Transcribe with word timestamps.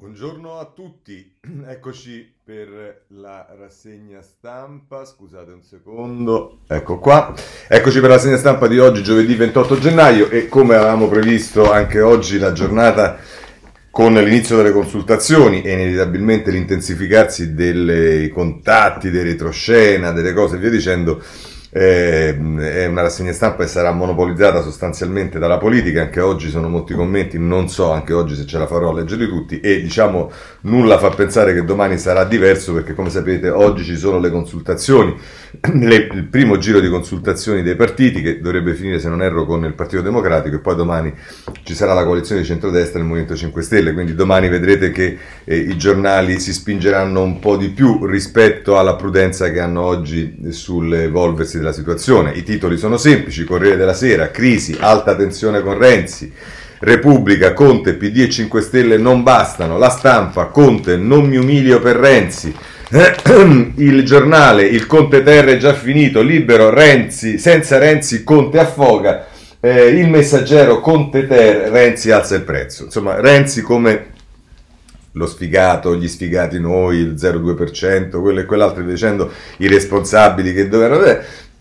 Buongiorno 0.00 0.60
a 0.60 0.70
tutti, 0.72 1.28
eccoci 1.66 2.32
per 2.44 3.06
la 3.08 3.48
rassegna 3.58 4.22
stampa, 4.22 5.04
scusate 5.04 5.50
un 5.50 5.64
secondo, 5.64 6.60
ecco 6.68 7.00
qua, 7.00 7.34
eccoci 7.66 7.98
per 7.98 8.10
la 8.10 8.14
rassegna 8.14 8.36
stampa 8.36 8.68
di 8.68 8.78
oggi, 8.78 9.02
giovedì 9.02 9.34
28 9.34 9.76
gennaio 9.80 10.30
e 10.30 10.46
come 10.46 10.76
avevamo 10.76 11.08
previsto 11.08 11.72
anche 11.72 12.00
oggi 12.00 12.38
la 12.38 12.52
giornata 12.52 13.18
con 13.90 14.14
l'inizio 14.14 14.56
delle 14.56 14.70
consultazioni 14.70 15.62
e 15.62 15.72
inevitabilmente 15.72 16.52
l'intensificarsi 16.52 17.54
dei 17.54 18.28
contatti, 18.28 19.10
dei 19.10 19.24
retroscena, 19.24 20.12
delle 20.12 20.32
cose 20.32 20.54
e 20.54 20.58
via 20.60 20.70
dicendo, 20.70 21.20
è 21.70 22.86
una 22.86 23.02
rassegna 23.02 23.32
stampa 23.32 23.64
che 23.64 23.68
sarà 23.68 23.92
monopolizzata 23.92 24.62
sostanzialmente 24.62 25.38
dalla 25.38 25.58
politica, 25.58 26.02
anche 26.02 26.20
oggi 26.20 26.48
sono 26.48 26.68
molti 26.68 26.94
commenti, 26.94 27.38
non 27.38 27.68
so 27.68 27.90
anche 27.90 28.14
oggi 28.14 28.34
se 28.34 28.46
ce 28.46 28.58
la 28.58 28.66
farò 28.66 28.90
a 28.90 28.94
leggerli 28.94 29.26
tutti 29.26 29.60
e 29.60 29.82
diciamo 29.82 30.30
nulla 30.62 30.98
fa 30.98 31.10
pensare 31.10 31.52
che 31.52 31.64
domani 31.64 31.98
sarà 31.98 32.24
diverso 32.24 32.72
perché 32.72 32.94
come 32.94 33.10
sapete 33.10 33.50
oggi 33.50 33.84
ci 33.84 33.96
sono 33.96 34.18
le 34.18 34.30
consultazioni, 34.30 35.14
le, 35.74 36.08
il 36.12 36.24
primo 36.24 36.56
giro 36.56 36.80
di 36.80 36.88
consultazioni 36.88 37.62
dei 37.62 37.76
partiti 37.76 38.22
che 38.22 38.40
dovrebbe 38.40 38.74
finire 38.74 38.98
se 38.98 39.08
non 39.08 39.22
erro 39.22 39.44
con 39.44 39.64
il 39.64 39.74
Partito 39.74 40.00
Democratico 40.02 40.56
e 40.56 40.60
poi 40.60 40.74
domani 40.74 41.14
ci 41.64 41.74
sarà 41.74 41.92
la 41.92 42.04
coalizione 42.04 42.40
di 42.40 42.46
centrodestra 42.46 42.98
e 42.98 43.02
il 43.02 43.08
Movimento 43.08 43.36
5 43.36 43.62
Stelle, 43.62 43.92
quindi 43.92 44.14
domani 44.14 44.48
vedrete 44.48 44.90
che 44.90 45.18
eh, 45.44 45.56
i 45.56 45.76
giornali 45.76 46.40
si 46.40 46.52
spingeranno 46.52 47.22
un 47.22 47.38
po' 47.38 47.56
di 47.56 47.68
più 47.68 48.06
rispetto 48.06 48.78
alla 48.78 48.96
prudenza 48.96 49.50
che 49.50 49.60
hanno 49.60 49.82
oggi 49.82 50.36
sull'evolversi 50.48 51.57
della 51.58 51.72
situazione. 51.72 52.32
I 52.32 52.42
titoli 52.42 52.78
sono 52.78 52.96
semplici, 52.96 53.44
Corriere 53.44 53.76
della 53.76 53.94
Sera, 53.94 54.30
crisi, 54.30 54.76
alta 54.78 55.14
tensione 55.14 55.60
con 55.60 55.76
Renzi, 55.76 56.32
Repubblica, 56.80 57.52
Conte, 57.52 57.94
PD 57.94 58.20
e 58.20 58.28
5 58.28 58.60
Stelle 58.60 58.96
non 58.96 59.22
bastano, 59.22 59.78
la 59.78 59.90
stampa, 59.90 60.46
Conte, 60.46 60.96
non 60.96 61.26
mi 61.26 61.36
umilio 61.36 61.80
per 61.80 61.96
Renzi, 61.96 62.54
il 63.76 64.02
giornale, 64.04 64.62
il 64.62 64.86
Conte 64.86 65.22
Terra 65.22 65.50
è 65.50 65.56
già 65.56 65.74
finito, 65.74 66.22
libero, 66.22 66.70
Renzi, 66.70 67.38
senza 67.38 67.78
Renzi 67.78 68.24
Conte 68.24 68.58
affoga, 68.58 69.26
eh, 69.60 69.86
il 69.88 70.08
messaggero 70.08 70.80
Conte 70.80 71.26
Terra, 71.26 71.68
Renzi 71.68 72.10
alza 72.10 72.36
il 72.36 72.42
prezzo. 72.42 72.84
Insomma, 72.84 73.20
Renzi 73.20 73.60
come 73.60 74.16
lo 75.12 75.26
sfigato, 75.26 75.96
gli 75.96 76.08
sfigati 76.08 76.60
noi, 76.60 76.98
il 76.98 77.14
0,2%, 77.14 78.20
quello 78.20 78.40
e 78.40 78.44
quell'altro, 78.44 78.82
dicendo 78.84 79.30
i 79.58 79.68
responsabili 79.68 80.54
che 80.54 80.68
dovevano 80.68 81.02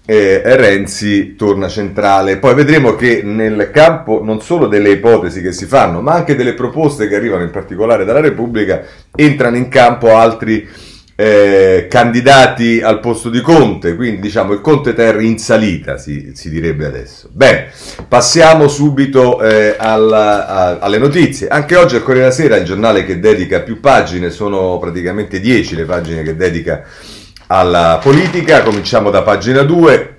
eh, 0.09 0.41
Renzi 0.55 1.35
torna 1.35 1.67
centrale. 1.67 2.37
Poi 2.37 2.55
vedremo 2.55 2.95
che 2.95 3.21
nel 3.23 3.69
campo 3.73 4.23
non 4.23 4.41
solo 4.41 4.67
delle 4.67 4.91
ipotesi 4.91 5.41
che 5.41 5.51
si 5.51 5.65
fanno, 5.65 5.99
ma 5.99 6.13
anche 6.13 6.35
delle 6.35 6.53
proposte 6.53 7.09
che 7.09 7.15
arrivano 7.15 7.43
in 7.43 7.51
particolare 7.51 8.05
dalla 8.05 8.21
Repubblica, 8.21 8.83
entrano 9.13 9.57
in 9.57 9.67
campo 9.67 10.15
altri 10.15 10.65
eh, 11.19 11.87
candidati 11.89 12.79
al 12.79 13.01
posto 13.01 13.29
di 13.29 13.41
Conte, 13.41 13.95
quindi 13.95 14.21
diciamo 14.21 14.53
il 14.53 14.61
Conte 14.61 14.93
Ter 14.93 15.19
in 15.19 15.39
salita 15.39 15.97
si, 15.97 16.31
si 16.33 16.49
direbbe 16.49 16.85
adesso. 16.85 17.27
Bene, 17.33 17.71
passiamo 18.07 18.69
subito 18.69 19.41
eh, 19.41 19.75
alla, 19.77 20.47
a, 20.47 20.77
alle 20.79 20.99
notizie. 20.99 21.49
Anche 21.49 21.75
oggi 21.75 21.95
al 21.95 22.03
Corriere 22.03 22.29
della 22.29 22.41
Sera, 22.41 22.55
il 22.55 22.63
giornale 22.63 23.03
che 23.03 23.19
dedica 23.19 23.59
più 23.59 23.81
pagine, 23.81 24.29
sono 24.29 24.77
praticamente 24.77 25.41
10 25.41 25.75
le 25.75 25.85
pagine 25.85 26.23
che 26.23 26.37
dedica 26.37 26.83
alla 27.47 27.99
politica. 28.01 28.63
Cominciamo 28.63 29.09
da 29.09 29.21
pagina 29.21 29.63
2. 29.63 30.13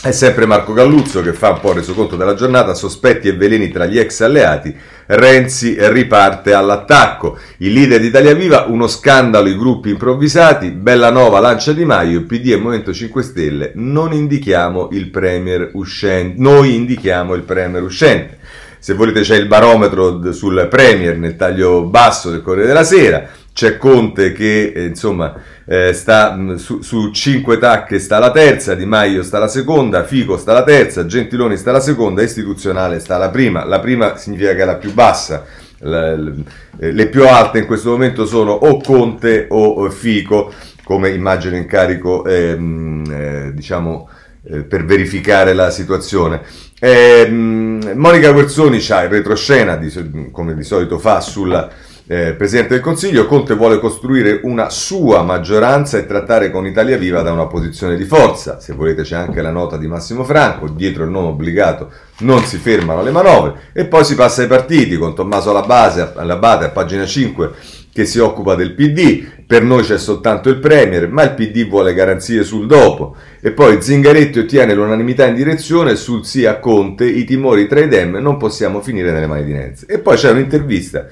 È 0.00 0.12
sempre 0.12 0.46
Marco 0.46 0.72
Galluzzo 0.74 1.22
che 1.22 1.32
fa 1.32 1.50
un 1.50 1.60
po' 1.60 1.72
reso 1.72 1.92
conto 1.92 2.14
della 2.14 2.34
giornata, 2.34 2.72
sospetti 2.72 3.26
e 3.26 3.32
veleni 3.32 3.68
tra 3.68 3.84
gli 3.84 3.98
ex 3.98 4.20
alleati, 4.20 4.72
Renzi 5.06 5.76
riparte 5.76 6.52
all'attacco, 6.52 7.36
il 7.58 7.72
leader 7.72 7.98
di 7.98 8.06
Italia 8.06 8.32
Viva, 8.32 8.66
uno 8.68 8.86
scandalo, 8.86 9.48
i 9.48 9.56
gruppi 9.56 9.90
improvvisati, 9.90 10.70
Bellanova 10.70 11.40
lancia 11.40 11.72
Di 11.72 11.84
Maio, 11.84 12.22
PD 12.26 12.50
e 12.52 12.56
Movimento 12.58 12.92
5 12.92 13.22
Stelle, 13.24 13.72
non 13.74 14.12
indichiamo 14.12 14.90
il 14.92 15.10
premier 15.10 15.70
uscente, 15.72 16.40
noi 16.40 16.76
indichiamo 16.76 17.34
il 17.34 17.42
premier 17.42 17.82
uscente. 17.82 18.38
Se 18.78 18.94
volete 18.94 19.22
c'è 19.22 19.34
il 19.34 19.46
barometro 19.46 20.32
sul 20.32 20.68
premier 20.70 21.16
nel 21.16 21.34
taglio 21.34 21.82
basso 21.82 22.30
del 22.30 22.42
Corriere 22.42 22.68
della 22.68 22.84
Sera, 22.84 23.28
c'è 23.58 23.76
Conte 23.76 24.30
che 24.30 24.72
eh, 24.72 24.84
insomma 24.84 25.34
eh, 25.66 25.92
sta 25.92 26.32
mm, 26.32 26.54
su, 26.54 26.80
su 26.80 27.10
5 27.10 27.58
tacche 27.58 27.98
sta 27.98 28.20
la 28.20 28.30
terza, 28.30 28.76
Di 28.76 28.86
Maio 28.86 29.24
sta 29.24 29.40
la 29.40 29.48
seconda, 29.48 30.04
Fico 30.04 30.36
sta 30.36 30.52
la 30.52 30.62
terza, 30.62 31.06
Gentiloni 31.06 31.56
sta 31.56 31.72
la 31.72 31.80
seconda, 31.80 32.22
istituzionale 32.22 33.00
sta 33.00 33.18
la 33.18 33.30
prima. 33.30 33.64
La 33.64 33.80
prima 33.80 34.16
significa 34.16 34.54
che 34.54 34.62
è 34.62 34.64
la 34.64 34.76
più 34.76 34.94
bassa. 34.94 35.44
Le, 35.80 36.16
le, 36.16 36.34
eh, 36.78 36.92
le 36.92 37.08
più 37.08 37.26
alte 37.26 37.58
in 37.58 37.66
questo 37.66 37.90
momento 37.90 38.26
sono 38.26 38.52
o 38.52 38.80
Conte 38.80 39.46
o 39.48 39.90
Fico, 39.90 40.52
come 40.84 41.08
immagino 41.10 41.56
in 41.56 41.66
carico 41.66 42.24
ehm, 42.26 43.04
eh, 43.10 43.52
diciamo 43.54 44.08
eh, 44.44 44.58
per 44.62 44.84
verificare 44.84 45.52
la 45.52 45.70
situazione. 45.70 46.42
Eh, 46.78 47.28
Monica 47.28 48.30
Guerzoni 48.30 48.78
c'ha 48.78 49.02
il 49.02 49.08
retroscena, 49.08 49.74
di, 49.74 50.28
come 50.30 50.54
di 50.54 50.62
solito 50.62 51.00
fa, 51.00 51.20
sulla 51.20 51.68
eh, 52.10 52.32
Presidente 52.32 52.72
del 52.72 52.82
Consiglio, 52.82 53.26
Conte 53.26 53.52
vuole 53.52 53.78
costruire 53.78 54.40
una 54.44 54.70
sua 54.70 55.22
maggioranza 55.22 55.98
e 55.98 56.06
trattare 56.06 56.50
con 56.50 56.64
Italia 56.64 56.96
Viva 56.96 57.20
da 57.20 57.32
una 57.32 57.46
posizione 57.46 57.96
di 57.96 58.04
forza. 58.04 58.60
Se 58.60 58.72
volete 58.72 59.02
c'è 59.02 59.14
anche 59.14 59.42
la 59.42 59.50
nota 59.50 59.76
di 59.76 59.86
Massimo 59.86 60.24
Franco, 60.24 60.68
dietro 60.68 61.04
il 61.04 61.10
nome 61.10 61.28
obbligato 61.28 61.90
non 62.20 62.42
si 62.44 62.56
fermano 62.56 63.02
le 63.02 63.10
manovre 63.10 63.60
e 63.74 63.84
poi 63.84 64.04
si 64.04 64.14
passa 64.14 64.40
ai 64.40 64.48
partiti 64.48 64.96
con 64.96 65.14
Tommaso 65.14 65.52
Labate, 65.52 66.14
Labate 66.24 66.64
a 66.64 66.70
pagina 66.70 67.04
5 67.04 67.50
che 67.92 68.06
si 68.06 68.18
occupa 68.20 68.54
del 68.54 68.74
PD, 68.74 69.26
per 69.46 69.62
noi 69.62 69.82
c'è 69.82 69.98
soltanto 69.98 70.48
il 70.48 70.60
Premier, 70.60 71.10
ma 71.10 71.24
il 71.24 71.34
PD 71.34 71.68
vuole 71.68 71.92
garanzie 71.92 72.44
sul 72.44 72.66
dopo. 72.66 73.16
E 73.40 73.50
poi 73.50 73.82
Zingaretti 73.82 74.38
ottiene 74.38 74.72
l'unanimità 74.72 75.26
in 75.26 75.34
direzione 75.34 75.96
sul 75.96 76.24
sì 76.24 76.46
a 76.46 76.60
Conte, 76.60 77.04
i 77.04 77.24
timori 77.24 77.66
tra 77.66 77.80
i 77.80 77.88
Dem 77.88 78.16
non 78.16 78.36
possiamo 78.36 78.80
finire 78.80 79.10
nelle 79.10 79.26
mani 79.26 79.44
di 79.44 79.52
Nenzi. 79.52 79.84
E 79.86 79.98
poi 79.98 80.16
c'è 80.16 80.30
un'intervista 80.30 81.08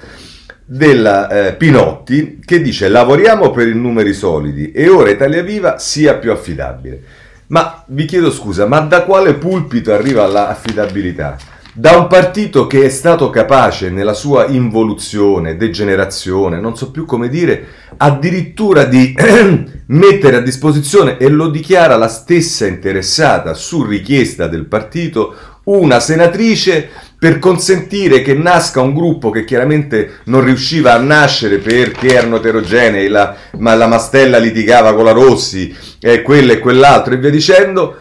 della 0.69 1.29
eh, 1.29 1.55
Pinotti 1.55 2.41
che 2.45 2.61
dice 2.61 2.89
lavoriamo 2.89 3.53
per 3.53 3.69
i 3.69 3.75
numeri 3.75 4.13
solidi 4.13 4.73
e 4.73 4.89
ora 4.89 5.11
Italia 5.11 5.43
Viva 5.43 5.79
sia 5.79 6.17
più 6.17 6.33
affidabile. 6.33 7.03
Ma 7.49 7.85
vi 7.87 8.05
chiedo 8.07 8.33
scusa, 8.33 8.67
ma 8.67 8.81
da 8.81 9.05
quale 9.05 9.35
pulpito 9.35 9.93
arriva 9.93 10.27
l'affidabilità? 10.27 11.37
Da 11.73 11.97
un 11.97 12.09
partito 12.09 12.67
che 12.67 12.87
è 12.87 12.89
stato 12.89 13.31
capace 13.31 13.91
nella 13.91 14.15
sua 14.15 14.47
involuzione, 14.47 15.57
degenerazione, 15.57 16.59
non 16.59 16.75
so 16.75 16.91
più 16.91 17.05
come 17.05 17.29
dire, 17.29 17.67
addirittura 17.99 18.85
di 18.85 19.15
mettere 19.87 20.37
a 20.37 20.41
disposizione, 20.41 21.19
e 21.19 21.29
lo 21.29 21.49
dichiara 21.49 21.97
la 21.97 22.09
stessa 22.09 22.67
interessata 22.67 23.55
su 23.55 23.85
richiesta 23.85 24.49
del 24.49 24.65
partito, 24.65 25.35
una 25.65 26.01
senatrice 26.01 26.89
per 27.19 27.39
consentire 27.39 28.21
che 28.21 28.35
nasca 28.35 28.81
un 28.81 28.95
gruppo 28.95 29.31
che 29.31 29.45
chiaramente 29.45 30.19
non 30.25 30.45
riusciva 30.45 30.93
a 30.93 30.99
nascere 30.99 31.59
perché 31.59 32.15
erano 32.15 32.37
eterogenei, 32.37 33.09
la, 33.09 33.35
ma 33.59 33.75
la 33.75 33.87
Mastella 33.87 34.39
litigava 34.39 34.95
con 34.95 35.05
la 35.05 35.13
Rossi, 35.13 35.75
eh, 36.01 36.23
quello 36.23 36.53
e 36.53 36.59
quell'altro 36.59 37.15
e 37.15 37.19
via 37.19 37.31
dicendo, 37.31 37.97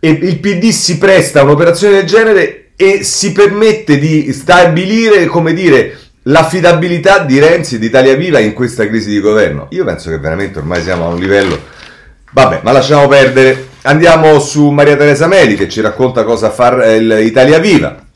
e 0.00 0.10
il 0.10 0.38
PD 0.38 0.70
si 0.70 0.98
presta 0.98 1.40
a 1.40 1.42
un'operazione 1.44 1.94
del 1.94 2.06
genere 2.06 2.70
e 2.76 3.02
si 3.02 3.32
permette 3.32 3.98
di 3.98 4.32
stabilire, 4.32 5.26
come 5.26 5.52
dire, 5.52 5.98
l'affidabilità 6.22 7.20
di 7.20 7.38
Renzi 7.38 7.76
e 7.76 7.78
di 7.78 7.86
Italia 7.86 8.14
Viva 8.14 8.38
in 8.38 8.52
questa 8.52 8.86
crisi 8.86 9.10
di 9.10 9.20
governo. 9.20 9.66
Io 9.70 9.84
penso 9.84 10.10
che 10.10 10.18
veramente 10.18 10.58
ormai 10.58 10.82
siamo 10.82 11.06
a 11.06 11.08
un 11.08 11.18
livello... 11.18 11.76
Vabbè, 12.30 12.60
ma 12.62 12.72
lasciamo 12.72 13.08
perdere. 13.08 13.68
Andiamo 13.82 14.38
su 14.38 14.68
Maria 14.68 14.96
Teresa 14.96 15.26
Medi 15.26 15.56
che 15.56 15.68
ci 15.68 15.80
racconta 15.80 16.24
cosa 16.24 16.50
fa 16.50 16.84
Italia 16.94 17.58
Viva. 17.58 18.07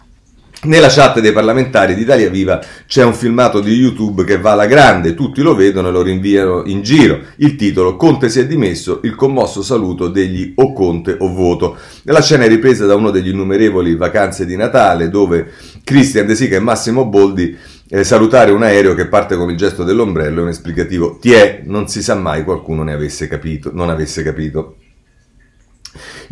Nella 0.65 0.87
chat 0.87 1.19
dei 1.19 1.33
parlamentari 1.33 1.97
di 1.97 2.03
Italia 2.03 2.31
Viva 2.31 2.61
c'è 2.87 3.03
un 3.03 3.15
filmato 3.15 3.59
di 3.59 3.73
YouTube 3.73 4.23
che 4.23 4.39
va 4.39 4.53
alla 4.53 4.67
grande, 4.67 5.13
tutti 5.13 5.43
lo 5.43 5.57
vedono 5.57 5.89
e 5.89 5.91
lo 5.91 6.03
rinviano 6.03 6.63
in 6.67 6.83
giro. 6.83 7.19
Il 7.39 7.57
titolo 7.57 7.97
Conte 7.97 8.29
si 8.29 8.39
è 8.39 8.47
dimesso, 8.47 9.01
il 9.03 9.17
commosso 9.17 9.61
saluto 9.61 10.07
degli 10.07 10.53
o 10.55 10.73
Conte 10.73 11.17
o 11.19 11.35
voto. 11.35 11.77
La 12.05 12.23
scena 12.23 12.45
è 12.45 12.49
ripresa 12.49 12.87
da 12.87 12.95
uno 12.95 13.11
degli 13.11 13.31
innumerevoli 13.31 13.97
vacanze 13.97 14.47
di 14.47 14.55
Natale 14.55 15.09
dove 15.09 15.51
Christian 15.83 16.27
De 16.27 16.37
Sica 16.37 16.55
e 16.55 16.61
Massimo 16.61 17.07
Boldi 17.07 17.57
eh, 17.89 18.05
salutare 18.05 18.53
un 18.53 18.63
aereo 18.63 18.95
che 18.95 19.09
parte 19.09 19.35
con 19.35 19.51
il 19.51 19.57
gesto 19.57 19.83
dell'ombrello 19.83 20.39
e 20.39 20.43
un 20.45 20.49
esplicativo 20.49 21.19
ti 21.21 21.33
è, 21.33 21.63
non 21.65 21.89
si 21.89 22.01
sa 22.05 22.15
mai 22.15 22.45
qualcuno 22.45 22.85
ne 22.85 22.93
avesse 22.93 23.27
capito, 23.27 23.73
non 23.75 23.91
avesse 23.91 24.23
capito. 24.23 24.77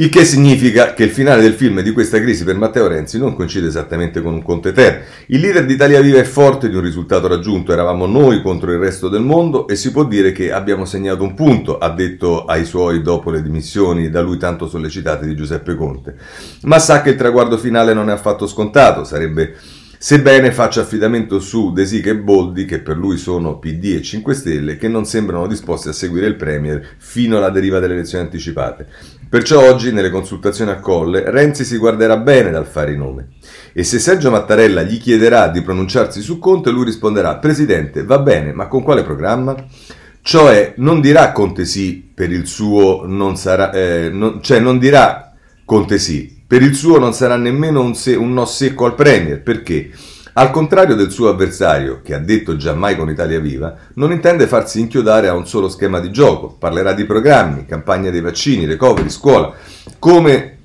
Il 0.00 0.08
che 0.08 0.24
significa 0.24 0.94
che 0.94 1.04
il 1.04 1.10
finale 1.10 1.42
del 1.42 1.52
film 1.52 1.82
di 1.82 1.92
questa 1.92 2.18
crisi 2.20 2.42
per 2.42 2.56
Matteo 2.56 2.86
Renzi 2.86 3.18
non 3.18 3.34
coincide 3.34 3.66
esattamente 3.66 4.22
con 4.22 4.32
un 4.32 4.42
Conte 4.42 4.72
Ter. 4.72 5.04
Il 5.26 5.40
leader 5.40 5.66
d'Italia 5.66 6.00
Viva 6.00 6.18
è 6.18 6.24
forte 6.24 6.70
di 6.70 6.74
un 6.74 6.80
risultato 6.80 7.28
raggiunto, 7.28 7.70
eravamo 7.70 8.06
noi 8.06 8.40
contro 8.40 8.72
il 8.72 8.78
resto 8.78 9.10
del 9.10 9.20
mondo 9.20 9.68
e 9.68 9.76
si 9.76 9.92
può 9.92 10.04
dire 10.04 10.32
che 10.32 10.52
abbiamo 10.52 10.86
segnato 10.86 11.22
un 11.22 11.34
punto, 11.34 11.76
ha 11.76 11.90
detto 11.90 12.46
ai 12.46 12.64
suoi 12.64 13.02
dopo 13.02 13.30
le 13.30 13.42
dimissioni 13.42 14.08
da 14.08 14.22
lui 14.22 14.38
tanto 14.38 14.68
sollecitate 14.68 15.26
di 15.26 15.36
Giuseppe 15.36 15.74
Conte. 15.74 16.16
Ma 16.62 16.78
sa 16.78 17.02
che 17.02 17.10
il 17.10 17.16
traguardo 17.16 17.58
finale 17.58 17.92
non 17.92 18.08
è 18.08 18.12
affatto 18.14 18.46
scontato, 18.46 19.04
sarebbe 19.04 19.54
sebbene 20.02 20.50
faccia 20.50 20.80
affidamento 20.80 21.40
su 21.40 21.74
De 21.74 21.82
e 21.82 22.16
Boldi, 22.16 22.64
che 22.64 22.80
per 22.80 22.96
lui 22.96 23.18
sono 23.18 23.58
PD 23.58 23.96
e 23.96 24.02
5 24.02 24.32
Stelle, 24.32 24.76
che 24.78 24.88
non 24.88 25.04
sembrano 25.04 25.46
disposti 25.46 25.88
a 25.88 25.92
seguire 25.92 26.26
il 26.26 26.36
Premier 26.36 26.96
fino 26.96 27.36
alla 27.36 27.50
deriva 27.50 27.80
delle 27.80 27.92
elezioni 27.92 28.24
anticipate. 28.24 28.86
Perciò 29.28 29.60
oggi, 29.68 29.92
nelle 29.92 30.08
consultazioni 30.08 30.70
a 30.70 30.80
Colle, 30.80 31.30
Renzi 31.30 31.64
si 31.64 31.76
guarderà 31.76 32.16
bene 32.16 32.50
dal 32.50 32.66
fare 32.66 32.92
i 32.92 32.96
nomi. 32.96 33.22
E 33.74 33.84
se 33.84 33.98
Sergio 33.98 34.30
Mattarella 34.30 34.82
gli 34.84 34.98
chiederà 34.98 35.48
di 35.48 35.60
pronunciarsi 35.60 36.22
su 36.22 36.38
Conte, 36.38 36.70
lui 36.70 36.86
risponderà: 36.86 37.36
Presidente, 37.36 38.02
va 38.02 38.20
bene, 38.20 38.54
ma 38.54 38.68
con 38.68 38.82
quale 38.82 39.02
programma? 39.02 39.54
Cioè, 40.22 40.72
non 40.78 41.02
dirà 41.02 41.32
Conte 41.32 41.66
sì 41.66 42.10
per 42.14 42.32
il 42.32 42.46
suo 42.46 43.04
non 43.06 43.36
sarà, 43.36 43.70
eh, 43.70 44.08
non, 44.10 44.40
cioè 44.42 44.60
non 44.60 44.78
dirà 44.78 45.34
Conte 45.66 45.98
sì, 45.98 46.39
per 46.50 46.62
il 46.62 46.74
suo 46.74 46.98
non 46.98 47.12
sarà 47.12 47.36
nemmeno 47.36 47.80
un, 47.80 47.94
se, 47.94 48.16
un 48.16 48.32
no 48.32 48.44
secco 48.44 48.84
al 48.84 48.96
Premier, 48.96 49.40
perché? 49.40 49.88
Al 50.32 50.50
contrario 50.50 50.96
del 50.96 51.12
suo 51.12 51.28
avversario, 51.28 52.00
che 52.02 52.12
ha 52.12 52.18
detto 52.18 52.56
giammai 52.56 52.96
con 52.96 53.08
Italia 53.08 53.38
Viva, 53.38 53.76
non 53.94 54.10
intende 54.10 54.48
farsi 54.48 54.80
inchiodare 54.80 55.28
a 55.28 55.32
un 55.32 55.46
solo 55.46 55.68
schema 55.68 56.00
di 56.00 56.10
gioco, 56.10 56.56
parlerà 56.58 56.92
di 56.92 57.04
programmi, 57.04 57.66
campagna 57.66 58.10
dei 58.10 58.20
vaccini, 58.20 58.64
recovery, 58.64 59.10
scuola, 59.10 59.52
come 60.00 60.56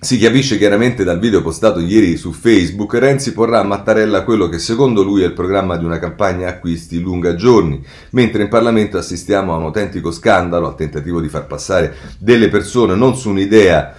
si 0.00 0.16
capisce 0.16 0.56
chiaramente 0.56 1.04
dal 1.04 1.18
video 1.18 1.42
postato 1.42 1.80
ieri 1.80 2.16
su 2.16 2.32
Facebook, 2.32 2.94
Renzi 2.94 3.34
porrà 3.34 3.60
a 3.60 3.64
Mattarella 3.64 4.24
quello 4.24 4.48
che 4.48 4.58
secondo 4.58 5.02
lui 5.02 5.20
è 5.20 5.26
il 5.26 5.34
programma 5.34 5.76
di 5.76 5.84
una 5.84 5.98
campagna 5.98 6.48
acquisti 6.48 6.98
lunga 6.98 7.34
giorni, 7.34 7.84
mentre 8.12 8.44
in 8.44 8.48
Parlamento 8.48 8.96
assistiamo 8.96 9.52
a 9.52 9.58
un 9.58 9.64
autentico 9.64 10.12
scandalo, 10.12 10.68
al 10.68 10.76
tentativo 10.76 11.20
di 11.20 11.28
far 11.28 11.46
passare 11.46 11.94
delle 12.16 12.48
persone 12.48 12.94
non 12.94 13.14
su 13.18 13.28
un'idea 13.28 13.96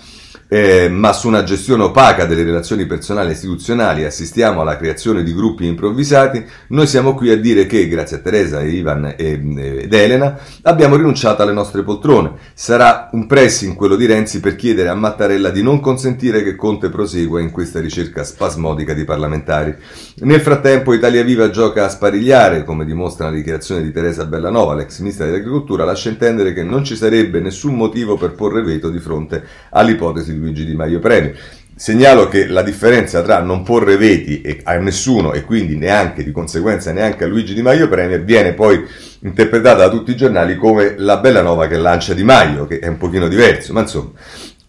eh, 0.54 0.90
ma 0.90 1.14
su 1.14 1.30
una 1.30 1.44
gestione 1.44 1.84
opaca 1.84 2.26
delle 2.26 2.44
relazioni 2.44 2.86
personali 2.86 3.30
e 3.30 3.32
istituzionali 3.32 4.04
assistiamo 4.04 4.60
alla 4.60 4.76
creazione 4.76 5.24
di 5.24 5.34
gruppi 5.34 5.66
improvvisati, 5.66 6.44
noi 6.68 6.88
siamo 6.88 7.16
qui 7.16 7.30
a 7.30 7.40
dire 7.40 7.66
che, 7.66 7.88
grazie 7.88 8.18
a 8.18 8.20
Teresa, 8.20 8.62
Ivan 8.62 9.14
ed 9.16 9.94
Elena, 9.94 10.38
abbiamo 10.64 10.98
rinunciato 10.98 11.42
alle 11.42 11.54
nostre 11.54 11.84
poltrone. 11.84 12.34
Sarà 12.54 13.08
un 13.14 13.28
pressing 13.28 13.78
quello 13.78 13.96
di 13.96 14.06
Renzi 14.06 14.42
per 14.42 14.58
chiedere 14.58 14.90
a 14.90 14.94
Mattarella 14.94 15.52
di 15.52 15.64
non 15.64 15.80
consentire 15.80 16.44
che 16.44 16.58
Conte 16.58 16.90
prosegua 16.90 17.40
in 17.40 17.50
questa 17.50 17.80
ricerca 17.80 18.26
spasmodica 18.26 18.94
di 18.94 19.06
parlamentari. 19.06 19.74
Nel 20.16 20.42
frattempo 20.42 20.94
Italia 20.94 21.24
Viva 21.24 21.50
gioca 21.50 21.86
a 21.86 21.90
sparigliare, 21.90 22.66
come 22.66 22.84
dimostra 22.84 23.30
la 23.30 23.36
dichiarazione 23.38 23.84
di 23.84 23.94
Teresa 23.94 24.26
Bellanova, 24.26 24.76
l'ex 24.76 25.00
ministra 25.00 25.24
dell'Agricoltura, 25.24 25.86
lascia 25.86 26.10
intendere 26.10 26.52
che 26.52 26.64
non 26.64 26.84
ci 26.84 26.98
sarebbe 26.98 27.40
nessun 27.40 27.76
motivo 27.76 28.18
per 28.18 28.34
porre 28.34 28.62
veto 28.64 28.90
di 28.90 29.00
fronte 29.00 29.42
all'ipotesi 29.70 30.34
di 30.34 30.40
Luigi 30.42 30.66
Di 30.66 30.76
Maio 30.76 31.00
Premio. 31.00 31.34
Segnalo 31.74 32.28
che 32.28 32.48
la 32.48 32.62
differenza 32.62 33.22
tra 33.22 33.40
non 33.40 33.64
porre 33.64 33.98
veti 33.98 34.60
a 34.64 34.76
nessuno 34.76 35.34
e 35.34 35.44
quindi 35.44 35.78
neanche 35.78 36.24
di 36.24 36.32
conseguenza 36.32 36.92
neanche 36.92 37.24
a 37.24 37.28
Luigi 37.28 37.54
Di 37.54 37.62
Maio 37.62 37.88
Premier 37.88 38.24
viene 38.24 38.54
poi 38.54 38.84
interpretata 39.22 39.78
da 39.78 39.90
tutti 39.90 40.12
i 40.12 40.16
giornali 40.16 40.58
come 40.58 40.96
la 40.98 41.18
bella 41.18 41.42
nova 41.42 41.68
che 41.68 41.78
lancia 41.78 42.14
Di 42.14 42.24
Maio, 42.24 42.68
che 42.68 42.80
è 42.80 42.88
un 42.88 42.98
pochino 42.98 43.28
diverso, 43.28 43.74
ma 43.74 43.82
insomma. 43.82 44.12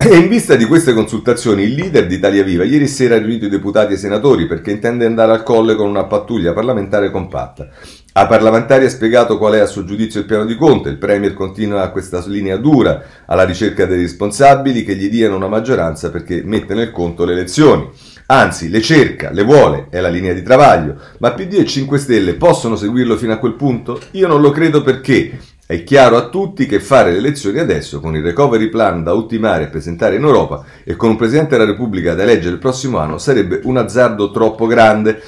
E 0.05 0.17
in 0.17 0.27
vista 0.27 0.57
di 0.57 0.65
queste 0.65 0.95
consultazioni, 0.95 1.63
il 1.63 1.75
leader 1.75 2.09
di 2.09 2.17
Italia 2.17 2.43
Viva 2.43 2.65
ieri 2.65 2.89
sera 2.89 3.15
ha 3.15 3.19
riunito 3.19 3.45
i 3.45 3.49
deputati 3.49 3.93
e 3.93 3.95
i 3.95 3.99
senatori 3.99 4.49
perché 4.49 4.73
intende 4.73 5.07
andare 5.07 5.31
al 5.31 5.45
colle 5.45 5.77
con 5.77 5.89
una 5.89 6.05
pattuglia 6.05 6.53
parlamentare 6.53 7.13
compatta. 7.13 7.69
A 8.15 8.27
parlamentari 8.27 8.85
ha 8.85 8.91
spiegato 8.91 9.39
qual 9.39 9.55
è 9.55 9.61
a 9.61 9.67
suo 9.67 9.85
giudizio 9.85 10.19
il 10.19 10.27
piano 10.27 10.45
di 10.45 10.57
Conte. 10.57 10.89
Il 10.89 10.99
Premier 10.99 11.35
continua 11.35 11.89
questa 11.91 12.21
linea 12.27 12.57
dura 12.57 13.01
alla 13.27 13.45
ricerca 13.45 13.87
dei 13.87 14.01
responsabili 14.01 14.83
che 14.83 14.97
gli 14.97 15.09
diano 15.09 15.37
una 15.37 15.47
maggioranza 15.47 16.11
perché 16.11 16.43
mette 16.45 16.75
nel 16.75 16.91
conto 16.91 17.25
le 17.25 17.35
elezioni. 17.35 17.89
Anzi, 18.27 18.71
le 18.71 18.81
cerca, 18.81 19.31
le 19.31 19.45
vuole, 19.45 19.87
è 19.89 20.01
la 20.01 20.09
linea 20.09 20.33
di 20.33 20.43
travaglio. 20.43 20.97
Ma 21.19 21.33
PD 21.33 21.55
e 21.55 21.65
5 21.65 21.99
Stelle 21.99 22.35
possono 22.35 22.75
seguirlo 22.75 23.17
fino 23.17 23.35
a 23.35 23.39
quel 23.39 23.55
punto? 23.55 24.01
Io 24.13 24.27
non 24.27 24.41
lo 24.41 24.51
credo 24.51 24.83
perché 24.83 25.39
è 25.73 25.85
chiaro 25.85 26.19
a 26.19 26.29
tutti 26.29 26.67
che 26.67 26.81
fare 26.81 27.13
le 27.13 27.17
elezioni 27.17 27.59
adesso, 27.59 27.99
con 27.99 28.15
il 28.15 28.23
recovery 28.23 28.69
plan 28.69 29.03
da 29.03 29.15
ultimare 29.15 29.65
e 29.65 29.69
presentare 29.69 30.17
in 30.17 30.23
Europa 30.23 30.67
e 30.85 30.97
con 30.97 31.09
un 31.09 31.17
Presidente 31.17 31.57
della 31.57 31.71
Repubblica 31.71 32.13
da 32.13 32.25
eleggere 32.25 32.53
il 32.53 32.61
prossimo 32.61 32.99
anno, 32.99 33.17
sarebbe 33.17 33.61
un 33.63 33.79
azzardo 33.79 34.31
troppo 34.31 34.67
grande. 34.67 35.23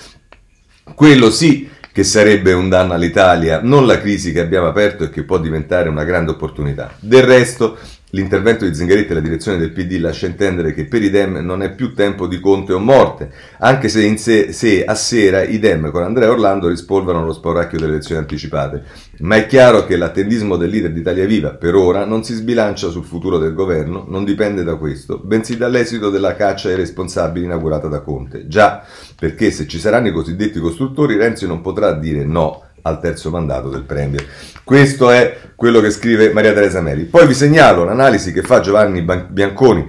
Quello 0.95 1.31
sì 1.31 1.67
che 1.91 2.05
sarebbe 2.05 2.53
un 2.53 2.69
danno 2.69 2.93
all'Italia, 2.93 3.61
non 3.63 3.87
la 3.87 3.99
crisi 3.99 4.33
che 4.33 4.41
abbiamo 4.41 4.67
aperto 4.67 5.05
e 5.05 5.09
che 5.09 5.23
può 5.23 5.39
diventare 5.39 5.89
una 5.89 6.05
grande 6.05 6.33
opportunità. 6.33 6.93
Del 6.99 7.23
resto, 7.23 7.79
L'intervento 8.15 8.65
di 8.65 8.73
Zingaretti 8.73 9.11
alla 9.11 9.21
direzione 9.21 9.59
del 9.59 9.73
PD 9.73 9.99
lascia 9.99 10.27
intendere 10.27 10.73
che 10.73 10.87
per 10.87 11.03
i 11.03 11.11
Dem 11.11 11.39
non 11.39 11.65
è 11.65 11.75
più 11.75 11.95
tempo 11.95 12.29
di 12.29 12.39
conte 12.39 12.73
o 12.73 12.79
morte, 12.79 13.29
anche 13.59 13.89
se, 13.89 14.17
se, 14.19 14.53
se 14.53 14.85
a 14.85 14.95
sera 14.95 15.43
i 15.43 15.59
Dem 15.59 15.91
con 15.91 16.05
Andrea 16.05 16.31
Orlando 16.31 16.69
rispolverano 16.69 17.27
lo 17.27 17.33
spauracchio 17.33 17.77
delle 17.77 17.95
elezioni 17.95 18.21
anticipate. 18.21 18.85
Ma 19.19 19.35
è 19.35 19.47
chiaro 19.47 19.85
che 19.85 19.97
l'attendismo 19.97 20.57
del 20.57 20.71
leader 20.71 20.93
d'Italia 20.93 21.27
Viva, 21.27 21.55
per 21.55 21.75
ora, 21.75 22.05
non 22.05 22.23
si 22.23 22.35
sbilancia 22.35 22.89
sul 22.89 23.05
futuro 23.05 23.37
del 23.37 23.53
governo, 23.53 24.05
non 24.09 24.25
dipende 24.25 24.63
da 24.63 24.77
questo, 24.77 25.19
bensì 25.19 25.57
dall'esito 25.57 26.09
della 26.09 26.37
caccia 26.37 26.69
ai 26.69 26.77
responsabili 26.77 27.47
inaugurata 27.47 27.89
da 27.89 27.99
Conte. 27.99 28.47
Già, 28.47 28.85
perché 29.19 29.51
se 29.51 29.67
ci 29.67 29.81
saranno 29.81 30.07
i 30.07 30.13
cosiddetti 30.13 30.61
costruttori, 30.61 31.17
Renzi 31.17 31.49
non 31.49 31.61
potrà 31.61 31.93
dire 31.95 32.25
no 32.25 32.63
al 32.85 33.01
terzo 33.01 33.31
mandato 33.31 33.69
del 33.69 33.83
Premier. 33.83 34.25
Questo 34.63 35.11
è 35.11 35.39
quello 35.55 35.81
che 35.81 35.91
scrive 35.91 36.33
Maria 36.33 36.53
Teresa 36.53 36.81
Meli. 36.81 37.05
Poi 37.05 37.27
vi 37.27 37.35
segnalo 37.35 37.85
l'analisi 37.85 38.33
che 38.33 38.43
fa 38.43 38.61
Giovanni 38.61 39.03
Bianconi 39.03 39.87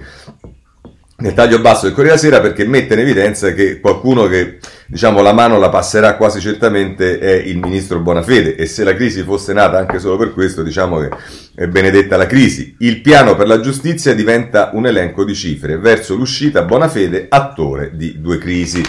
nel 1.18 1.32
taglio 1.32 1.60
basso 1.60 1.86
del 1.86 1.94
Corriere 1.94 2.18
Sera 2.18 2.40
perché 2.42 2.66
mette 2.66 2.92
in 2.92 3.00
evidenza 3.00 3.52
che 3.54 3.80
qualcuno 3.80 4.26
che 4.26 4.58
diciamo 4.86 5.22
la 5.22 5.32
mano 5.32 5.58
la 5.58 5.70
passerà 5.70 6.14
quasi 6.14 6.40
certamente 6.40 7.18
è 7.18 7.32
il 7.32 7.56
ministro 7.56 8.00
Bonafede 8.00 8.54
e 8.54 8.66
se 8.66 8.84
la 8.84 8.94
crisi 8.94 9.22
fosse 9.22 9.54
nata 9.54 9.78
anche 9.78 9.98
solo 9.98 10.18
per 10.18 10.34
questo 10.34 10.62
diciamo 10.62 10.98
che 10.98 11.08
è 11.54 11.66
benedetta 11.68 12.18
la 12.18 12.26
crisi. 12.26 12.76
Il 12.80 13.00
piano 13.00 13.34
per 13.34 13.46
la 13.46 13.60
giustizia 13.60 14.14
diventa 14.14 14.70
un 14.74 14.86
elenco 14.86 15.24
di 15.24 15.34
cifre 15.34 15.78
verso 15.78 16.14
l'uscita 16.14 16.64
Bonafede 16.64 17.26
attore 17.30 17.92
di 17.94 18.20
due 18.20 18.36
crisi. 18.36 18.82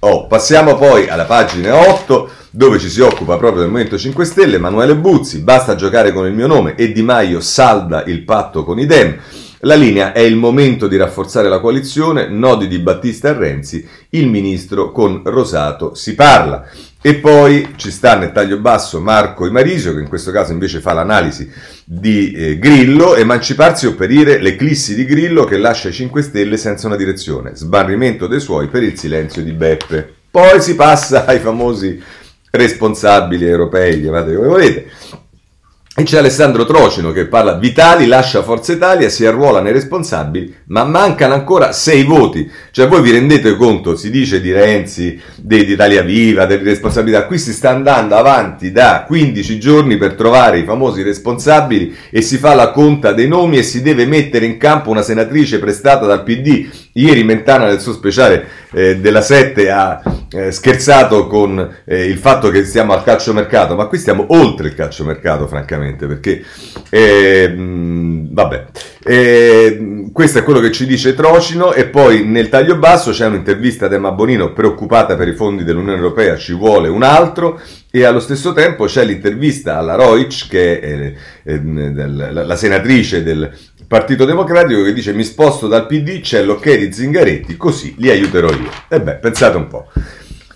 Oh, 0.00 0.28
passiamo 0.28 0.76
poi 0.76 1.08
alla 1.08 1.24
pagina 1.24 1.74
8 1.74 2.30
dove 2.50 2.78
ci 2.78 2.88
si 2.88 3.00
occupa 3.00 3.36
proprio 3.36 3.62
del 3.62 3.70
Movimento 3.70 3.98
5 3.98 4.24
Stelle, 4.24 4.54
Emanuele 4.54 4.94
Buzzi, 4.94 5.40
basta 5.40 5.74
giocare 5.74 6.12
con 6.12 6.24
il 6.24 6.34
mio 6.34 6.46
nome 6.46 6.76
e 6.76 6.92
Di 6.92 7.02
Maio 7.02 7.40
salda 7.40 8.04
il 8.04 8.22
patto 8.22 8.62
con 8.62 8.78
i 8.78 8.86
Dem. 8.86 9.18
La 9.62 9.74
linea 9.74 10.12
è 10.12 10.20
il 10.20 10.36
momento 10.36 10.86
di 10.86 10.96
rafforzare 10.96 11.48
la 11.48 11.58
coalizione, 11.58 12.28
nodi 12.28 12.68
di 12.68 12.78
Battista 12.78 13.30
e 13.30 13.32
Renzi, 13.32 13.84
il 14.10 14.28
ministro 14.28 14.92
con 14.92 15.22
Rosato 15.24 15.96
si 15.96 16.14
parla. 16.14 16.64
E 17.00 17.16
poi 17.16 17.74
ci 17.74 17.90
sta 17.90 18.16
nel 18.16 18.30
taglio 18.30 18.58
basso 18.58 19.00
Marco 19.00 19.46
Imarisio, 19.46 19.94
che 19.94 20.00
in 20.00 20.08
questo 20.08 20.30
caso 20.30 20.52
invece 20.52 20.80
fa 20.80 20.92
l'analisi 20.92 21.50
di 21.84 22.32
eh, 22.32 22.58
Grillo, 22.58 23.16
emanciparsi 23.16 23.86
o 23.86 23.94
perire 23.94 24.38
l'eclissi 24.38 24.94
di 24.94 25.04
Grillo 25.04 25.42
che 25.42 25.56
lascia 25.56 25.88
i 25.88 25.92
5 25.92 26.22
Stelle 26.22 26.56
senza 26.56 26.86
una 26.86 26.96
direzione, 26.96 27.56
sbarrimento 27.56 28.28
dei 28.28 28.40
suoi 28.40 28.68
per 28.68 28.84
il 28.84 28.96
silenzio 28.96 29.42
di 29.42 29.52
Beppe. 29.52 30.14
Poi 30.30 30.60
si 30.60 30.76
passa 30.76 31.24
ai 31.24 31.40
famosi 31.40 32.00
responsabili 32.50 33.44
europei, 33.44 34.00
chiamate 34.00 34.34
come 34.34 34.48
volete. 34.48 34.90
E 35.98 36.04
c'è 36.04 36.18
Alessandro 36.18 36.64
Trocino 36.64 37.10
che 37.10 37.26
parla, 37.26 37.54
Vitali 37.54 38.06
lascia 38.06 38.44
Forza 38.44 38.72
Italia, 38.72 39.08
si 39.08 39.26
arruola 39.26 39.60
nei 39.60 39.72
responsabili, 39.72 40.54
ma 40.66 40.84
mancano 40.84 41.34
ancora 41.34 41.72
sei 41.72 42.04
voti. 42.04 42.48
Cioè 42.70 42.86
voi 42.86 43.02
vi 43.02 43.10
rendete 43.10 43.56
conto, 43.56 43.96
si 43.96 44.08
dice 44.08 44.40
di 44.40 44.52
Renzi, 44.52 45.20
di, 45.34 45.64
di 45.64 45.72
Italia 45.72 46.02
Viva, 46.02 46.46
delle 46.46 46.62
responsabilità, 46.62 47.26
qui 47.26 47.36
si 47.36 47.52
sta 47.52 47.70
andando 47.70 48.14
avanti 48.14 48.70
da 48.70 49.02
15 49.08 49.58
giorni 49.58 49.96
per 49.96 50.14
trovare 50.14 50.60
i 50.60 50.64
famosi 50.64 51.02
responsabili 51.02 51.92
e 52.10 52.22
si 52.22 52.36
fa 52.36 52.54
la 52.54 52.70
conta 52.70 53.10
dei 53.10 53.26
nomi 53.26 53.58
e 53.58 53.64
si 53.64 53.82
deve 53.82 54.06
mettere 54.06 54.46
in 54.46 54.56
campo 54.56 54.90
una 54.90 55.02
senatrice 55.02 55.58
prestata 55.58 56.06
dal 56.06 56.22
PD. 56.22 56.68
Ieri 56.98 57.22
Mentana 57.22 57.66
nel 57.66 57.80
suo 57.80 57.92
speciale 57.92 58.46
eh, 58.72 58.96
della 58.98 59.22
7 59.22 59.70
ha 59.70 60.02
eh, 60.30 60.50
scherzato 60.50 61.26
con 61.26 61.76
eh, 61.84 62.04
il 62.04 62.18
fatto 62.18 62.50
che 62.50 62.64
stiamo 62.64 62.92
al 62.92 63.04
calciomercato, 63.04 63.76
ma 63.76 63.86
qui 63.86 63.98
stiamo 63.98 64.26
oltre 64.30 64.68
il 64.68 64.74
calciomercato, 64.74 65.46
francamente, 65.46 66.06
perché 66.06 66.42
eh, 66.90 67.48
mh, 67.48 68.28
vabbè. 68.32 68.66
Eh, 69.04 70.08
questo 70.12 70.38
è 70.38 70.42
quello 70.42 70.60
che 70.60 70.72
ci 70.72 70.86
dice 70.86 71.14
Trocino 71.14 71.72
e 71.72 71.86
poi 71.86 72.24
nel 72.24 72.48
taglio 72.48 72.76
basso 72.76 73.12
c'è 73.12 73.26
un'intervista 73.26 73.86
ad 73.86 73.92
Emma 73.92 74.10
Bonino 74.10 74.52
preoccupata 74.52 75.14
per 75.16 75.28
i 75.28 75.34
fondi 75.34 75.62
dell'Unione 75.62 75.96
Europea, 75.96 76.36
ci 76.36 76.52
vuole 76.52 76.88
un 76.88 77.04
altro 77.04 77.60
e 77.90 78.04
allo 78.04 78.20
stesso 78.20 78.52
tempo 78.52 78.86
c'è 78.86 79.04
l'intervista 79.04 79.78
alla 79.78 79.94
Roic 79.94 80.48
che 80.48 80.80
è 80.80 81.12
eh, 81.44 81.60
la, 81.62 82.44
la 82.44 82.56
senatrice 82.56 83.22
del 83.22 83.50
Partito 83.88 84.26
Democratico 84.26 84.82
che 84.82 84.92
dice 84.92 85.14
mi 85.14 85.24
sposto 85.24 85.66
dal 85.66 85.86
PD, 85.86 86.20
c'è 86.20 86.42
l'ok 86.42 86.76
di 86.76 86.92
Zingaretti, 86.92 87.56
così 87.56 87.94
li 87.96 88.10
aiuterò 88.10 88.50
io. 88.50 88.68
E 88.86 89.00
beh, 89.00 89.14
pensate 89.14 89.56
un 89.56 89.66
po'. 89.66 89.90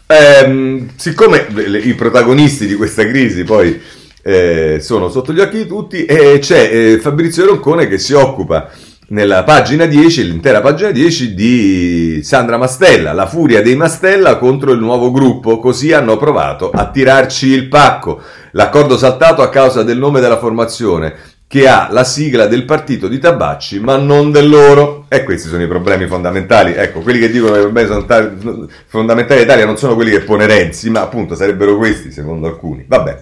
Ehm, 0.06 0.90
siccome 0.96 1.46
i 1.82 1.94
protagonisti 1.94 2.66
di 2.66 2.74
questa 2.74 3.06
crisi 3.06 3.44
poi 3.44 3.80
eh, 4.22 4.78
sono 4.80 5.08
sotto 5.08 5.32
gli 5.32 5.40
occhi 5.40 5.58
di 5.58 5.66
tutti, 5.66 6.04
e 6.04 6.38
c'è 6.40 6.70
eh, 6.72 6.98
Fabrizio 6.98 7.46
Roncone 7.46 7.88
che 7.88 7.98
si 7.98 8.12
occupa 8.14 8.70
nella 9.12 9.42
pagina 9.42 9.84
10, 9.84 10.24
l'intera 10.24 10.62
pagina 10.62 10.90
10 10.90 11.34
di 11.34 12.20
Sandra 12.22 12.56
Mastella, 12.56 13.12
la 13.12 13.26
furia 13.26 13.60
dei 13.60 13.76
Mastella 13.76 14.38
contro 14.38 14.72
il 14.72 14.78
nuovo 14.78 15.10
gruppo, 15.10 15.58
così 15.58 15.92
hanno 15.92 16.16
provato 16.16 16.70
a 16.70 16.90
tirarci 16.90 17.48
il 17.48 17.68
pacco. 17.68 18.20
L'accordo 18.52 18.96
saltato 18.96 19.42
a 19.42 19.50
causa 19.50 19.82
del 19.82 19.98
nome 19.98 20.20
della 20.20 20.38
formazione, 20.38 21.14
che 21.46 21.68
ha 21.68 21.88
la 21.90 22.04
sigla 22.04 22.46
del 22.46 22.64
partito 22.64 23.08
di 23.08 23.18
Tabacci, 23.18 23.80
ma 23.80 23.98
non 23.98 24.30
del 24.30 24.48
loro. 24.48 25.04
E 25.08 25.24
questi 25.24 25.48
sono 25.48 25.62
i 25.62 25.68
problemi 25.68 26.06
fondamentali. 26.06 26.72
Ecco, 26.72 27.00
quelli 27.00 27.18
che 27.18 27.30
dicono 27.30 27.52
che 27.52 27.58
i 27.58 27.70
problemi 27.70 28.68
fondamentali 28.86 29.40
d'Italia 29.40 29.66
non 29.66 29.76
sono 29.76 29.94
quelli 29.94 30.10
che 30.10 30.20
pone 30.20 30.46
Renzi, 30.46 30.88
ma 30.88 31.02
appunto 31.02 31.34
sarebbero 31.34 31.76
questi, 31.76 32.10
secondo 32.10 32.46
alcuni. 32.46 32.86
Vabbè. 32.88 33.18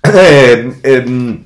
Eh, 0.00 0.78
ehm, 0.80 1.44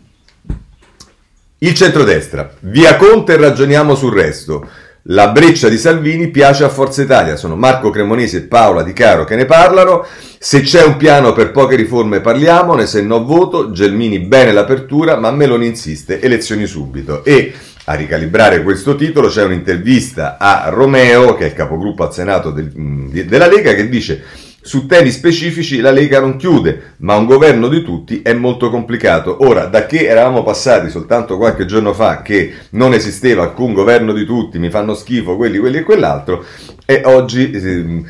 il 1.58 1.74
centrodestra, 1.74 2.52
via 2.60 2.96
Conte 2.96 3.36
ragioniamo 3.36 3.94
sul 3.94 4.12
resto. 4.12 4.68
La 5.06 5.28
breccia 5.28 5.68
di 5.68 5.78
Salvini 5.78 6.28
piace 6.28 6.62
a 6.62 6.68
Forza 6.68 7.02
Italia, 7.02 7.36
sono 7.36 7.56
Marco 7.56 7.90
Cremonesi 7.90 8.36
e 8.36 8.42
Paola 8.42 8.82
Di 8.82 8.92
Caro 8.92 9.24
che 9.24 9.34
ne 9.34 9.46
parlano. 9.46 10.04
Se 10.38 10.60
c'è 10.60 10.84
un 10.84 10.96
piano 10.96 11.32
per 11.32 11.50
poche 11.50 11.76
riforme 11.76 12.20
parliamone, 12.20 12.86
se 12.86 13.02
no 13.02 13.24
voto, 13.24 13.72
Gelmini 13.72 14.20
bene 14.20 14.52
l'apertura, 14.52 15.16
ma 15.16 15.30
Meloni 15.32 15.66
insiste, 15.66 16.20
elezioni 16.20 16.66
subito. 16.66 17.24
E 17.24 17.52
a 17.84 17.94
ricalibrare 17.94 18.62
questo 18.62 18.94
titolo 18.94 19.28
c'è 19.28 19.42
un'intervista 19.42 20.36
a 20.38 20.68
Romeo, 20.68 21.34
che 21.34 21.44
è 21.44 21.48
il 21.48 21.54
capogruppo 21.54 22.04
al 22.04 22.12
Senato 22.12 22.50
del, 22.50 22.70
della 22.70 23.48
Lega, 23.48 23.74
che 23.74 23.88
dice 23.88 24.22
su 24.64 24.86
temi 24.86 25.10
specifici 25.10 25.80
la 25.80 25.90
Lega 25.90 26.20
non 26.20 26.36
chiude, 26.36 26.94
ma 26.98 27.16
un 27.16 27.26
governo 27.26 27.66
di 27.68 27.82
tutti 27.82 28.22
è 28.22 28.32
molto 28.32 28.70
complicato. 28.70 29.38
Ora, 29.40 29.66
da 29.66 29.86
che 29.86 30.06
eravamo 30.06 30.44
passati 30.44 30.88
soltanto 30.88 31.36
qualche 31.36 31.66
giorno 31.66 31.92
fa 31.92 32.22
che 32.22 32.52
non 32.70 32.94
esisteva 32.94 33.42
alcun 33.42 33.72
governo 33.72 34.12
di 34.12 34.24
tutti, 34.24 34.60
mi 34.60 34.70
fanno 34.70 34.94
schifo 34.94 35.36
quelli, 35.36 35.58
quelli 35.58 35.78
e 35.78 35.82
quell'altro, 35.82 36.44
e 36.86 37.02
oggi 37.04 37.50
eh, 37.50 38.02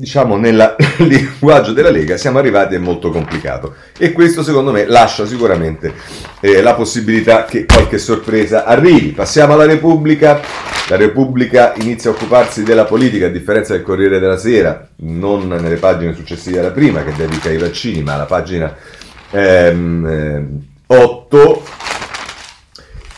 diciamo 0.00 0.38
nel 0.38 0.76
linguaggio 1.04 1.72
della 1.72 1.90
Lega 1.90 2.16
siamo 2.16 2.38
arrivati 2.38 2.74
è 2.74 2.78
molto 2.78 3.10
complicato 3.10 3.74
e 3.98 4.12
questo 4.12 4.42
secondo 4.42 4.72
me 4.72 4.86
lascia 4.86 5.26
sicuramente 5.26 5.92
eh, 6.40 6.62
la 6.62 6.72
possibilità 6.72 7.44
che 7.44 7.66
qualche 7.66 7.98
sorpresa 7.98 8.64
arrivi. 8.64 9.08
Passiamo 9.08 9.52
alla 9.52 9.66
Repubblica, 9.66 10.40
la 10.88 10.96
Repubblica 10.96 11.74
inizia 11.76 12.08
a 12.10 12.14
occuparsi 12.14 12.62
della 12.62 12.86
politica 12.86 13.26
a 13.26 13.28
differenza 13.28 13.74
del 13.74 13.82
Corriere 13.82 14.18
della 14.18 14.38
Sera, 14.38 14.88
non 15.00 15.48
nelle 15.48 15.76
pagine 15.76 16.14
successive 16.14 16.60
alla 16.60 16.70
prima 16.70 17.04
che 17.04 17.12
dedica 17.14 17.50
ai 17.50 17.58
vaccini, 17.58 18.02
ma 18.02 18.14
alla 18.14 18.24
pagina 18.24 18.74
ehm, 19.30 20.62
8. 20.86 21.62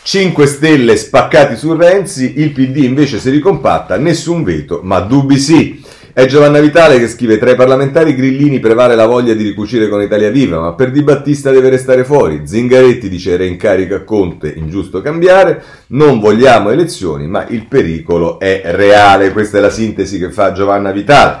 5 0.05 0.45
Stelle 0.47 0.97
spaccati 0.97 1.55
su 1.55 1.73
Renzi, 1.73 2.41
il 2.41 2.51
PD 2.51 2.83
invece 2.83 3.19
si 3.19 3.29
ricompatta, 3.29 3.95
nessun 3.95 4.43
veto, 4.43 4.81
ma 4.83 4.99
dubbi 4.99 5.39
sì. 5.39 5.81
È 6.15 6.27
Giovanna 6.27 6.59
Vitale 6.59 6.99
che 6.99 7.07
scrive: 7.07 7.39
Tra 7.39 7.49
i 7.49 7.55
parlamentari 7.55 8.13
grillini 8.13 8.59
prevale 8.59 8.93
la 8.93 9.07
voglia 9.07 9.33
di 9.33 9.41
ricucire 9.41 9.89
con 9.89 9.99
Italia 9.99 10.29
Viva, 10.29 10.59
ma 10.59 10.73
per 10.73 10.91
Di 10.91 11.01
Battista 11.01 11.49
deve 11.49 11.69
restare 11.69 12.03
fuori. 12.03 12.43
Zingaretti 12.45 13.09
dice: 13.09 13.35
Reincarica 13.35 14.03
Conte, 14.03 14.53
ingiusto 14.55 15.01
cambiare. 15.01 15.63
Non 15.87 16.19
vogliamo 16.19 16.69
elezioni, 16.69 17.25
ma 17.25 17.47
il 17.47 17.65
pericolo 17.65 18.39
è 18.39 18.61
reale. 18.63 19.31
Questa 19.31 19.57
è 19.57 19.61
la 19.61 19.71
sintesi 19.71 20.19
che 20.19 20.29
fa 20.29 20.51
Giovanna 20.51 20.91
Vitale. 20.91 21.39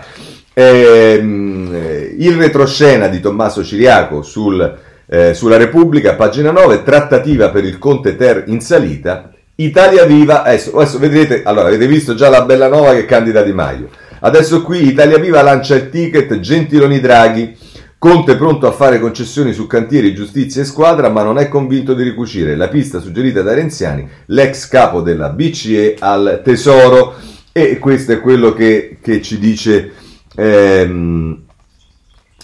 Ehm, 0.55 1.69
il 2.17 2.35
retroscena 2.35 3.07
di 3.09 3.19
Tommaso 3.19 3.63
Ciriaco 3.63 4.23
sul, 4.23 4.79
eh, 5.05 5.35
sulla 5.35 5.57
Repubblica, 5.57 6.15
pagina 6.15 6.49
9, 6.49 6.81
trattativa 6.81 7.51
per 7.51 7.63
il 7.63 7.77
Conte 7.77 8.15
Ter 8.15 8.45
in 8.47 8.59
salita. 8.59 9.29
Italia 9.53 10.03
Viva, 10.05 10.41
adesso, 10.41 10.75
adesso 10.75 10.97
vedrete, 10.97 11.43
allora 11.43 11.67
avete 11.67 11.85
visto 11.85 12.15
già 12.15 12.27
la 12.27 12.41
bella 12.41 12.67
nuova 12.67 12.95
che 12.95 13.05
candida 13.05 13.43
Di 13.43 13.53
Maio. 13.53 13.89
Adesso 14.25 14.61
qui 14.61 14.87
Italia 14.87 15.17
Viva 15.17 15.41
lancia 15.41 15.75
il 15.75 15.89
ticket 15.89 16.39
Gentiloni 16.39 17.01
Draghi. 17.01 17.57
Conte 17.97 18.37
pronto 18.37 18.67
a 18.67 18.71
fare 18.71 18.99
concessioni 18.99 19.51
su 19.51 19.67
cantieri, 19.67 20.15
giustizia 20.15 20.61
e 20.61 20.65
squadra, 20.65 21.09
ma 21.09 21.23
non 21.23 21.37
è 21.37 21.49
convinto 21.49 21.93
di 21.93 22.03
ricucire 22.03 22.55
la 22.55 22.69
pista 22.69 23.01
suggerita 23.01 23.41
da 23.41 23.53
Renziani, 23.53 24.07
l'ex 24.27 24.69
capo 24.69 25.01
della 25.01 25.29
BCE 25.29 25.97
al 25.99 26.41
Tesoro. 26.41 27.15
E 27.51 27.77
questo 27.79 28.13
è 28.13 28.21
quello 28.21 28.53
che, 28.53 28.97
che 29.01 29.21
ci 29.21 29.37
dice. 29.39 29.91
Ehm, 30.35 31.43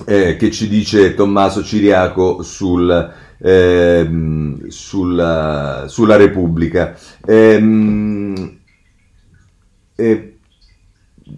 eh, 0.05 0.35
che 0.35 0.51
ci 0.51 0.67
dice 0.67 1.13
Tommaso 1.13 1.63
Ciriaco 1.63 2.41
sul, 2.41 3.13
ehm, 3.41 4.67
sulla, 4.67 5.85
sulla, 5.87 6.15
Repubblica. 6.17 6.93
Ehm, 7.25 8.59
eh, 9.95 10.38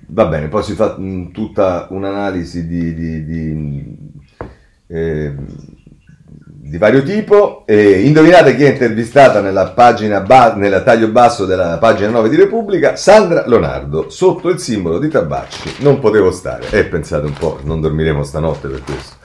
va 0.08 0.26
bene, 0.26 0.48
poi 0.48 0.64
si 0.64 0.74
fa 0.74 0.96
mh, 0.98 1.04
mm, 1.04 1.32
tutta 1.32 1.88
un'analisi 1.90 2.68
di, 2.68 2.94
di, 2.94 3.26
di, 3.26 3.98
eh, 4.88 5.34
di 6.44 6.78
vario 6.78 7.04
tipo. 7.04 7.64
E 7.66 8.02
indovinate 8.02 8.56
chi 8.56 8.64
è 8.64 8.70
intervistata 8.72 9.42
nella 9.42 9.70
pagina 9.70 10.22
ba- 10.22 10.56
nel 10.56 10.82
taglio 10.84 11.10
basso 11.10 11.46
della 11.46 11.78
pagina 11.78 12.10
9 12.10 12.30
di 12.30 12.36
Repubblica? 12.36 12.96
Sandra 12.96 13.46
Leonardo, 13.46 14.10
sotto 14.10 14.50
il 14.50 14.60
simbolo 14.60 15.00
di 15.00 15.10
Tabacci. 15.10 15.76
Non 15.80 16.00
potevo 16.00 16.32
stare. 16.32 16.68
E 16.72 16.80
eh, 16.80 16.86
pensate 16.86 17.26
un 17.26 17.34
po', 17.34 17.60
non 17.64 17.82
dormiremo 17.82 18.24
stanotte 18.24 18.68
per 18.68 18.84
questo. 18.84 19.16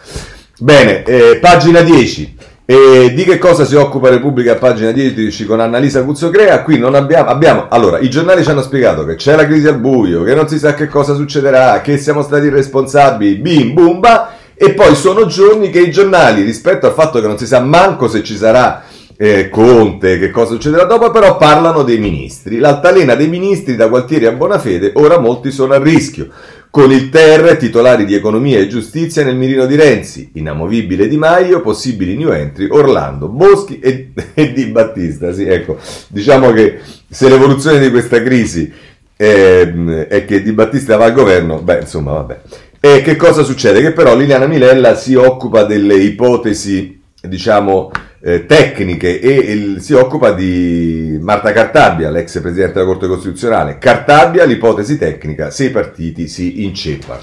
Bene, 0.58 1.02
eh, 1.02 1.38
pagina 1.38 1.82
10. 1.82 2.35
E 2.68 3.12
di 3.14 3.23
che 3.23 3.38
cosa 3.38 3.64
si 3.64 3.76
occupa 3.76 4.08
Repubblica 4.08 4.54
a 4.54 4.56
pagina 4.56 4.90
10 4.90 5.44
con 5.44 5.61
Annalisa 5.61 6.02
Cuzzocrea? 6.02 6.64
Qui 6.64 6.78
non 6.78 6.96
abbiamo, 6.96 7.30
abbiamo, 7.30 7.66
allora, 7.68 8.00
i 8.00 8.11
giornali 8.11 8.42
ci 8.42 8.50
hanno 8.50 8.61
spiegato 8.61 9.04
che 9.04 9.14
c'è 9.14 9.37
la 9.37 9.46
crisi 9.46 9.68
al 9.68 9.78
buio, 9.78 10.25
che 10.25 10.35
non 10.35 10.49
si 10.49 10.58
sa 10.58 10.75
che 10.75 10.88
cosa 10.88 11.14
succederà, 11.14 11.80
che 11.80 11.96
siamo 11.96 12.23
stati 12.23 12.46
irresponsabili, 12.46 13.37
bim, 13.37 13.73
bumba, 13.73 14.32
e 14.56 14.75
poi 14.75 14.96
sono 14.96 15.26
giorni 15.26 15.70
che 15.70 15.78
i 15.78 15.92
giornali, 15.92 16.42
rispetto 16.42 16.87
al 16.87 16.94
fatto 16.94 17.20
che 17.20 17.28
non 17.28 17.38
si 17.38 17.46
sa 17.46 17.61
manco 17.61 18.08
se 18.08 18.25
ci 18.25 18.35
sarà 18.35 18.82
eh, 19.16 19.49
Conte, 19.49 20.18
che 20.18 20.32
cosa 20.32 20.54
succederà 20.54 20.87
dopo, 20.87 21.12
però 21.12 21.37
parlano 21.37 21.85
dei 21.85 21.99
ministri. 21.99 22.58
L'altalena 22.58 23.14
dei 23.14 23.28
ministri 23.28 23.76
da 23.76 23.87
Gualtieri 23.87 24.26
a 24.26 24.32
Bonafede, 24.32 24.90
ora 24.94 25.20
molti 25.20 25.52
sono 25.52 25.75
a 25.75 25.78
rischio 25.78 26.30
con 26.76 26.92
il 26.92 27.09
Ter, 27.09 27.56
titolari 27.56 28.04
di 28.04 28.14
economia 28.14 28.59
e 28.59 28.68
giustizia 28.68 29.25
nel 29.25 29.35
mirino 29.35 29.64
di 29.64 29.76
Renzi, 29.76 30.33
inamovibile 30.35 31.09
Di 31.09 31.16
Maio, 31.16 31.62
possibili 31.62 32.14
new 32.14 32.30
entry 32.30 32.68
Orlando, 32.68 33.28
Boschi 33.28 33.78
e, 33.78 34.11
e 34.35 34.52
Di 34.52 34.66
Battista. 34.66 35.33
Sì, 35.33 35.45
ecco, 35.45 35.78
diciamo 36.09 36.52
che 36.52 36.80
se 37.09 37.30
l'evoluzione 37.30 37.80
di 37.80 37.88
questa 37.88 38.23
crisi 38.23 38.71
è, 39.16 39.73
è 40.06 40.26
che 40.26 40.42
Di 40.42 40.52
Battista 40.52 40.99
va 40.99 41.06
al 41.06 41.14
governo, 41.14 41.62
beh, 41.62 41.78
insomma, 41.80 42.12
vabbè. 42.12 42.40
E 42.78 43.00
che 43.00 43.16
cosa 43.16 43.42
succede? 43.42 43.80
Che 43.80 43.92
però 43.92 44.14
Liliana 44.14 44.47
Milella 44.47 44.97
si 44.97 45.14
occupa 45.14 45.64
delle 45.64 45.95
ipotesi, 45.95 47.00
diciamo, 47.20 47.90
eh, 48.20 48.46
tecniche 48.46 49.20
e 49.20 49.30
il, 49.30 49.80
si 49.80 49.92
occupa 49.92 50.32
di 50.32 51.18
Marta 51.20 51.52
Cartabia, 51.52 52.11
l'ex 52.11 52.40
Presidente 52.40 52.75
della 52.75 52.87
Corte 52.87 53.06
Costituzionale. 53.06 53.78
Cartabia, 53.78 54.44
l'ipotesi 54.44 54.99
tecnica, 54.99 55.50
se 55.50 55.66
i 55.66 55.70
partiti 55.70 56.28
si 56.28 56.64
inceppano. 56.64 57.20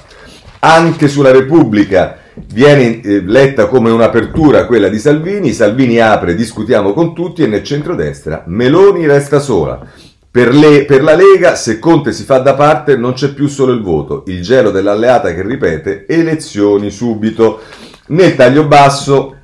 Anche 0.59 1.09
sulla 1.09 1.31
Repubblica 1.31 2.17
viene 2.53 3.01
eh, 3.01 3.21
letta 3.21 3.67
come 3.67 3.91
un'apertura 3.91 4.65
quella 4.65 4.87
di 4.87 4.97
Salvini, 4.97 5.51
Salvini 5.51 5.99
apre, 5.99 6.35
discutiamo 6.35 6.93
con 6.93 7.13
tutti 7.13 7.43
e 7.43 7.47
nel 7.47 7.63
centrodestra 7.63 8.43
Meloni 8.47 9.05
resta 9.05 9.39
sola. 9.39 9.85
Per, 10.31 10.51
le, 10.51 10.85
per, 10.85 11.03
la 11.03 11.15
Lega, 11.15 11.53
se 11.53 11.77
Conte 11.77 12.11
si 12.11 12.23
fa 12.23 12.39
da 12.39 12.55
parte, 12.55 12.97
non 12.97 13.13
c'è 13.13 13.33
più 13.33 13.47
solo 13.47 13.71
il 13.71 13.83
voto, 13.83 14.23
il 14.27 14.41
gelo 14.41 14.71
dell'alleata 14.71 15.31
che 15.31 15.43
ripete 15.43 16.05
elezioni 16.07 16.89
subito. 16.89 17.59
Nel 18.07 18.35
taglio 18.35 18.65
basso 18.65 19.35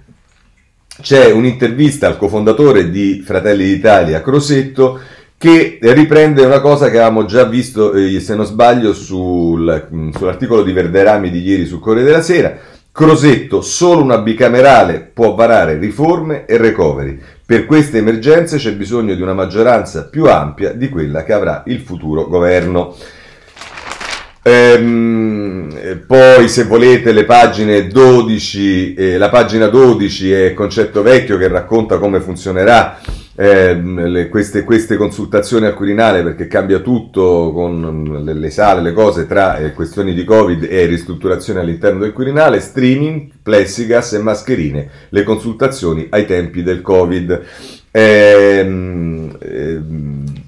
c'è 1.02 1.32
un'intervista 1.32 2.08
al 2.08 2.18
cofondatore 2.18 2.90
di 2.90 3.22
Fratelli 3.26 3.66
d'Italia, 3.66 4.22
Crosetto, 4.22 5.00
che 5.38 5.80
riprende 5.82 6.44
una 6.44 6.60
cosa 6.60 6.90
che 6.90 6.98
avevamo 6.98 7.24
già 7.26 7.46
visto, 7.46 7.94
eh, 7.94 8.20
se 8.20 8.36
non 8.36 8.46
sbaglio, 8.46 8.94
sul, 8.94 9.88
mm, 9.94 10.10
sull'articolo 10.10 10.64
di 10.64 10.74
Verderami 10.74 11.30
di 11.30 11.42
ieri 11.42 11.66
sul 11.66 11.80
Corriere 11.80 12.10
della 12.10 12.22
Sera. 12.22 12.58
Crosetto, 12.92 13.62
solo 13.62 14.04
una 14.04 14.18
bicamerale 14.18 15.10
può 15.14 15.36
varare 15.36 15.78
riforme 15.78 16.46
e 16.46 16.58
recovery. 16.58 17.18
Per 17.46 17.66
queste 17.66 18.00
emergenze 18.00 18.58
c'è 18.58 18.74
bisogno 18.74 19.16
di 19.16 19.22
una 19.22 19.34
maggioranza 19.34 20.04
più 20.04 20.26
ampia 20.26 20.74
di 20.74 20.90
quella 20.90 21.24
che 21.24 21.32
avrà 21.32 21.64
il 21.68 21.80
futuro 21.80 22.28
governo. 22.28 22.94
Ehm, 24.42 26.04
poi 26.08 26.48
se 26.48 26.64
volete 26.64 27.12
le 27.12 27.26
pagine 27.26 27.88
12, 27.88 28.94
eh, 28.94 29.18
la 29.18 29.30
pagina 29.30 29.68
12 29.68 30.32
è 30.32 30.54
Concetto 30.54 31.02
Vecchio 31.02 31.38
che 31.38 31.48
racconta 31.48 31.98
come 31.98 32.22
funzionerà 32.22 33.00
ehm, 33.36 34.06
le, 34.08 34.30
queste, 34.30 34.64
queste, 34.64 34.96
consultazioni 34.96 35.66
al 35.66 35.74
Quirinale 35.74 36.24
perché 36.24 36.48
cambia 36.48 36.80
tutto 36.80 37.52
con 37.54 38.22
le, 38.24 38.34
le 38.34 38.50
sale, 38.50 38.82
le 38.82 38.94
cose 38.94 39.28
tra 39.28 39.58
eh, 39.58 39.74
questioni 39.74 40.14
di 40.14 40.24
Covid 40.24 40.66
e 40.70 40.86
ristrutturazione 40.86 41.60
all'interno 41.60 42.00
del 42.00 42.14
Quirinale, 42.14 42.60
streaming, 42.60 43.30
plessigas 43.44 44.14
e 44.14 44.20
mascherine, 44.20 44.90
le 45.10 45.24
consultazioni 45.24 46.08
ai 46.10 46.26
tempi 46.26 46.64
del 46.64 46.82
Covid. 46.82 47.42
Ehm, 47.92 49.38
ehm, 49.40 50.39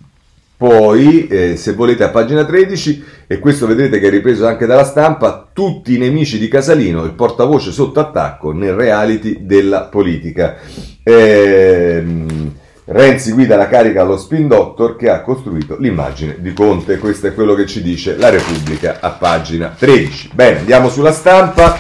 poi, 0.62 1.26
eh, 1.26 1.56
se 1.58 1.74
volete, 1.74 2.04
a 2.04 2.10
pagina 2.10 2.46
13, 2.46 3.04
e 3.26 3.40
questo 3.40 3.66
vedrete 3.66 4.00
che 4.00 4.06
è 4.06 4.10
ripreso 4.12 4.46
anche 4.46 4.68
dalla 4.68 4.84
stampa, 4.84 5.50
tutti 5.52 5.96
i 5.96 5.98
nemici 5.98 6.38
di 6.38 6.48
Casalino, 6.48 7.04
il 7.04 7.14
portavoce 7.14 7.72
sotto 7.72 8.00
attacco 8.00 8.52
nel 8.52 8.76
reality 8.76 9.40
della 9.42 9.86
politica. 9.86 10.58
Ehm, 11.02 12.54
Renzi 12.86 13.32
guida 13.32 13.56
la 13.56 13.68
carica 13.68 14.02
allo 14.02 14.18
spin 14.18 14.48
doctor 14.48 14.96
che 14.98 15.10
ha 15.10 15.22
costruito 15.22 15.78
l'immagine 15.80 16.36
di 16.38 16.54
Conte. 16.54 17.00
Questo 17.00 17.26
è 17.26 17.34
quello 17.34 17.56
che 17.56 17.66
ci 17.66 17.82
dice 17.82 18.16
la 18.16 18.30
Repubblica 18.30 18.98
a 19.00 19.10
pagina 19.10 19.74
13. 19.76 20.30
Bene, 20.32 20.60
andiamo 20.60 20.90
sulla 20.90 21.12
stampa. 21.12 21.76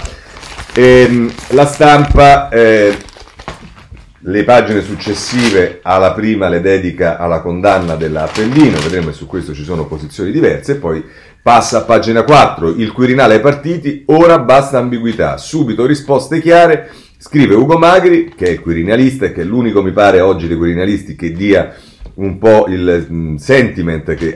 Ehm, 0.73 1.31
la 1.49 1.67
stampa 1.67 2.49
eh, 2.49 2.97
le 4.23 4.43
pagine 4.43 4.81
successive 4.81 5.79
alla 5.81 6.13
prima 6.13 6.47
le 6.47 6.61
dedica 6.61 7.17
alla 7.17 7.41
condanna 7.41 7.95
dell'Appendino, 7.95 8.77
vedremo 8.79 9.07
che 9.07 9.13
su 9.13 9.25
questo 9.25 9.53
ci 9.53 9.63
sono 9.63 9.87
posizioni 9.87 10.31
diverse, 10.31 10.75
poi 10.75 11.03
passa 11.41 11.79
a 11.79 11.81
pagina 11.81 12.23
4, 12.23 12.69
il 12.69 12.91
Quirinale 12.91 13.35
ai 13.35 13.39
partiti, 13.41 14.03
ora 14.07 14.37
basta 14.37 14.77
ambiguità, 14.77 15.37
subito 15.37 15.87
risposte 15.87 16.39
chiare, 16.39 16.91
scrive 17.17 17.55
Ugo 17.55 17.77
Magri, 17.77 18.33
che 18.35 18.45
è 18.45 18.49
il 18.49 18.61
quirinalista 18.61 19.25
e 19.25 19.31
che 19.31 19.41
è 19.41 19.43
l'unico, 19.43 19.81
mi 19.81 19.91
pare, 19.91 20.21
oggi 20.21 20.47
dei 20.47 20.57
quirinalisti 20.57 21.15
che 21.15 21.31
dia 21.31 21.73
un 22.21 22.37
po' 22.37 22.67
il 22.67 23.07
mm, 23.11 23.35
sentiment 23.35 24.13
che, 24.13 24.33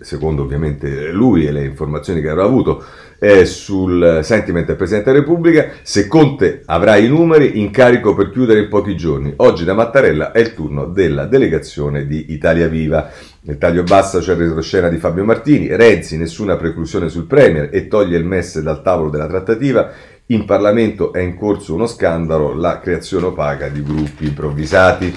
secondo 0.00 0.42
ovviamente 0.42 1.10
lui 1.12 1.46
e 1.46 1.52
le 1.52 1.64
informazioni 1.64 2.20
che 2.20 2.28
avrà 2.28 2.44
avuto, 2.44 2.84
eh, 3.18 3.44
sul 3.44 4.20
sentiment 4.22 4.66
del 4.66 4.76
Presidente 4.76 5.12
della 5.12 5.22
Repubblica, 5.22 5.68
se 5.82 6.08
Conte 6.08 6.62
avrà 6.66 6.96
i 6.96 7.06
numeri, 7.06 7.60
incarico 7.60 8.14
per 8.14 8.30
chiudere 8.30 8.60
in 8.60 8.68
pochi 8.68 8.96
giorni. 8.96 9.32
Oggi 9.36 9.64
da 9.64 9.74
Mattarella 9.74 10.32
è 10.32 10.40
il 10.40 10.54
turno 10.54 10.86
della 10.86 11.26
delegazione 11.26 12.06
di 12.06 12.32
Italia 12.32 12.66
Viva. 12.66 13.10
Nel 13.42 13.58
taglio 13.58 13.84
basso 13.84 14.18
c'è 14.18 14.32
il 14.32 14.38
retroscena 14.38 14.88
di 14.88 14.96
Fabio 14.96 15.24
Martini, 15.24 15.74
Renzi 15.74 16.16
nessuna 16.16 16.56
preclusione 16.56 17.08
sul 17.08 17.26
Premier 17.26 17.68
e 17.72 17.86
toglie 17.86 18.16
il 18.16 18.24
MES 18.24 18.60
dal 18.60 18.82
tavolo 18.82 19.10
della 19.10 19.28
trattativa. 19.28 19.90
In 20.26 20.44
Parlamento 20.44 21.12
è 21.12 21.20
in 21.20 21.36
corso 21.36 21.74
uno 21.74 21.86
scandalo, 21.86 22.54
la 22.54 22.80
creazione 22.80 23.26
opaca 23.26 23.68
di 23.68 23.82
gruppi 23.82 24.26
improvvisati. 24.26 25.14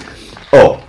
Oh, 0.50 0.85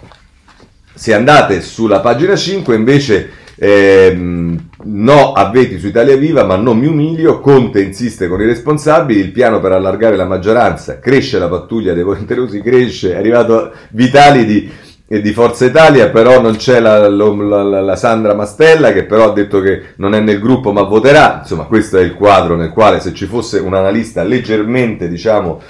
se 0.98 1.14
andate 1.14 1.62
sulla 1.62 2.00
pagina 2.00 2.36
5 2.36 2.76
invece 2.76 3.30
Ehm, 3.60 4.70
no 4.84 5.32
a 5.34 5.50
veti 5.50 5.80
su 5.80 5.88
Italia 5.88 6.16
Viva, 6.16 6.44
ma 6.44 6.56
non 6.56 6.78
mi 6.78 6.86
umilio. 6.86 7.40
Conte 7.40 7.82
insiste 7.82 8.28
con 8.28 8.42
i 8.42 8.46
responsabili. 8.46 9.20
Il 9.20 9.32
piano 9.32 9.60
per 9.60 9.72
allargare 9.72 10.16
la 10.16 10.26
maggioranza 10.26 11.00
cresce 11.00 11.40
la 11.40 11.48
pattuglia 11.48 11.94
dei 11.94 12.04
volenterosi, 12.04 12.62
cresce. 12.62 13.14
È 13.14 13.18
arrivato 13.18 13.72
Vitali 13.90 14.46
di, 14.46 14.70
di 15.08 15.34
Forza 15.34 15.66
Italia, 15.66 16.10
però 16.10 16.40
non 16.40 16.56
c'è 16.56 16.80
la, 16.80 17.10
la, 17.10 17.64
la, 17.64 17.82
la, 17.82 17.96
Sandra 17.96 18.36
Mastella 18.36 18.94
che 18.94 19.06
però 19.06 19.32
ha 19.32 19.34
detto 19.34 19.60
che 19.60 19.94
non 19.96 20.14
è 20.14 20.20
nel 20.20 20.40
gruppo 20.40 20.72
ma 20.72 20.84
voterà. 20.84 21.40
Insomma, 21.42 21.64
questo 21.64 21.98
è 21.98 22.02
il 22.02 22.14
quadro 22.14 22.56
nel 22.56 22.70
quale 22.70 23.00
se 23.00 23.14
ci 23.14 23.26
fosse 23.26 23.58
un 23.60 23.74
analista 23.74 24.22
leggermente, 24.22 25.10
diciamo, 25.10 25.62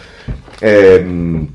ehm, 0.60 1.48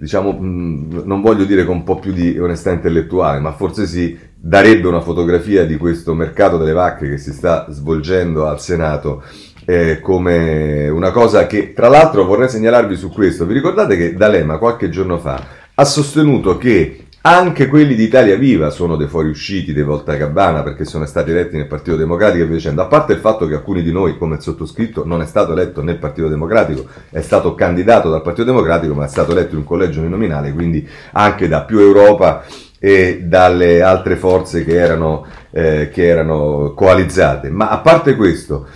diciamo, 0.00 0.34
non 0.40 1.20
voglio 1.20 1.44
dire 1.44 1.66
con 1.66 1.76
un 1.76 1.84
po' 1.84 1.98
più 1.98 2.12
di 2.12 2.38
onestà 2.38 2.70
intellettuale, 2.70 3.38
ma 3.38 3.52
forse 3.52 3.86
sì, 3.86 4.18
darebbe 4.34 4.88
una 4.88 5.02
fotografia 5.02 5.66
di 5.66 5.76
questo 5.76 6.14
mercato 6.14 6.56
delle 6.56 6.72
vacche 6.72 7.10
che 7.10 7.18
si 7.18 7.32
sta 7.32 7.66
svolgendo 7.68 8.46
al 8.46 8.60
Senato 8.60 9.22
eh, 9.66 10.00
come 10.00 10.88
una 10.88 11.10
cosa 11.10 11.46
che, 11.46 11.74
tra 11.74 11.88
l'altro, 11.88 12.24
vorrei 12.24 12.48
segnalarvi 12.48 12.96
su 12.96 13.10
questo. 13.10 13.44
Vi 13.44 13.52
ricordate 13.52 13.98
che 13.98 14.14
D'Alema 14.14 14.56
qualche 14.56 14.88
giorno 14.88 15.18
fa 15.18 15.44
ha 15.74 15.84
sostenuto 15.84 16.56
che 16.56 16.99
anche 17.22 17.66
quelli 17.66 17.94
di 17.94 18.04
Italia 18.04 18.36
Viva 18.36 18.70
sono 18.70 18.96
dei 18.96 19.06
fuoriusciti 19.06 19.74
dei 19.74 19.82
Volta 19.82 20.14
Gabbana 20.14 20.62
perché 20.62 20.86
sono 20.86 21.04
stati 21.04 21.30
eletti 21.30 21.56
nel 21.56 21.66
Partito 21.66 21.96
Democratico 21.96 22.44
e 22.44 22.46
via 22.46 22.56
dicendo. 22.56 22.80
A 22.80 22.86
parte 22.86 23.12
il 23.12 23.18
fatto 23.18 23.46
che 23.46 23.54
alcuni 23.54 23.82
di 23.82 23.92
noi, 23.92 24.16
come 24.16 24.36
il 24.36 24.40
sottoscritto, 24.40 25.04
non 25.04 25.20
è 25.20 25.26
stato 25.26 25.52
eletto 25.52 25.82
nel 25.82 25.98
Partito 25.98 26.28
Democratico, 26.28 26.86
è 27.10 27.20
stato 27.20 27.54
candidato 27.54 28.08
dal 28.08 28.22
Partito 28.22 28.46
Democratico, 28.46 28.94
ma 28.94 29.04
è 29.04 29.08
stato 29.08 29.32
eletto 29.32 29.52
in 29.52 29.58
un 29.58 29.64
collegio 29.64 30.00
uninominale, 30.00 30.52
quindi 30.52 30.88
anche 31.12 31.46
da 31.46 31.62
più 31.62 31.78
Europa 31.78 32.42
e 32.78 33.20
dalle 33.22 33.82
altre 33.82 34.16
forze 34.16 34.64
che 34.64 34.76
erano, 34.76 35.26
eh, 35.50 35.90
che 35.92 36.06
erano 36.06 36.72
coalizzate. 36.74 37.50
Ma 37.50 37.68
a 37.68 37.80
parte 37.80 38.16
questo, 38.16 38.68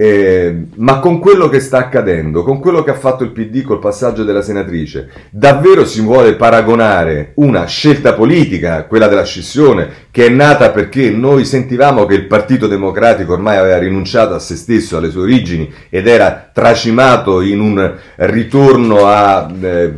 eh, 0.00 0.64
ma 0.76 0.98
con 0.98 1.18
quello 1.18 1.50
che 1.50 1.60
sta 1.60 1.76
accadendo, 1.76 2.42
con 2.42 2.58
quello 2.58 2.82
che 2.82 2.90
ha 2.90 2.94
fatto 2.94 3.22
il 3.22 3.32
PD 3.32 3.60
col 3.60 3.80
passaggio 3.80 4.24
della 4.24 4.40
senatrice, 4.40 5.10
davvero 5.28 5.84
si 5.84 6.00
vuole 6.00 6.36
paragonare 6.36 7.32
una 7.34 7.66
scelta 7.66 8.14
politica, 8.14 8.86
quella 8.86 9.08
della 9.08 9.26
scissione, 9.26 10.06
che 10.10 10.24
è 10.24 10.28
nata 10.30 10.70
perché 10.70 11.10
noi 11.10 11.44
sentivamo 11.44 12.06
che 12.06 12.14
il 12.14 12.24
Partito 12.24 12.66
Democratico 12.66 13.34
ormai 13.34 13.58
aveva 13.58 13.76
rinunciato 13.76 14.32
a 14.32 14.38
se 14.38 14.56
stesso, 14.56 14.96
alle 14.96 15.10
sue 15.10 15.20
origini, 15.20 15.70
ed 15.90 16.06
era 16.06 16.48
tracimato 16.50 17.42
in 17.42 17.60
un 17.60 17.94
ritorno 18.16 19.06
a, 19.06 19.50
eh, 19.60 19.92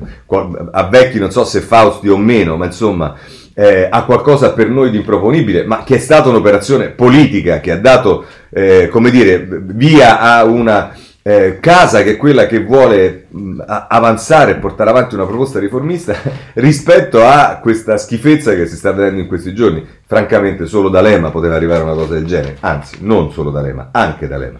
a 0.72 0.82
vecchi, 0.88 1.20
non 1.20 1.30
so 1.30 1.44
se 1.44 1.60
Fausti 1.60 2.08
o 2.08 2.16
meno, 2.16 2.56
ma 2.56 2.64
insomma 2.64 3.14
eh, 3.54 3.88
a 3.90 4.04
qualcosa 4.04 4.52
per 4.52 4.68
noi 4.68 4.90
di 4.90 4.98
improponibile, 4.98 5.64
ma 5.64 5.84
che 5.84 5.96
è 5.96 5.98
stata 5.98 6.28
un'operazione 6.28 6.88
politica 6.88 7.60
che 7.60 7.70
ha 7.70 7.78
dato, 7.78 8.24
eh, 8.50 8.88
come 8.88 9.10
dire, 9.10 9.46
via 9.62 10.20
a 10.20 10.44
una 10.44 10.94
eh, 11.24 11.58
casa 11.60 12.02
che 12.02 12.12
è 12.12 12.16
quella 12.16 12.46
che 12.46 12.64
vuole 12.64 13.26
mh, 13.28 13.62
avanzare 13.88 14.52
e 14.52 14.56
portare 14.56 14.90
avanti 14.90 15.14
una 15.14 15.26
proposta 15.26 15.60
riformista 15.60 16.16
rispetto 16.54 17.24
a 17.24 17.60
questa 17.62 17.96
schifezza 17.96 18.54
che 18.54 18.66
si 18.66 18.76
sta 18.76 18.92
vedendo 18.92 19.20
in 19.20 19.28
questi 19.28 19.54
giorni. 19.54 19.86
Francamente, 20.04 20.66
solo 20.66 20.88
D'Alema 20.88 21.30
poteva 21.30 21.54
arrivare 21.54 21.82
una 21.82 21.94
cosa 21.94 22.14
del 22.14 22.26
genere, 22.26 22.56
anzi, 22.60 22.98
non 23.00 23.30
solo 23.32 23.50
D'Alema, 23.50 23.90
anche 23.92 24.26
D'Alema. 24.26 24.58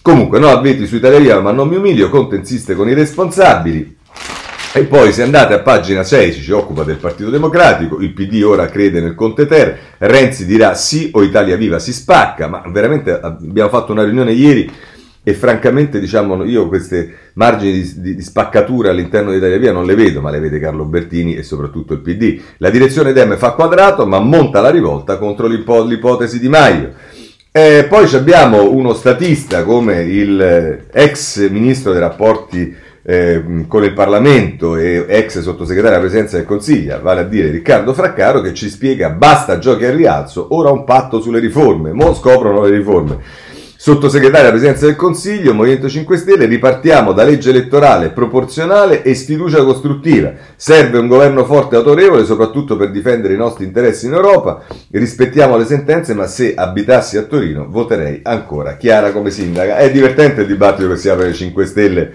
Comunque, 0.00 0.38
no, 0.38 0.48
avveti 0.48 0.86
su 0.86 0.96
Italia 0.96 1.18
Viva, 1.18 1.40
ma 1.40 1.52
non 1.52 1.68
mi 1.68 1.76
umilio, 1.76 2.08
Conte 2.08 2.36
insiste 2.36 2.74
con 2.74 2.88
i 2.88 2.94
responsabili, 2.94 3.97
e 4.72 4.84
poi 4.84 5.12
se 5.12 5.22
andate 5.22 5.54
a 5.54 5.60
pagina 5.60 6.02
6 6.02 6.34
ci 6.34 6.42
si 6.42 6.52
occupa 6.52 6.84
del 6.84 6.96
Partito 6.96 7.30
Democratico, 7.30 8.00
il 8.00 8.12
PD 8.12 8.42
ora 8.44 8.66
crede 8.66 9.00
nel 9.00 9.14
Conte 9.14 9.46
Ter, 9.46 9.78
Renzi 9.98 10.44
dirà 10.44 10.74
sì 10.74 11.10
o 11.14 11.22
Italia 11.22 11.56
Viva 11.56 11.78
si 11.78 11.92
spacca, 11.92 12.48
ma 12.48 12.62
veramente 12.66 13.18
abbiamo 13.18 13.70
fatto 13.70 13.92
una 13.92 14.04
riunione 14.04 14.32
ieri 14.32 14.70
e 15.22 15.34
francamente 15.34 16.00
diciamo 16.00 16.44
io 16.44 16.68
queste 16.68 17.30
margini 17.34 17.80
di, 17.80 18.00
di, 18.00 18.14
di 18.14 18.22
spaccatura 18.22 18.90
all'interno 18.90 19.30
di 19.30 19.38
Italia 19.38 19.58
Via 19.58 19.72
non 19.72 19.86
le 19.86 19.94
vedo, 19.94 20.20
ma 20.20 20.30
le 20.30 20.38
vede 20.38 20.58
Carlo 20.58 20.84
Bertini 20.84 21.34
e 21.34 21.42
soprattutto 21.42 21.94
il 21.94 22.00
PD. 22.00 22.40
La 22.58 22.70
direzione 22.70 23.12
Dem 23.12 23.36
fa 23.36 23.52
quadrato 23.52 24.06
ma 24.06 24.20
monta 24.20 24.60
la 24.60 24.70
rivolta 24.70 25.18
contro 25.18 25.46
l'ipo- 25.46 25.84
l'ipotesi 25.84 26.38
di 26.38 26.48
Maio. 26.48 26.92
E 27.50 27.86
poi 27.88 28.08
abbiamo 28.14 28.70
uno 28.70 28.92
statista 28.92 29.64
come 29.64 30.02
il 30.02 30.40
eh, 30.40 30.86
ex 30.92 31.48
ministro 31.48 31.92
dei 31.92 32.00
rapporti 32.00 32.86
eh, 33.10 33.64
con 33.66 33.84
il 33.84 33.94
Parlamento 33.94 34.76
e 34.76 35.06
ex 35.08 35.40
sottosegretario 35.40 35.96
alla 35.96 36.06
Presidenza 36.06 36.36
del 36.36 36.44
Consiglio, 36.44 37.00
vale 37.00 37.20
a 37.20 37.24
dire 37.24 37.48
Riccardo 37.48 37.94
Fraccaro, 37.94 38.42
che 38.42 38.52
ci 38.52 38.68
spiega 38.68 39.08
basta 39.08 39.58
giochi 39.58 39.86
al 39.86 39.94
rialzo, 39.94 40.48
ora 40.50 40.70
un 40.70 40.84
patto 40.84 41.18
sulle 41.18 41.38
riforme, 41.38 41.94
mo 41.94 42.12
scoprono 42.12 42.64
le 42.64 42.76
riforme. 42.76 43.18
Sottosegretario 43.80 44.48
alla 44.48 44.50
Presidenza 44.50 44.84
del 44.84 44.96
Consiglio, 44.96 45.54
Movimento 45.54 45.88
5 45.88 46.16
Stelle, 46.18 46.44
ripartiamo 46.44 47.12
da 47.12 47.24
legge 47.24 47.48
elettorale 47.48 48.10
proporzionale 48.10 49.02
e 49.02 49.14
sfiducia 49.14 49.64
costruttiva. 49.64 50.32
Serve 50.56 50.98
un 50.98 51.06
governo 51.06 51.46
forte 51.46 51.76
e 51.76 51.78
autorevole, 51.78 52.26
soprattutto 52.26 52.76
per 52.76 52.90
difendere 52.90 53.32
i 53.32 53.38
nostri 53.38 53.64
interessi 53.64 54.04
in 54.04 54.12
Europa. 54.12 54.64
Rispettiamo 54.90 55.56
le 55.56 55.64
sentenze, 55.64 56.12
ma 56.12 56.26
se 56.26 56.54
abitassi 56.54 57.16
a 57.16 57.22
Torino 57.22 57.68
voterei 57.70 58.20
ancora. 58.24 58.76
Chiara 58.76 59.12
come 59.12 59.30
sindaca. 59.30 59.78
È 59.78 59.90
divertente 59.90 60.42
il 60.42 60.48
dibattito 60.48 60.88
che 60.88 60.96
si 60.96 61.08
apre 61.08 61.28
ai 61.28 61.34
5 61.34 61.64
Stelle 61.64 62.12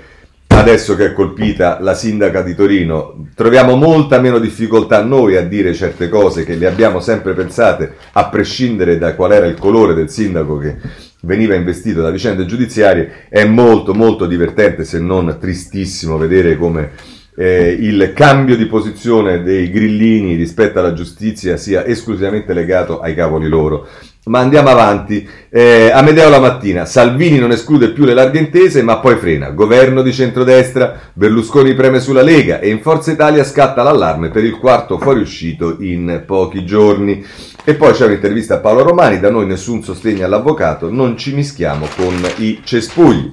adesso 0.58 0.96
che 0.96 1.08
è 1.08 1.14
colpita 1.14 1.80
la 1.82 1.94
sindaca 1.94 2.42
di 2.42 2.56
Torino, 2.56 3.28
troviamo 3.36 3.76
molta 3.76 4.20
meno 4.20 4.40
difficoltà 4.40 5.04
noi 5.04 5.36
a 5.36 5.42
dire 5.42 5.74
certe 5.74 6.10
cose 6.10 6.44
che 6.46 6.56
le 6.56 6.68
abbiamo 6.68 7.00
sempre 7.00 7.34
pensate, 7.34 7.96
a 8.14 8.30
prescindere 8.30 8.98
da 8.98 9.16
qual 9.16 9.32
era 9.32 9.46
il 9.46 9.58
colore 9.58 9.94
del 9.94 10.10
sindaco 10.10 10.58
che 10.58 10.78
veniva 11.22 11.56
investito 11.56 12.02
da 12.02 12.12
vicende 12.12 12.46
giudiziarie, 12.46 13.28
è 13.30 13.46
molto 13.46 13.94
molto 13.94 14.26
divertente 14.26 14.84
se 14.84 15.00
non 15.00 15.38
tristissimo 15.40 16.18
vedere 16.18 16.56
come 16.56 16.92
eh, 17.36 17.76
il 17.80 18.12
cambio 18.14 18.56
di 18.56 18.66
posizione 18.66 19.42
dei 19.42 19.70
grillini 19.70 20.36
rispetto 20.36 20.80
alla 20.80 20.94
giustizia 20.94 21.58
sia 21.58 21.86
esclusivamente 21.86 22.54
legato 22.54 23.00
ai 23.00 23.16
cavoli 23.16 23.48
loro. 23.48 23.88
Ma 24.26 24.40
andiamo 24.40 24.70
avanti. 24.70 25.28
Eh, 25.50 25.92
Amedeo 25.94 26.30
la 26.30 26.40
mattina. 26.40 26.86
Salvini 26.86 27.40
non 27.40 27.52
esclude 27.52 27.90
più 27.90 28.06
le 28.06 28.14
larghe 28.14 28.40
intese, 28.40 28.82
ma 28.82 29.00
poi 29.00 29.18
frena. 29.18 29.50
Governo 29.50 30.02
di 30.02 30.14
centrodestra. 30.14 30.98
Berlusconi 31.12 31.74
preme 31.74 32.00
sulla 32.00 32.22
Lega 32.22 32.60
e 32.60 32.70
in 32.70 32.80
Forza 32.82 33.12
Italia 33.12 33.44
scatta 33.44 33.84
l'allarme 33.84 34.30
per 34.30 34.46
il 34.46 34.58
quarto 34.58 34.98
fuoriuscito 34.98 35.76
in 35.80 36.24
pochi 36.26 36.64
giorni. 36.64 37.26
E 37.66 37.74
poi 37.76 37.92
c'è 37.92 38.06
un'intervista 38.06 38.56
a 38.56 38.60
Paolo 38.60 38.84
Romani. 38.84 39.20
Da 39.20 39.30
noi 39.30 39.46
nessun 39.46 39.84
sostegno 39.84 40.24
all'avvocato. 40.24 40.90
Non 40.90 41.18
ci 41.18 41.34
mischiamo 41.34 41.88
con 41.94 42.16
i 42.38 42.62
cespugli. 42.64 43.30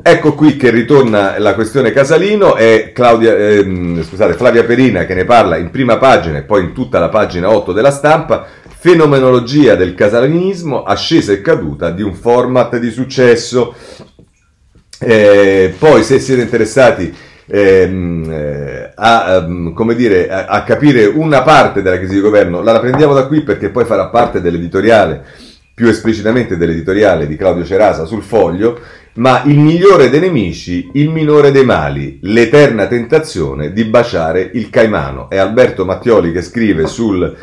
Ecco 0.00 0.34
qui 0.34 0.56
che 0.56 0.70
ritorna 0.70 1.38
la 1.38 1.54
questione 1.54 1.90
Casalino 1.90 2.56
e 2.56 2.92
Claudia, 2.94 3.34
ehm, 3.34 4.04
scusate, 4.04 4.34
Flavia 4.34 4.64
Perina 4.64 5.04
che 5.04 5.14
ne 5.14 5.24
parla 5.24 5.56
in 5.56 5.70
prima 5.70 5.98
pagina 5.98 6.38
e 6.38 6.42
poi 6.42 6.62
in 6.62 6.72
tutta 6.72 7.00
la 7.00 7.08
pagina 7.08 7.50
8 7.50 7.72
della 7.72 7.90
stampa 7.90 8.46
Fenomenologia 8.80 9.74
del 9.74 9.94
casalinismo, 9.94 10.84
ascesa 10.84 11.32
e 11.32 11.40
caduta 11.40 11.90
di 11.90 12.02
un 12.02 12.14
format 12.14 12.78
di 12.78 12.90
successo. 12.90 13.74
Eh, 15.00 15.74
poi 15.76 16.04
se 16.04 16.20
siete 16.20 16.42
interessati 16.42 17.12
ehm, 17.46 18.30
eh, 18.30 18.92
a, 18.94 19.44
come 19.74 19.96
dire, 19.96 20.30
a, 20.30 20.46
a, 20.46 20.62
capire 20.62 21.06
una 21.06 21.42
parte 21.42 21.82
della 21.82 21.98
crisi 21.98 22.14
di 22.14 22.20
governo, 22.20 22.62
la 22.62 22.78
prendiamo 22.78 23.14
da 23.14 23.26
qui 23.26 23.42
perché 23.42 23.70
poi 23.70 23.84
farà 23.84 24.06
parte 24.06 24.40
dell'editoriale, 24.40 25.24
più 25.74 25.88
esplicitamente 25.88 26.56
dell'editoriale 26.56 27.26
di 27.26 27.36
Claudio 27.36 27.64
Cerasa 27.64 28.04
sul 28.04 28.22
foglio, 28.22 28.80
ma 29.18 29.42
il 29.44 29.58
migliore 29.58 30.10
dei 30.10 30.20
nemici, 30.20 30.90
il 30.94 31.10
minore 31.10 31.50
dei 31.50 31.64
mali, 31.64 32.18
l'eterna 32.22 32.86
tentazione 32.86 33.72
di 33.72 33.84
baciare 33.84 34.50
il 34.54 34.70
caimano. 34.70 35.28
È 35.28 35.36
Alberto 35.36 35.84
Mattioli 35.84 36.32
che 36.32 36.42
scrive 36.42 36.86
sul 36.86 37.36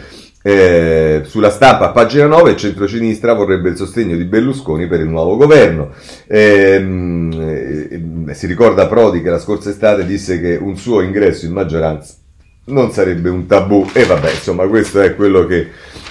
eh, 0.47 1.21
sulla 1.25 1.49
stampa, 1.49 1.89
pagina 1.89 2.27
9, 2.27 2.51
il 2.51 2.57
centrosinistra 2.57 3.33
vorrebbe 3.33 3.69
il 3.69 3.77
sostegno 3.77 4.15
di 4.15 4.25
Berlusconi 4.25 4.85
per 4.85 4.99
il 4.99 5.07
nuovo 5.07 5.37
governo. 5.37 5.89
Eh, 6.27 6.85
eh, 8.27 8.33
si 8.35 8.45
ricorda 8.45 8.85
Prodi 8.85 9.23
che 9.23 9.31
la 9.31 9.39
scorsa 9.39 9.71
estate 9.71 10.05
disse 10.05 10.39
che 10.39 10.55
un 10.61 10.77
suo 10.77 11.01
ingresso 11.01 11.47
in 11.47 11.51
maggioranza 11.51 12.13
non 12.65 12.91
sarebbe 12.91 13.29
un 13.29 13.47
tabù. 13.47 13.89
E 13.91 14.05
vabbè, 14.05 14.29
insomma, 14.29 14.67
questo 14.67 15.01
è 15.01 15.15
quello 15.15 15.47
che 15.47 15.69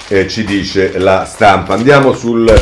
eh, 0.08 0.26
ci 0.26 0.44
dice 0.44 0.98
la 0.98 1.24
stampa. 1.24 1.74
Andiamo 1.74 2.12
sul 2.12 2.52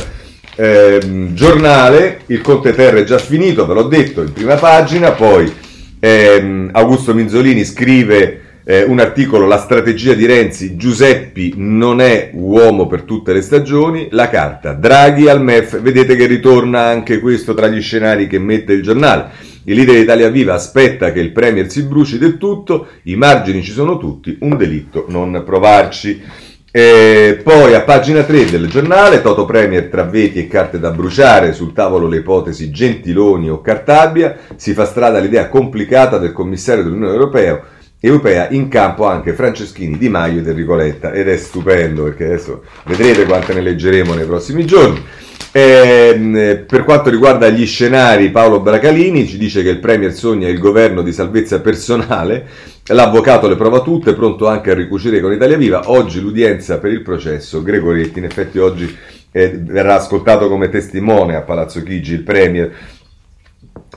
ehm, 0.63 1.35
giornale. 1.35 2.21
Il 2.27 2.41
Conte 2.41 2.73
Terra 2.73 2.99
è 2.99 3.05
già 3.05 3.19
finito, 3.19 3.67
ve 3.67 3.75
l'ho 3.75 3.83
detto, 3.85 4.23
in 4.23 4.33
prima 4.33 4.55
pagina. 4.55 5.11
Poi 5.11 5.53
ehm, 5.99 6.71
Augusto 6.73 7.13
Minzolini 7.15 7.65
scrive 7.65 8.41
eh, 8.65 8.85
un 8.85 9.01
articolo, 9.01 9.47
la 9.47 9.59
strategia 9.59 10.15
di 10.15 10.25
Renzi, 10.25 10.77
Giuseppi 10.77 11.55
non 11.57 12.01
è 12.01 12.31
uomo 12.33 12.87
per 12.87 13.03
tutte 13.03 13.33
le 13.33 13.41
stagioni, 13.41 14.07
la 14.13 14.29
carta, 14.29 14.73
Draghi 14.73 15.29
al 15.29 15.43
MEF, 15.43 15.81
vedete 15.81 16.15
che 16.15 16.27
ritorna 16.27 16.83
anche 16.83 17.19
questo 17.19 17.55
tra 17.55 17.67
gli 17.67 17.81
scenari 17.81 18.29
che 18.29 18.39
mette 18.39 18.73
il 18.73 18.83
giornale. 18.83 19.51
Il 19.65 19.77
leader 19.77 19.97
Italia 19.97 20.29
Viva 20.29 20.55
aspetta 20.55 21.13
che 21.13 21.21
il 21.21 21.31
Premier 21.31 21.71
si 21.71 21.85
bruci 21.85 22.19
del 22.19 22.37
tutto, 22.37 22.89
i 23.05 23.15
margini 23.15 23.63
ci 23.63 23.71
sono 23.71 23.97
tutti, 23.97 24.37
un 24.41 24.57
delitto 24.57 25.07
non 25.09 25.43
provarci. 25.45 26.21
E 26.75 27.39
poi 27.45 27.75
a 27.75 27.83
pagina 27.83 28.23
3 28.23 28.47
del 28.47 28.67
giornale, 28.67 29.21
Toto 29.21 29.45
Premier 29.45 29.91
tra 29.91 30.05
veti 30.05 30.39
e 30.39 30.47
carte 30.49 30.79
da 30.81 30.91
bruciare, 30.91 31.53
sul 31.53 31.75
tavolo 31.75 32.09
le 32.09 32.17
ipotesi 32.17 32.71
Gentiloni 32.71 33.51
o 33.51 33.61
Cartabia, 33.61 34.39
si 34.57 34.73
fa 34.73 34.87
strada 34.87 35.19
l'idea 35.19 35.51
complicata 35.51 36.17
del 36.17 36.33
commissario 36.33 36.83
dell'Unione 36.83 37.13
Europea 37.13 37.63
europea 38.05 38.49
in 38.51 38.67
campo 38.69 39.07
anche 39.07 39.33
Franceschini, 39.33 39.97
Di 39.97 40.09
Maio 40.09 40.41
ed 40.41 40.49
Enrico 40.49 40.75
Letta 40.75 41.13
ed 41.13 41.29
è 41.29 41.37
stupendo 41.37 42.03
perché 42.03 42.25
adesso 42.25 42.65
vedrete 42.85 43.25
quante 43.25 43.55
ne 43.55 43.61
leggeremo 43.61 44.13
nei 44.13 44.27
prossimi 44.27 44.67
giorni. 44.67 45.01
Eh, 45.55 46.65
per 46.67 46.83
quanto 46.83 47.11
riguarda 47.11 47.49
gli 47.49 47.65
scenari, 47.65 48.31
Paolo 48.31 48.61
Bracalini 48.61 49.27
ci 49.29 49.39
dice 49.39 49.63
che 49.63 49.69
il 49.69 49.79
Premier 49.79 50.13
sogna 50.13 50.49
il 50.49 50.59
governo 50.59 51.03
di 51.03 51.13
salvezza 51.13 51.61
personale, 51.61 52.47
l'avvocato 52.87 53.49
le 53.49 53.57
prova 53.57 53.83
tutte, 53.83 54.15
pronto 54.15 54.49
anche 54.49 54.73
a 54.73 54.75
ricucire 54.75 55.21
con 55.21 55.33
Italia 55.33 55.57
Viva. 55.57 55.91
Oggi 55.91 56.21
l'udienza 56.21 56.79
per 56.79 56.91
il 56.91 57.03
processo, 57.03 57.63
Gregoretti, 57.63 58.19
in 58.19 58.25
effetti 58.25 58.59
oggi 58.59 58.97
eh, 59.31 59.61
verrà 59.63 59.95
ascoltato 59.95 60.49
come 60.49 60.71
testimone 60.71 61.37
a 61.37 61.43
Palazzo 61.43 61.83
Chigi 61.85 62.15
il 62.15 62.23
Premier. 62.23 62.73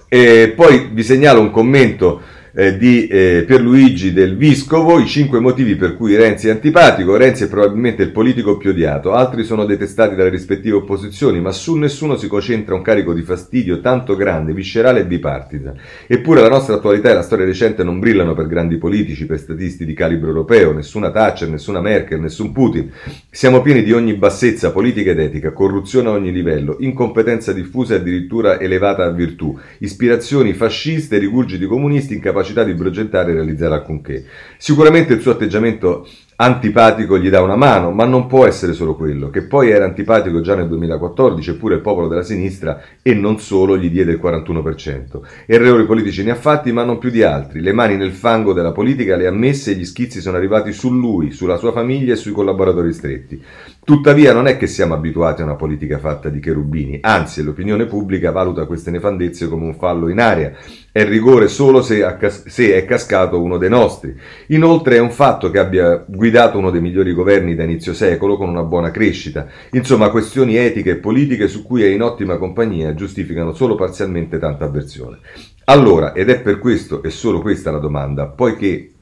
E 0.08 0.54
poi 0.56 0.90
vi 0.92 1.04
segnalo 1.04 1.40
un 1.40 1.50
commento 1.50 2.22
eh, 2.56 2.78
di 2.78 3.08
eh, 3.08 3.44
Pierluigi 3.46 4.14
del 4.14 4.38
Viscovo, 4.38 5.00
i 5.00 5.06
cinque 5.06 5.40
motivi 5.42 5.76
per 5.76 5.96
cui 5.98 6.16
Renzi 6.16 6.48
è 6.48 6.52
antipatico. 6.52 7.18
Renzi 7.18 7.44
è 7.44 7.50
probabilmente 7.50 8.02
il 8.02 8.12
politico 8.12 8.58
più 8.58 8.70
odiato, 8.70 9.12
altri 9.12 9.44
sono 9.44 9.66
detestati 9.66 10.16
dalle 10.16 10.30
rispettive 10.30 10.78
opposizioni, 10.78 11.42
ma 11.42 11.52
su 11.52 11.76
nessuno 11.76 12.16
si 12.16 12.28
concentra 12.28 12.74
un 12.74 12.82
carico 12.82 13.14
di 13.14 13.24
fastidio 13.24 13.82
tanto 13.82 14.16
grande, 14.16 14.54
viscerale 14.54 15.02
e 15.02 15.06
bipartisan. 15.06 15.78
Eppure 16.08 16.40
la 16.40 16.48
nostra 16.48 16.76
attualità 16.76 17.12
e 17.12 17.14
la 17.14 17.22
storia 17.22 17.46
recente 17.46 17.84
non 17.84 18.00
brillano 18.00 18.34
per 18.34 18.48
grandi 18.48 18.78
politici, 18.78 19.26
per 19.26 19.40
statisti 19.40 19.86
di 19.86 19.94
calibro 19.94 20.30
europeo, 20.30 20.72
nessuna 20.72 21.12
Thatcher, 21.12 21.50
nessuna 21.50 21.82
Merkel, 21.82 22.22
nessun 22.22 22.54
Putin. 22.54 22.90
Siamo 23.30 23.62
pieni 23.62 23.84
di 23.84 23.92
ogni 23.92 24.14
bassezza 24.14 24.72
politica 24.72 25.12
ed 25.12 25.20
etica, 25.20 25.52
corruzione 25.52 26.08
a 26.08 26.12
ogni 26.14 26.32
livello, 26.32 26.78
incompetenza 26.80 27.52
diffusa 27.52 27.96
e 27.96 27.98
addirittura 27.98 28.62
elevata 28.62 29.04
a 29.04 29.12
virtù, 29.12 29.58
ispirazioni 29.80 30.54
fasciste, 30.54 31.18
rigurgiti 31.18 31.66
comunisti, 31.66 32.14
incapacità 32.14 32.44
capacità 32.46 32.64
di 32.64 32.76
progettare 32.76 33.32
e 33.32 33.34
realizzare 33.34 33.74
alcunché. 33.74 34.26
Sicuramente 34.58 35.14
il 35.14 35.22
suo 35.22 35.32
atteggiamento 35.32 36.08
antipatico 36.38 37.18
gli 37.18 37.30
dà 37.30 37.42
una 37.42 37.56
mano, 37.56 37.92
ma 37.92 38.06
non 38.06 38.28
può 38.28 38.46
essere 38.46 38.74
solo 38.74 38.96
quello, 38.96 39.30
che 39.30 39.44
poi 39.44 39.70
era 39.70 39.86
antipatico 39.86 40.42
già 40.42 40.54
nel 40.56 40.68
2014, 40.68 41.52
eppure 41.52 41.76
il 41.76 41.82
popolo 41.82 42.08
della 42.08 42.24
sinistra 42.24 42.82
e 43.02 43.14
non 43.14 43.40
solo 43.40 43.78
gli 43.78 43.90
diede 43.90 44.12
il 44.12 44.20
41%. 44.22 45.22
Errori 45.46 45.86
politici 45.86 46.24
ne 46.24 46.32
ha 46.32 46.36
fatti, 46.36 46.72
ma 46.72 46.84
non 46.84 46.98
più 46.98 47.10
di 47.10 47.24
altri. 47.24 47.62
Le 47.62 47.72
mani 47.72 47.96
nel 47.96 48.12
fango 48.12 48.54
della 48.54 48.74
politica 48.74 49.16
le 49.16 49.28
ha 49.28 49.32
messe 49.32 49.72
e 49.72 49.76
gli 49.76 49.86
schizzi 49.86 50.20
sono 50.20 50.38
arrivati 50.38 50.74
su 50.74 50.94
lui, 50.94 51.32
sulla 51.32 51.58
sua 51.58 51.72
famiglia 51.72 52.14
e 52.14 52.18
sui 52.18 52.34
collaboratori 52.34 52.92
stretti. 52.92 53.42
Tuttavia 53.86 54.34
non 54.34 54.48
è 54.48 54.58
che 54.58 54.66
siamo 54.66 54.96
abituati 54.96 55.42
a 55.42 55.44
una 55.44 55.54
politica 55.54 56.00
fatta 56.00 56.30
di 56.30 56.40
cherubini, 56.40 56.98
anzi 57.02 57.44
l'opinione 57.44 57.86
pubblica 57.86 58.32
valuta 58.32 58.66
queste 58.66 58.90
nefandezze 58.90 59.48
come 59.48 59.66
un 59.66 59.76
fallo 59.76 60.10
in 60.10 60.20
aria. 60.20 60.54
È 60.92 61.06
rigore 61.06 61.48
solo 61.48 61.84
se, 61.84 62.04
è 62.04 62.86
cascato 62.86 63.40
uno 63.40 63.60
dei 63.60 63.70
nostri. 63.70 64.20
Inoltre 64.48 64.96
è 64.96 65.00
un 65.00 65.12
fatto 65.12 65.52
che 65.52 65.60
abbia 65.60 66.04
guidato 66.08 66.58
uno 66.58 66.72
dei 66.72 66.82
migliori 66.82 67.14
governi 67.14 67.54
da 67.54 67.62
inizio 67.62 67.94
secolo 67.94 68.38
con 68.38 68.50
una 68.50 68.64
buona 68.64 68.90
crescita. 68.90 69.46
Insomma, 69.74 70.10
questioni 70.10 70.56
etiche 70.56 70.90
e 70.90 70.96
politiche 70.96 71.48
su 71.48 71.62
cui 71.62 71.84
è 71.84 71.88
in 71.88 72.02
ottima 72.02 72.38
compagnia 72.38 72.96
giustificano 72.96 73.54
solo 73.54 73.76
parzialmente 73.76 74.40
tanta 74.40 74.66
avversione. 74.66 75.20
Allora, 75.66 76.14
ed 76.14 76.32
è 76.32 76.40
per 76.42 76.58
questo 76.58 77.04
e 77.04 77.12
solo 77.12 77.40
questa 77.40 77.70
la 77.70 77.78
domanda, 77.78 78.26
poiché 78.26 78.95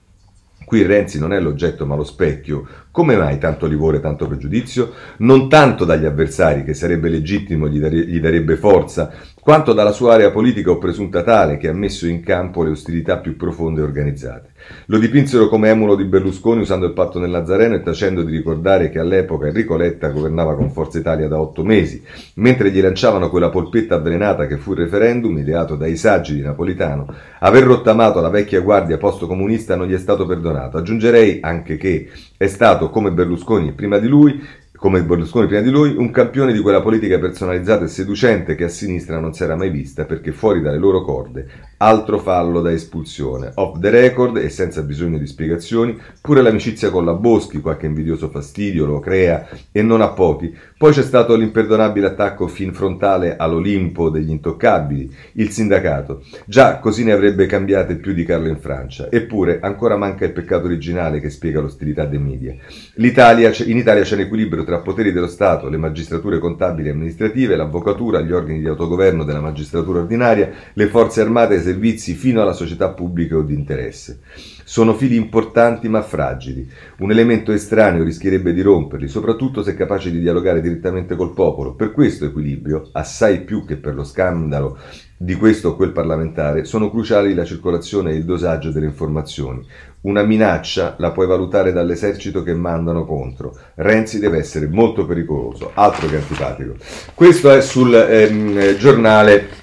Qui 0.73 0.81
Renzi 0.81 1.19
non 1.19 1.33
è 1.33 1.39
l'oggetto 1.39 1.85
ma 1.85 1.93
lo 1.93 2.03
specchio. 2.03 2.65
Come 2.89 3.15
mai 3.15 3.37
tanto 3.37 3.67
livore, 3.67 3.99
tanto 3.99 4.25
pregiudizio? 4.25 4.91
Non 5.17 5.47
tanto 5.47 5.85
dagli 5.85 6.05
avversari, 6.05 6.63
che 6.63 6.73
sarebbe 6.73 7.09
legittimo 7.09 7.67
gli, 7.67 7.79
gli 7.79 8.19
darebbe 8.19 8.55
forza, 8.55 9.13
quanto 9.43 9.73
dalla 9.73 9.91
sua 9.91 10.13
area 10.13 10.31
politica 10.31 10.71
o 10.71 10.77
presunta 10.77 11.21
tale 11.21 11.57
che 11.57 11.67
ha 11.67 11.73
messo 11.73 12.07
in 12.07 12.23
campo 12.23 12.63
le 12.63 12.69
ostilità 12.69 13.17
più 13.17 13.35
profonde 13.35 13.81
e 13.81 13.83
organizzate. 13.83 14.51
Lo 14.85 14.97
dipinsero 14.97 15.49
come 15.49 15.69
emulo 15.69 15.95
di 15.95 16.05
Berlusconi 16.05 16.61
usando 16.61 16.85
il 16.85 16.93
patto 16.93 17.19
nel 17.19 17.29
Nazareno 17.29 17.75
e 17.75 17.81
tacendo 17.81 18.23
di 18.23 18.31
ricordare 18.31 18.89
che 18.89 18.99
all'epoca 18.99 19.47
Enrico 19.47 19.75
Letta 19.75 20.11
governava 20.11 20.55
con 20.55 20.71
Forza 20.71 20.97
Italia 20.97 21.27
da 21.27 21.41
otto 21.41 21.61
mesi, 21.65 22.01
mentre 22.35 22.71
gli 22.71 22.81
lanciavano 22.81 23.29
quella 23.29 23.49
polpetta 23.49 23.95
avvelenata 23.95 24.47
che 24.47 24.55
fu 24.55 24.71
il 24.71 24.77
referendum, 24.77 25.37
ideato 25.37 25.75
dai 25.75 25.97
saggi 25.97 26.35
di 26.35 26.41
Napolitano, 26.41 27.13
aver 27.39 27.63
rottamato 27.63 28.21
la 28.21 28.29
vecchia 28.29 28.61
guardia 28.61 28.97
post-comunista 28.97 29.75
non 29.75 29.87
gli 29.87 29.93
è 29.93 29.99
stato 29.99 30.25
perdonato. 30.25 30.77
Aggiungerei 30.77 31.39
anche 31.41 31.75
che 31.75 32.09
è 32.37 32.47
stato, 32.47 32.89
come 32.89 33.11
Berlusconi 33.11 33.73
prima 33.73 33.97
di 33.97 34.07
lui, 34.07 34.41
come 34.83 35.01
Berlusconi 35.01 35.47
prima 35.47 35.61
di 35.61 35.69
lui, 35.69 35.95
un 35.95 36.11
campione 36.11 36.51
di 36.51 36.59
quella 36.59 36.81
politica 36.81 37.17
personalizzata 37.17 37.85
e 37.85 37.87
seducente 37.87 38.53
che 38.53 38.65
a 38.65 38.67
sinistra 38.67 39.17
non 39.17 39.33
si 39.33 39.41
era 39.41 39.55
mai 39.55 39.69
vista 39.69 40.03
perché 40.03 40.33
fuori 40.33 40.59
dalle 40.59 40.77
loro 40.77 41.03
corde, 41.03 41.47
altro 41.77 42.19
fallo 42.19 42.61
da 42.61 42.71
espulsione. 42.71 43.51
Off 43.55 43.79
the 43.79 43.89
record 43.89 44.37
e 44.37 44.49
senza 44.49 44.81
bisogno 44.81 45.17
di 45.17 45.27
spiegazioni, 45.27 45.99
pure 46.21 46.41
l'amicizia 46.41 46.89
con 46.89 47.05
la 47.05 47.13
Boschi, 47.13 47.61
qualche 47.61 47.85
invidioso 47.85 48.29
fastidio 48.29 48.85
lo 48.85 48.99
crea 48.99 49.47
e 49.71 49.81
non 49.81 50.01
a 50.01 50.09
pochi. 50.09 50.55
Poi 50.77 50.91
c'è 50.91 51.01
stato 51.01 51.35
l'imperdonabile 51.35 52.07
attacco 52.07 52.47
fin 52.47 52.73
frontale 52.73 53.37
all'Olimpo 53.37 54.09
degli 54.09 54.29
intoccabili, 54.29 55.09
il 55.33 55.49
sindacato. 55.49 56.23
Già, 56.45 56.79
così 56.79 57.03
ne 57.03 57.13
avrebbe 57.13 57.45
cambiate 57.45 57.95
più 57.95 58.13
di 58.13 58.25
Carlo 58.25 58.49
in 58.49 58.59
Francia. 58.59 59.09
Eppure 59.09 59.59
ancora 59.61 59.95
manca 59.95 60.25
il 60.25 60.31
peccato 60.31 60.65
originale 60.65 61.19
che 61.19 61.29
spiega 61.29 61.61
l'ostilità 61.61 62.05
dei 62.05 62.19
media. 62.19 62.55
L'Italia, 62.95 63.51
in 63.65 63.77
Italia 63.77 64.03
c'è 64.03 64.15
un 64.15 64.21
equilibrio 64.21 64.63
tra 64.63 64.79
poteri 64.79 65.11
dello 65.11 65.27
Stato, 65.27 65.69
le 65.69 65.77
magistrature 65.77 66.39
contabili 66.39 66.89
e 66.89 66.91
amministrative, 66.91 67.55
l'avvocatura, 67.55 68.21
gli 68.21 68.31
organi 68.31 68.59
di 68.59 68.67
autogoverno 68.67 69.23
della 69.23 69.41
magistratura 69.41 69.99
ordinaria, 69.99 70.51
le 70.73 70.87
forze 70.87 71.21
armate 71.21 71.55
servizi 71.63 72.13
fino 72.13 72.41
alla 72.41 72.53
società 72.53 72.89
pubblica 72.89 73.37
o 73.37 73.41
di 73.41 73.55
interesse. 73.55 74.19
Sono 74.63 74.93
fili 74.93 75.15
importanti 75.15 75.89
ma 75.89 76.01
fragili. 76.01 76.69
Un 76.99 77.11
elemento 77.11 77.51
estraneo 77.51 78.03
rischierebbe 78.03 78.53
di 78.53 78.61
romperli, 78.61 79.07
soprattutto 79.07 79.63
se 79.63 79.75
capace 79.75 80.11
di 80.11 80.19
dialogare 80.19 80.61
direttamente 80.61 81.15
col 81.15 81.33
popolo. 81.33 81.73
Per 81.73 81.91
questo 81.91 82.25
equilibrio, 82.25 82.89
assai 82.91 83.41
più 83.41 83.65
che 83.65 83.77
per 83.77 83.95
lo 83.95 84.03
scandalo 84.03 84.77
di 85.17 85.35
questo 85.35 85.69
o 85.69 85.75
quel 85.75 85.91
parlamentare, 85.91 86.65
sono 86.65 86.89
cruciali 86.89 87.33
la 87.33 87.45
circolazione 87.45 88.11
e 88.11 88.15
il 88.15 88.25
dosaggio 88.25 88.71
delle 88.71 88.87
informazioni. 88.87 89.65
Una 90.01 90.23
minaccia 90.23 90.95
la 90.97 91.11
puoi 91.11 91.27
valutare 91.27 91.71
dall'esercito 91.71 92.43
che 92.43 92.53
mandano 92.53 93.05
contro. 93.05 93.57
Renzi 93.75 94.19
deve 94.19 94.37
essere 94.37 94.67
molto 94.67 95.05
pericoloso, 95.05 95.71
altro 95.75 96.07
che 96.07 96.17
antipatico. 96.17 96.75
Questo 97.13 97.51
è 97.51 97.61
sul 97.61 97.93
ehm, 97.93 98.75
giornale 98.75 99.61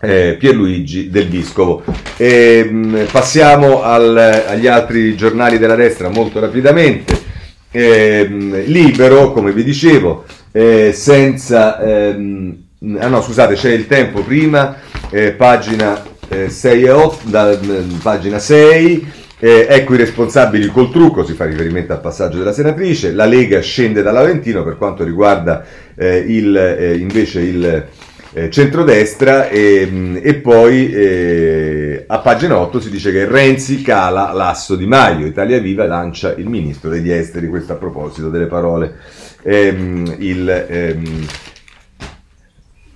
eh, 0.00 0.36
Pierluigi 0.38 1.10
del 1.10 1.28
Discovo. 1.28 1.82
E, 2.16 2.64
ehm, 2.66 3.06
passiamo 3.10 3.82
al, 3.82 4.16
agli 4.16 4.66
altri 4.66 5.14
giornali 5.16 5.58
della 5.58 5.74
destra 5.74 6.08
molto 6.08 6.40
rapidamente. 6.40 7.28
ehm, 7.72 8.64
libero, 8.64 9.32
come 9.32 9.52
vi 9.52 9.62
dicevo, 9.62 10.24
eh, 10.52 10.92
senza... 10.92 11.80
Ehm, 11.80 12.64
ah 12.98 13.08
no, 13.08 13.20
scusate, 13.20 13.54
c'è 13.54 13.70
il 13.70 13.86
tempo 13.86 14.22
prima, 14.22 14.76
eh, 15.10 15.32
pagina 15.32 16.02
6 16.48 16.82
e 16.82 16.90
8, 16.90 17.18
da, 17.24 17.58
pagina 18.02 18.38
6. 18.38 19.18
Eh, 19.42 19.66
ecco 19.70 19.94
i 19.94 19.96
responsabili 19.96 20.66
col 20.66 20.90
trucco, 20.90 21.24
si 21.24 21.32
fa 21.32 21.46
riferimento 21.46 21.94
al 21.94 22.00
passaggio 22.00 22.36
della 22.36 22.52
senatrice, 22.52 23.12
la 23.12 23.24
Lega 23.24 23.60
scende 23.60 24.02
dall'Aventino 24.02 24.62
per 24.62 24.76
quanto 24.76 25.02
riguarda 25.02 25.64
eh, 25.96 26.18
il, 26.18 26.54
eh, 26.54 26.96
invece 26.96 27.40
il 27.40 27.86
eh, 28.32 28.50
centrodestra 28.50 29.48
e, 29.48 29.88
mm, 29.90 30.16
e 30.22 30.34
poi 30.34 30.92
eh, 30.92 32.04
a 32.06 32.18
pagina 32.20 32.58
8 32.58 32.80
si 32.80 32.90
dice 32.90 33.10
che 33.10 33.26
Renzi 33.26 33.82
cala 33.82 34.32
l'asso 34.32 34.76
di 34.76 34.86
Maio, 34.86 35.26
Italia 35.26 35.58
Viva 35.58 35.86
lancia 35.86 36.34
il 36.34 36.48
ministro 36.48 36.90
degli 36.90 37.10
esteri, 37.10 37.48
questo 37.48 37.72
a 37.72 37.76
proposito 37.76 38.30
delle 38.30 38.46
parole. 38.46 38.94
Ehm, 39.42 40.16
il, 40.18 40.48
ehm, 40.48 41.26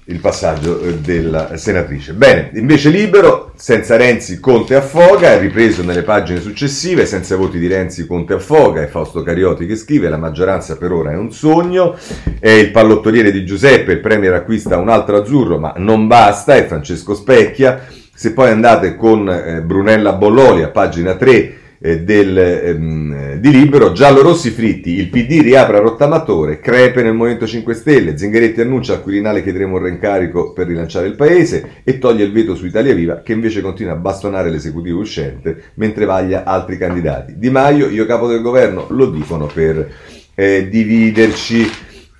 il 0.07 0.21
passaggio 0.21 0.81
eh, 0.81 0.99
della 0.99 1.57
senatrice. 1.57 2.13
Bene, 2.13 2.51
invece 2.55 2.91
libero, 2.91 3.53
senza 3.57 3.97
Renzi 3.97 4.39
Conte 4.39 4.75
affoga, 4.75 5.33
è 5.33 5.39
ripreso 5.39 5.83
nelle 5.83 6.03
pagine 6.03 6.41
successive, 6.41 7.07
senza 7.07 7.37
voti 7.37 7.59
di 7.59 7.67
Renzi 7.67 8.07
Conte 8.07 8.35
affoga, 8.35 8.83
è 8.83 8.87
Fausto 8.87 9.23
Carioti 9.23 9.67
che 9.67 9.77
scrive, 9.77 10.09
la 10.09 10.19
maggioranza 10.19 10.77
per 10.77 10.93
ora 10.93 11.13
è 11.13 11.17
un 11.17 11.33
sogno, 11.33 11.97
è 12.39 12.51
il 12.51 12.71
pallottoliere 12.71 13.33
di 13.33 13.47
Giuseppe, 13.47 13.93
il 13.93 14.01
Premier 14.01 14.35
acquista 14.35 14.77
un 14.77 14.91
altro 14.91 15.17
azzurro, 15.17 15.59
ma 15.59 15.73
non 15.79 16.07
basta, 16.07 16.55
è 16.55 16.67
Francesco 16.67 17.15
Specchia, 17.15 17.83
se 18.13 18.33
poi 18.33 18.51
andate 18.51 18.97
con 18.97 19.29
eh, 19.29 19.63
Brunella 19.63 20.13
Bolloli 20.13 20.63
a 20.63 20.69
pagina 20.69 21.15
3, 21.15 21.31
eh, 21.31 21.55
del, 21.79 22.37
ehm, 22.37 23.35
di 23.37 23.51
Libero, 23.51 23.93
Giallo 23.93 24.23
Rossi 24.23 24.51
Fritti, 24.51 24.91
il 24.91 25.09
PD 25.09 25.41
riapre 25.43 25.77
a 25.77 25.81
rottamatore, 25.81 26.61
crepe 26.61 27.03
nel 27.03 27.15
Movimento 27.15 27.47
5 27.47 27.75
Stelle, 27.75 28.17
Zingaretti 28.17 28.61
annuncia 28.61 28.95
al 28.95 29.03
Quirinale 29.03 29.43
chiederemo 29.43 29.77
un 29.77 29.83
reincarico 29.83 30.53
per 30.53 30.67
rilanciare 30.67 31.07
il 31.07 31.15
paese 31.15 31.83
e 31.85 31.99
toglie 31.99 32.25
il 32.25 32.33
veto 32.33 32.55
su 32.55 32.67
Italia 32.67 32.95
Viva 32.95 33.23
che 33.23 33.33
invece 33.33 33.61
continua 33.61 33.93
a 33.93 33.97
bastonare 33.97 34.51
l'esecutivo 34.51 35.01
uscente 35.01 35.73
mentre 35.75 36.05
vaglia 36.05 36.45
altri 36.45 36.79
candidati. 36.79 37.35
Di 37.37 37.51
Maio, 37.51 37.89
io 37.89 38.07
capo 38.07 38.29
del 38.29 38.41
governo, 38.41 38.87
lo 38.91 39.11
dicono 39.11 39.47
per 39.47 39.91
eh, 40.35 40.69
dividerci. 40.69 41.71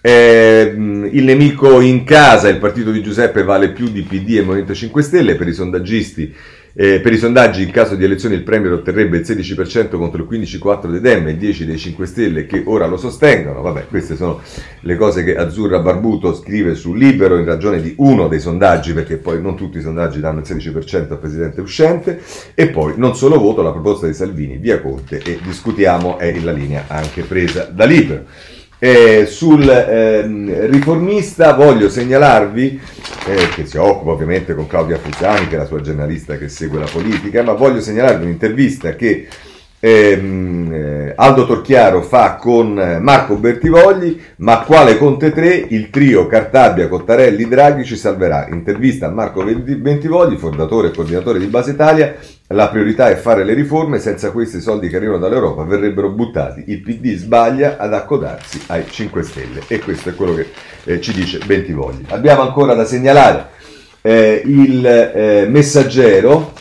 Eh, 0.07 0.75
il 0.77 1.25
nemico 1.25 1.81
in 1.81 2.05
casa, 2.05 2.51
il 2.51 2.59
partito 2.59 2.91
di 2.91 3.03
Giuseppe 3.03 3.43
vale 3.43 3.71
più 3.71 3.89
di 3.89 4.03
PD 4.03 4.37
e 4.37 4.43
Movimento 4.43 4.75
5 4.75 5.03
Stelle 5.03 5.35
per 5.35 5.49
i 5.49 5.55
sondaggisti 5.55 6.35
eh, 6.77 6.99
per 6.99 7.13
i 7.13 7.19
sondaggi, 7.19 7.63
in 7.63 7.71
caso 7.71 7.95
di 7.95 8.03
elezioni, 8.03 8.35
il 8.35 8.43
Premier 8.43 8.73
otterrebbe 8.73 9.19
il 9.19 9.23
16% 9.23 9.97
contro 9.97 10.21
il 10.23 10.29
15,4% 10.29 10.91
dei 10.91 11.01
Dem 11.01 11.29
e 11.29 11.31
il 11.31 11.39
10% 11.39 11.63
dei 11.63 11.79
5 11.79 12.07
Stelle 12.07 12.47
che 12.47 12.65
ora 12.67 12.87
lo 12.87 12.97
sostengono. 12.97 13.61
Vabbè, 13.63 13.87
queste 13.87 14.17
sono 14.17 14.41
le 14.81 14.97
cose 14.97 15.23
che 15.23 15.37
Azzurra 15.37 15.79
Barbuto 15.79 16.35
scrive 16.35 16.75
su 16.75 16.93
Libero 16.93 17.39
in 17.39 17.45
ragione 17.45 17.81
di 17.81 17.95
uno 17.99 18.27
dei 18.27 18.41
sondaggi, 18.41 18.93
perché 18.93 19.19
poi 19.19 19.41
non 19.41 19.55
tutti 19.55 19.79
i 19.79 19.83
sondaggi 19.83 20.19
danno 20.19 20.41
il 20.41 20.47
16% 20.47 21.13
al 21.13 21.19
presidente 21.19 21.61
uscente. 21.61 22.21
E 22.55 22.69
poi, 22.69 22.95
non 22.97 23.15
solo 23.15 23.39
voto, 23.39 23.63
la 23.63 23.71
proposta 23.71 24.09
di 24.09 24.15
Salvini 24.15 24.57
via 24.57 24.81
Conte 24.81 25.23
e 25.23 25.39
discutiamo 25.45 26.19
è 26.19 26.37
la 26.41 26.53
linea 26.53 26.87
anche 26.89 27.23
presa 27.23 27.69
da 27.73 27.85
Libero. 27.85 28.25
Eh, 28.85 29.25
sul 29.25 29.67
eh, 29.67 30.67
riformista 30.67 31.55
voglio 31.55 31.89
segnalarvi, 31.89 32.79
eh, 33.27 33.49
che 33.55 33.65
si 33.65 33.79
occupa 33.79 34.11
ovviamente 34.11 34.55
con 34.55 34.67
Claudia 34.67 34.99
Fusani, 34.99 35.49
che 35.49 35.55
è 35.55 35.57
la 35.57 35.65
sua 35.65 35.81
giornalista 35.81 36.37
che 36.37 36.51
segue 36.51 36.81
la 36.81 36.89
politica, 36.93 37.43
ma 37.43 37.55
voglio 37.55 37.81
segnalarvi 37.81 38.25
un'intervista 38.25 38.95
che 38.95 39.27
ehm, 39.81 40.71
eh, 40.71 41.13
Aldo 41.17 41.47
Torchiaro 41.47 42.03
fa 42.03 42.35
con 42.35 42.99
Marco 43.01 43.37
Bertivogli, 43.37 44.21
ma 44.37 44.59
quale 44.61 44.99
Conte 44.99 45.33
3, 45.33 45.65
il 45.71 45.89
trio 45.89 46.27
Cartabia, 46.27 46.87
Cottarelli, 46.87 47.49
Draghi 47.49 47.87
ci 47.87 47.97
salverà. 47.97 48.49
Intervista 48.51 49.07
a 49.07 49.11
Marco 49.11 49.43
Bertivogli, 49.45 50.37
fondatore 50.37 50.89
e 50.89 50.91
coordinatore 50.91 51.39
di 51.39 51.47
Base 51.47 51.71
Italia, 51.71 52.17
la 52.49 52.69
priorità 52.69 53.09
è 53.09 53.17
fare 53.17 53.43
le 53.43 53.55
riforme, 53.55 53.99
senza 53.99 54.31
questi 54.31 54.61
soldi 54.61 54.89
che 54.89 54.97
arrivano 54.97 55.19
dall'Europa 55.19 55.65
verrebbero 55.65 56.11
buttati. 56.11 56.65
Il 56.67 56.83
PD 56.83 57.15
sbaglia 57.17 57.77
ad 57.79 57.95
accodarsi 57.95 58.61
ai 58.67 58.85
5 58.89 59.23
Stelle 59.23 59.63
e 59.67 59.79
questo 59.79 60.11
è 60.11 60.15
quello 60.15 60.35
che 60.35 60.51
eh, 60.85 61.01
ci 61.01 61.13
dice 61.15 61.39
Bentivogli. 61.47 62.05
Abbiamo 62.09 62.43
ancora 62.43 62.75
da 62.75 62.85
segnalare 62.85 63.49
eh, 64.03 64.43
il 64.45 64.87
eh, 64.87 65.47
messaggero 65.49 66.53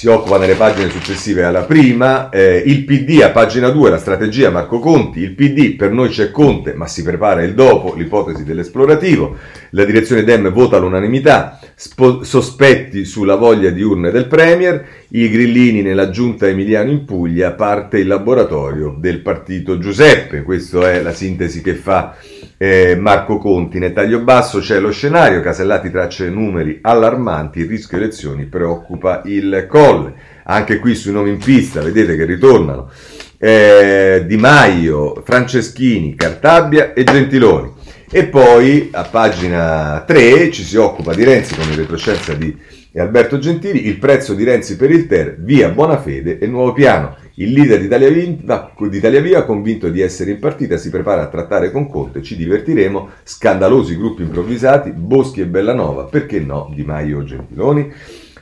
si 0.00 0.06
occupa 0.06 0.38
nelle 0.38 0.54
pagine 0.54 0.88
successive 0.88 1.44
alla 1.44 1.64
prima, 1.64 2.30
eh, 2.30 2.62
il 2.64 2.84
PD 2.86 3.20
a 3.20 3.28
pagina 3.28 3.68
2, 3.68 3.90
la 3.90 3.98
strategia 3.98 4.48
Marco 4.48 4.78
Conti, 4.78 5.20
il 5.20 5.34
PD 5.34 5.76
per 5.76 5.90
noi 5.90 6.08
c'è 6.08 6.30
Conte 6.30 6.72
ma 6.72 6.86
si 6.86 7.02
prepara 7.02 7.42
il 7.42 7.52
dopo, 7.52 7.92
l'ipotesi 7.94 8.42
dell'esplorativo, 8.42 9.36
la 9.72 9.84
direzione 9.84 10.24
Dem 10.24 10.50
vota 10.52 10.78
all'unanimità, 10.78 11.60
spo- 11.74 12.24
sospetti 12.24 13.04
sulla 13.04 13.34
voglia 13.34 13.68
di 13.68 13.82
urne 13.82 14.10
del 14.10 14.26
Premier, 14.26 14.86
i 15.08 15.28
grillini 15.28 15.82
nella 15.82 16.08
giunta 16.08 16.48
Emiliano 16.48 16.90
in 16.90 17.04
Puglia, 17.04 17.50
parte 17.50 17.98
il 17.98 18.06
laboratorio 18.06 18.96
del 18.98 19.20
partito 19.20 19.76
Giuseppe, 19.76 20.44
questa 20.44 20.92
è 20.92 21.02
la 21.02 21.12
sintesi 21.12 21.60
che 21.60 21.74
fa 21.74 22.16
eh, 22.62 22.94
Marco 22.94 23.38
Conti. 23.38 23.78
Nel 23.78 23.94
taglio 23.94 24.20
basso 24.20 24.58
c'è 24.58 24.78
lo 24.78 24.90
scenario, 24.90 25.40
Casellati 25.40 25.90
traccia 25.90 26.26
numeri 26.26 26.78
allarmanti, 26.82 27.60
il 27.60 27.68
rischio 27.68 27.96
elezioni 27.96 28.44
preoccupa 28.44 29.22
il 29.24 29.64
Colle. 29.66 30.12
Anche 30.44 30.78
qui 30.78 30.94
sui 30.94 31.12
nomi 31.12 31.30
in 31.30 31.38
pista, 31.38 31.80
vedete 31.80 32.16
che 32.16 32.24
ritornano 32.26 32.90
eh, 33.38 34.24
Di 34.26 34.36
Maio, 34.36 35.22
Franceschini, 35.24 36.14
Cartabbia 36.14 36.92
e 36.92 37.02
Gentiloni. 37.02 37.72
E 38.12 38.26
poi 38.26 38.90
a 38.92 39.04
pagina 39.04 40.02
3 40.06 40.50
ci 40.50 40.62
si 40.62 40.76
occupa 40.76 41.14
di 41.14 41.24
Renzi 41.24 41.54
con 41.54 41.66
il 41.70 41.76
retroscenza 41.76 42.34
di 42.34 42.54
Alberto 42.96 43.38
Gentili, 43.38 43.86
il 43.86 43.98
prezzo 43.98 44.34
di 44.34 44.44
Renzi 44.44 44.76
per 44.76 44.90
il 44.90 45.06
Ter, 45.06 45.36
via 45.38 45.70
Buonafede 45.70 46.38
e 46.38 46.46
nuovo 46.46 46.72
piano. 46.72 47.16
Il 47.40 47.52
leader 47.52 47.78
di 47.78 47.86
Italia, 47.86 48.10
Viva, 48.10 48.70
di 48.86 48.96
Italia 48.98 49.20
Via, 49.22 49.44
convinto 49.44 49.88
di 49.88 50.02
essere 50.02 50.32
in 50.32 50.38
partita, 50.38 50.76
si 50.76 50.90
prepara 50.90 51.22
a 51.22 51.28
trattare 51.28 51.70
con 51.70 51.88
Conte. 51.88 52.22
Ci 52.22 52.36
divertiremo. 52.36 53.08
Scandalosi 53.22 53.96
gruppi 53.96 54.20
improvvisati, 54.20 54.90
Boschi 54.90 55.40
e 55.40 55.46
Bellanova, 55.46 56.04
perché 56.04 56.38
no, 56.38 56.70
Di 56.74 56.84
Maio 56.84 57.24
Gentiloni. 57.24 57.90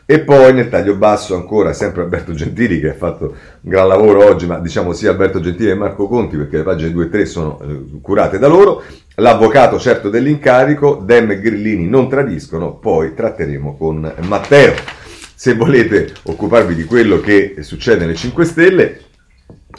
E 0.05 0.19
poi 0.19 0.53
nel 0.53 0.69
taglio 0.69 0.97
basso 0.97 1.37
ancora 1.37 1.73
sempre 1.75 2.03
Alberto 2.03 2.33
Gentili 2.33 2.81
che 2.81 2.91
ha 2.91 2.95
fatto 2.95 3.27
un 3.27 3.71
gran 3.71 3.87
lavoro 3.87 4.25
oggi, 4.25 4.47
ma 4.47 4.59
diciamo 4.59 4.93
sia 4.93 5.11
Alberto 5.11 5.39
Gentili 5.39 5.69
che 5.69 5.75
Marco 5.77 6.09
Conti 6.09 6.37
perché 6.37 6.57
le 6.57 6.63
pagine 6.65 6.91
2 6.91 7.05
e 7.05 7.09
3 7.09 7.27
sono 7.27 7.61
eh, 7.61 8.01
curate 8.01 8.39
da 8.41 8.49
loro. 8.49 8.83
L'avvocato 9.17 9.79
certo 9.79 10.11
dell'incarico, 10.11 11.01
Dem 11.05 11.31
e 11.31 11.41
Grillini 11.41 11.87
non 11.87 12.09
tradiscono, 12.09 12.75
poi 12.75 13.15
tratteremo 13.15 13.77
con 13.77 14.13
Matteo. 14.23 14.98
Se 15.41 15.55
volete 15.55 16.15
occuparvi 16.25 16.75
di 16.75 16.83
quello 16.83 17.21
che 17.21 17.59
succede 17.61 18.01
nelle 18.01 18.17
5 18.17 18.45
Stelle, 18.45 19.01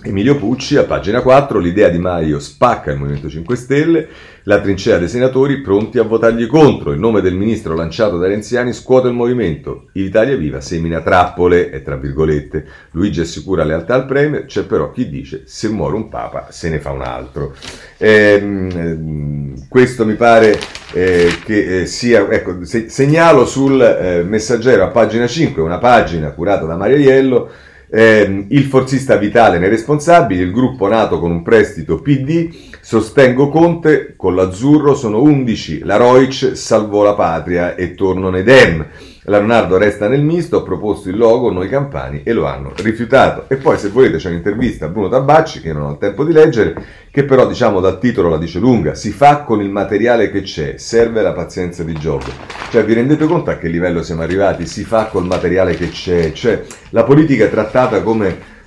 Emilio 0.01 0.37
Pucci, 0.37 0.77
a 0.77 0.85
pagina 0.85 1.21
4, 1.21 1.59
l'idea 1.59 1.89
di 1.89 1.99
Maio 1.99 2.39
spacca 2.39 2.89
il 2.89 2.97
Movimento 2.97 3.27
5 3.27 3.55
Stelle, 3.57 4.07
la 4.43 4.61
trincea 4.61 4.97
dei 4.97 5.09
senatori 5.09 5.59
pronti 5.59 5.99
a 5.99 6.03
votargli 6.03 6.47
contro, 6.47 6.93
il 6.93 6.99
nome 6.99 7.19
del 7.19 7.35
ministro 7.35 7.75
lanciato 7.75 8.17
dai 8.17 8.29
renziani 8.29 8.71
scuote 8.71 9.09
il 9.09 9.13
movimento, 9.13 9.89
Italia 9.93 10.37
Viva 10.37 10.61
semina 10.61 11.01
trappole, 11.01 11.69
e 11.69 11.83
tra 11.83 11.97
virgolette, 11.97 12.65
Luigi 12.91 13.19
assicura 13.19 13.65
lealtà 13.65 13.95
al 13.95 14.05
Premier, 14.05 14.45
c'è 14.45 14.63
però 14.63 14.89
chi 14.91 15.09
dice 15.09 15.43
se 15.45 15.67
muore 15.67 15.95
un 15.95 16.07
papa 16.07 16.47
se 16.49 16.69
ne 16.69 16.79
fa 16.79 16.91
un 16.91 17.01
altro. 17.01 17.53
Eh, 17.97 19.57
questo 19.67 20.05
mi 20.05 20.13
pare 20.13 20.57
eh, 20.93 21.27
che 21.43 21.81
eh, 21.81 21.85
sia, 21.85 22.25
ecco, 22.29 22.63
se, 22.63 22.87
segnalo 22.87 23.45
sul 23.45 23.81
eh, 23.81 24.23
messaggero 24.23 24.85
a 24.85 24.87
pagina 24.87 25.27
5, 25.27 25.61
una 25.61 25.77
pagina 25.77 26.31
curata 26.31 26.65
da 26.65 26.77
Mario 26.77 26.95
Iello, 26.95 27.49
eh, 27.89 28.45
il 28.47 28.63
forzista 28.65 29.15
vitale 29.17 29.57
nei 29.57 29.69
responsabili, 29.69 30.41
il 30.41 30.51
gruppo 30.51 30.87
nato 30.87 31.19
con 31.19 31.31
un 31.31 31.41
prestito 31.41 31.99
PD, 31.99 32.68
sostengo 32.89 33.49
Conte, 33.49 34.15
con 34.17 34.33
l'azzurro 34.33 34.95
sono 34.95 35.21
11, 35.21 35.81
la 35.83 35.97
Roic 35.97 36.57
salvò 36.57 37.03
la 37.03 37.13
patria 37.13 37.75
e 37.75 37.93
torno 37.93 38.31
nei 38.31 38.41
Dem. 38.41 38.83
Leonardo 39.25 39.77
resta 39.77 40.07
nel 40.07 40.23
misto, 40.23 40.57
ho 40.57 40.63
proposto 40.63 41.07
il 41.07 41.15
logo, 41.15 41.51
noi 41.51 41.69
campani, 41.69 42.23
e 42.23 42.33
lo 42.33 42.47
hanno 42.47 42.71
rifiutato. 42.77 43.45
E 43.47 43.57
poi 43.57 43.77
se 43.77 43.89
volete 43.89 44.17
c'è 44.17 44.29
un'intervista 44.29 44.85
a 44.85 44.87
Bruno 44.87 45.07
Tabacci, 45.07 45.61
che 45.61 45.71
non 45.71 45.83
ho 45.83 45.91
il 45.91 45.97
tempo 45.99 46.25
di 46.25 46.33
leggere, 46.33 46.73
che 47.11 47.25
però 47.25 47.45
diciamo 47.45 47.79
dal 47.79 47.99
titolo 47.99 48.27
la 48.27 48.39
dice 48.39 48.57
lunga, 48.57 48.95
si 48.95 49.11
fa 49.11 49.43
con 49.43 49.61
il 49.61 49.69
materiale 49.69 50.31
che 50.31 50.41
c'è, 50.41 50.77
serve 50.77 51.21
la 51.21 51.33
pazienza 51.33 51.83
di 51.83 51.93
gioco. 51.93 52.31
Cioè 52.71 52.83
vi 52.83 52.95
rendete 52.95 53.27
conto 53.27 53.51
a 53.51 53.57
che 53.57 53.67
livello 53.67 54.01
siamo 54.01 54.23
arrivati? 54.23 54.65
Si 54.65 54.83
fa 54.83 55.05
col 55.05 55.27
materiale 55.27 55.75
che 55.75 55.89
c'è, 55.89 56.31
cioè 56.31 56.63
la 56.89 57.03
politica 57.03 57.45
è 57.45 57.51
trattata 57.51 58.01
come... 58.01 58.57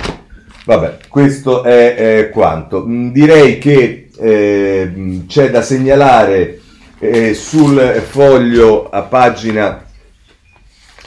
Vabbè, 0.65 0.99
questo 1.09 1.65
è, 1.65 1.97
è 1.97 2.31
quanto. 2.31 2.87
Mm, 2.87 3.11
direi 3.11 3.59
che 3.59 4.02
eh, 4.23 5.23
c'è 5.27 5.51
da 5.51 5.63
segnalare 5.63 6.61
eh, 6.99 7.35
sul 7.35 7.79
foglio 8.09 8.89
a 8.89 9.03
pagina 9.03 9.85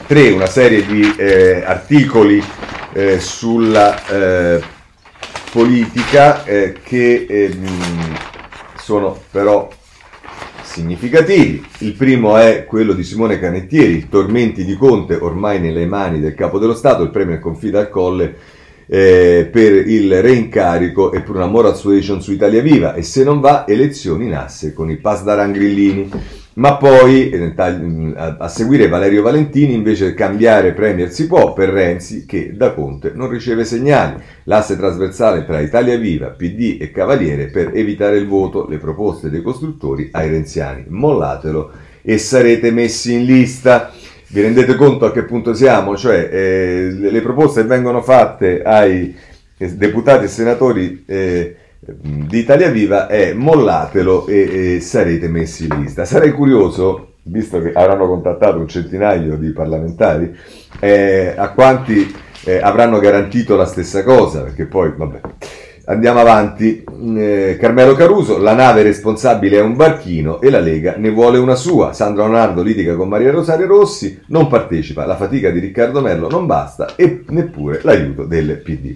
3 0.08 0.30
una 0.32 0.48
serie 0.48 0.86
di 0.86 1.16
eh, 1.18 1.64
articoli 1.66 2.44
eh, 2.94 3.20
sulla, 3.20 4.08
eh, 4.08 4.62
politica 5.56 6.44
eh, 6.44 6.76
che 6.84 7.26
ehm, 7.30 8.18
sono 8.78 9.18
però 9.32 9.70
significativi. 10.62 11.66
Il 11.78 11.94
primo 11.94 12.36
è 12.36 12.66
quello 12.66 12.92
di 12.92 13.06
Simone 13.06 13.40
Canettieri, 13.40 14.10
Tormenti 14.10 14.66
di 14.66 14.76
Conte 14.76 15.16
ormai 15.16 15.62
nelle 15.62 15.86
mani 15.86 16.20
del 16.20 16.36
capo 16.36 16.60
dello 16.60 16.74
Stato, 16.74 17.04
il 17.04 17.10
premio 17.10 17.40
confida 17.40 17.80
al 17.80 17.90
colle 17.90 18.36
eh, 18.88 19.50
per 19.52 19.88
il 19.88 20.22
reincarico 20.22 21.12
e 21.12 21.22
per 21.22 21.36
una 21.36 21.48
moral 21.48 21.76
suasion 21.76 22.22
su 22.22 22.32
Italia 22.32 22.62
Viva 22.62 22.94
e 22.94 23.02
se 23.02 23.24
non 23.24 23.40
va 23.40 23.66
elezioni 23.68 24.26
in 24.26 24.36
asse 24.36 24.74
con 24.74 24.90
i 24.90 24.98
pass 24.98 25.24
da 25.24 25.36
Rangrillini. 25.36 26.44
Ma 26.58 26.78
poi 26.78 27.32
eh, 27.32 27.54
a 27.56 28.48
seguire 28.48 28.88
Valerio 28.88 29.22
Valentini 29.22 29.74
invece 29.74 30.14
cambiare 30.14 30.72
Premier 30.72 31.12
si 31.12 31.28
può 31.28 31.52
per 31.52 31.68
Renzi 31.68 32.26
che 32.26 32.56
da 32.56 32.74
Conte 32.74 33.12
non 33.14 33.30
riceve 33.30 33.66
segnali. 33.66 34.22
L'asse 34.44 34.78
trasversale 34.78 35.44
tra 35.46 35.60
Italia 35.60 35.98
Viva, 35.98 36.28
PD 36.28 36.78
e 36.80 36.92
Cavaliere 36.92 37.48
per 37.48 37.72
evitare 37.74 38.18
il 38.18 38.28
voto, 38.28 38.68
le 38.70 38.78
proposte 38.78 39.30
dei 39.30 39.42
costruttori 39.42 40.10
ai 40.14 40.30
renziani. 40.30 40.86
Mollatelo 40.88 41.72
e 42.02 42.18
sarete 42.18 42.72
messi 42.72 43.14
in 43.14 43.26
lista. 43.26 43.92
Vi 44.36 44.42
rendete 44.42 44.76
conto 44.76 45.06
a 45.06 45.14
che 45.14 45.24
punto 45.24 45.54
siamo? 45.54 45.96
Cioè 45.96 46.28
eh, 46.30 46.90
le 46.92 47.22
proposte 47.22 47.64
vengono 47.64 48.02
fatte 48.02 48.64
ai 48.64 49.16
eh, 49.58 49.76
deputati 49.76 50.26
e 50.26 50.28
senatori 50.28 51.06
eh, 51.08 51.56
di 51.80 52.40
Italia 52.40 52.70
Viva 52.70 53.08
è 53.08 53.32
mollatelo 53.32 54.28
e, 54.28 54.76
e, 54.76 54.80
sarete 54.82 55.30
messi 55.30 55.68
in 55.68 55.80
lista. 55.80 56.04
Sarei 56.04 56.34
curioso, 56.34 57.14
visto 57.24 57.62
che 57.62 57.72
avranno 57.72 58.08
contattato 58.08 58.58
un 58.58 58.68
centinaio 58.68 59.38
di 59.38 59.52
parlamentari, 59.52 60.36
eh, 60.82 61.34
a 61.34 61.52
quanti 61.52 62.14
eh, 62.44 62.60
avranno 62.62 63.00
garantito 63.00 63.56
la 63.56 63.66
stessa 63.66 64.04
cosa, 64.04 64.42
perché 64.42 64.66
poi, 64.66 64.92
vabbè. 64.98 65.20
Andiamo 65.88 66.20
avanti. 66.20 66.84
Eh, 67.16 67.58
Carmelo 67.60 67.94
Caruso, 67.94 68.40
la 68.40 68.54
nave 68.54 68.82
responsabile 68.82 69.58
è 69.58 69.62
un 69.62 69.76
barchino 69.76 70.42
e 70.42 70.50
la 70.50 70.60
Lega 70.60 70.96
ne 70.98 71.12
vuole 71.12 71.38
una 71.38 71.56
sua. 71.56 71.94
Sandra 71.94 72.24
Leonardo 72.24 72.64
litiga 72.64 72.96
con 72.96 73.08
Maria 73.08 73.32
Rosario 73.32 73.68
Rossi, 73.68 74.20
non 74.28 74.48
partecipa. 74.48 75.06
La 75.06 75.16
fatica 75.16 75.52
di 75.52 75.60
Riccardo 75.60 76.02
Mello 76.02 76.28
non 76.28 76.48
basta 76.48 76.96
e 76.96 77.24
neppure 77.28 77.82
l'aiuto 77.84 78.26
del 78.26 78.62
PD. 78.64 78.96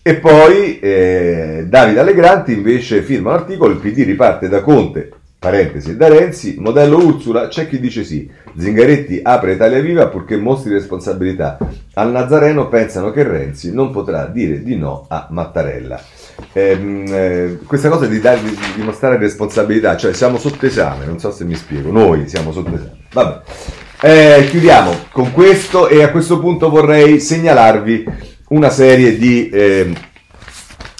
E 0.00 0.14
poi 0.14 0.78
eh, 0.78 1.66
Davide 1.68 2.00
Allegranti 2.00 2.54
invece 2.54 3.02
firma 3.02 3.30
un 3.30 3.36
articolo, 3.36 3.74
il 3.74 3.78
PD 3.78 3.98
riparte 4.04 4.48
da 4.48 4.62
Conte, 4.62 5.10
parentesi, 5.38 5.94
da 5.94 6.08
Renzi, 6.08 6.56
modello 6.58 6.96
Ursula, 7.04 7.48
c'è 7.48 7.68
chi 7.68 7.78
dice 7.78 8.02
sì. 8.02 8.30
Zingaretti 8.56 9.20
apre 9.22 9.52
Italia 9.52 9.80
Viva 9.80 10.08
purché 10.08 10.38
mostri 10.38 10.72
responsabilità. 10.72 11.58
Al 11.94 12.10
Nazareno 12.10 12.68
pensano 12.68 13.10
che 13.10 13.24
Renzi 13.24 13.74
non 13.74 13.90
potrà 13.90 14.24
dire 14.24 14.62
di 14.62 14.76
no 14.76 15.04
a 15.08 15.26
Mattarella. 15.28 16.00
Eh, 16.52 17.04
eh, 17.08 17.58
questa 17.66 17.88
cosa 17.88 18.06
di, 18.06 18.20
dare, 18.20 18.40
di, 18.42 18.82
mostrare 18.82 19.18
responsabilità, 19.18 19.96
cioè 19.96 20.12
siamo 20.12 20.38
sotto 20.38 20.66
esame, 20.66 21.04
non 21.04 21.18
so 21.18 21.30
se 21.30 21.44
mi 21.44 21.54
spiego, 21.54 21.90
noi 21.90 22.28
siamo 22.28 22.52
sotto 22.52 22.74
esame. 22.74 22.98
Vabbè. 23.12 23.40
Eh, 24.02 24.46
chiudiamo 24.48 25.08
con 25.12 25.30
questo 25.32 25.88
e 25.88 26.02
a 26.02 26.10
questo 26.10 26.38
punto 26.38 26.70
vorrei 26.70 27.20
segnalarvi 27.20 28.06
una 28.48 28.70
serie 28.70 29.18
di 29.18 29.50
eh, 29.50 29.92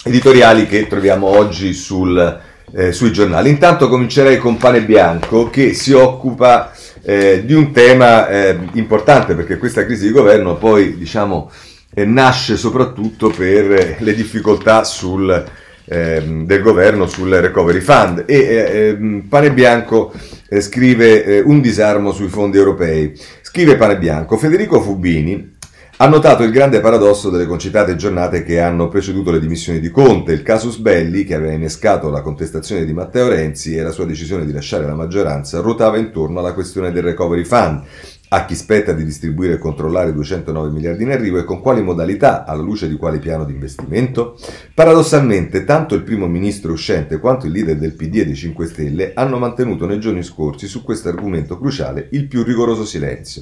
editoriali 0.03 0.67
che 0.67 0.87
troviamo 0.87 1.27
oggi 1.27 1.73
sul, 1.73 2.39
eh, 2.73 2.91
sui 2.91 3.11
giornali. 3.11 3.49
Intanto 3.49 3.87
comincerei 3.87 4.37
con 4.37 4.57
Pane 4.57 4.83
Bianco 4.83 5.49
che 5.49 5.73
si 5.73 5.93
occupa 5.93 6.71
eh, 7.03 7.43
di 7.45 7.53
un 7.53 7.71
tema 7.71 8.27
eh, 8.27 8.57
importante 8.73 9.33
perché 9.33 9.57
questa 9.57 9.85
crisi 9.85 10.07
di 10.07 10.13
governo 10.13 10.55
poi 10.55 10.97
diciamo 10.97 11.49
nasce 11.95 12.57
soprattutto 12.57 13.29
per 13.29 13.97
le 13.99 14.13
difficoltà 14.13 14.83
sul, 14.83 15.43
ehm, 15.85 16.45
del 16.45 16.61
governo 16.61 17.07
sul 17.07 17.31
recovery 17.31 17.81
fund. 17.81 18.23
E 18.25 18.95
ehm, 18.97 19.25
Pane 19.27 19.51
Bianco 19.51 20.13
eh, 20.49 20.61
scrive 20.61 21.41
un 21.41 21.61
disarmo 21.61 22.11
sui 22.11 22.27
fondi 22.27 22.57
europei. 22.57 23.13
Scrive 23.41 23.75
Pane 23.75 23.97
Bianco, 23.97 24.37
Federico 24.37 24.81
Fubini 24.81 25.59
ha 26.01 26.07
notato 26.07 26.41
il 26.41 26.51
grande 26.51 26.79
paradosso 26.79 27.29
delle 27.29 27.45
concitate 27.45 27.95
giornate 27.95 28.41
che 28.41 28.59
hanno 28.59 28.87
preceduto 28.87 29.29
le 29.29 29.39
dimissioni 29.39 29.79
di 29.79 29.91
Conte, 29.91 30.31
il 30.31 30.41
casus 30.41 30.77
belli 30.77 31.23
che 31.23 31.35
aveva 31.35 31.53
innescato 31.53 32.09
la 32.09 32.21
contestazione 32.21 32.85
di 32.85 32.93
Matteo 32.93 33.27
Renzi 33.27 33.75
e 33.75 33.83
la 33.83 33.91
sua 33.91 34.05
decisione 34.05 34.47
di 34.47 34.51
lasciare 34.51 34.87
la 34.87 34.95
maggioranza 34.95 35.59
ruotava 35.59 35.99
intorno 35.99 36.39
alla 36.39 36.53
questione 36.53 36.91
del 36.91 37.03
recovery 37.03 37.43
fund 37.43 37.83
a 38.33 38.45
chi 38.45 38.55
spetta 38.55 38.93
di 38.93 39.03
distribuire 39.03 39.55
e 39.55 39.57
controllare 39.57 40.13
209 40.13 40.69
miliardi 40.69 41.03
in 41.03 41.11
arrivo 41.11 41.37
e 41.37 41.43
con 41.43 41.59
quali 41.59 41.81
modalità, 41.81 42.45
alla 42.45 42.61
luce 42.61 42.87
di 42.87 42.95
quale 42.95 43.19
piano 43.19 43.43
di 43.43 43.51
investimento? 43.51 44.39
Paradossalmente, 44.73 45.65
tanto 45.65 45.95
il 45.95 46.03
primo 46.03 46.27
ministro 46.27 46.71
uscente 46.71 47.19
quanto 47.19 47.45
il 47.45 47.51
leader 47.51 47.75
del 47.75 47.93
PD 47.93 48.19
e 48.19 48.25
dei 48.25 48.35
5 48.35 48.65
Stelle 48.67 49.11
hanno 49.15 49.37
mantenuto 49.37 49.85
nei 49.85 49.99
giorni 49.99 50.23
scorsi 50.23 50.67
su 50.67 50.81
questo 50.81 51.09
argomento 51.09 51.59
cruciale 51.59 52.07
il 52.11 52.27
più 52.27 52.43
rigoroso 52.43 52.85
silenzio. 52.85 53.41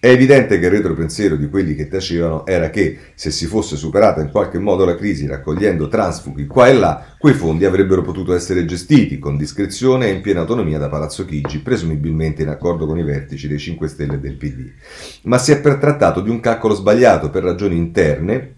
È 0.00 0.08
evidente 0.08 0.58
che 0.58 0.64
il 0.64 0.72
retropensiero 0.72 1.36
di 1.36 1.50
quelli 1.50 1.74
che 1.74 1.88
tacevano 1.88 2.46
era 2.46 2.70
che, 2.70 2.96
se 3.14 3.30
si 3.30 3.44
fosse 3.44 3.76
superata 3.76 4.22
in 4.22 4.30
qualche 4.30 4.58
modo 4.58 4.86
la 4.86 4.96
crisi 4.96 5.26
raccogliendo 5.26 5.86
transfughi 5.86 6.46
qua 6.46 6.66
e 6.66 6.72
là, 6.72 7.09
quei 7.20 7.34
fondi 7.34 7.66
avrebbero 7.66 8.00
potuto 8.00 8.32
essere 8.32 8.64
gestiti 8.64 9.18
con 9.18 9.36
discrezione 9.36 10.06
e 10.06 10.12
in 10.12 10.22
piena 10.22 10.40
autonomia 10.40 10.78
da 10.78 10.88
Palazzo 10.88 11.26
Chigi, 11.26 11.58
presumibilmente 11.58 12.40
in 12.40 12.48
accordo 12.48 12.86
con 12.86 12.96
i 12.96 13.02
vertici 13.02 13.46
dei 13.46 13.58
5 13.58 13.88
Stelle 13.88 14.14
e 14.14 14.18
del 14.18 14.36
PD. 14.36 14.70
Ma 15.24 15.36
si 15.36 15.52
è 15.52 15.60
trattato 15.60 16.22
di 16.22 16.30
un 16.30 16.40
calcolo 16.40 16.72
sbagliato 16.72 17.28
per 17.28 17.42
ragioni 17.42 17.76
interne 17.76 18.54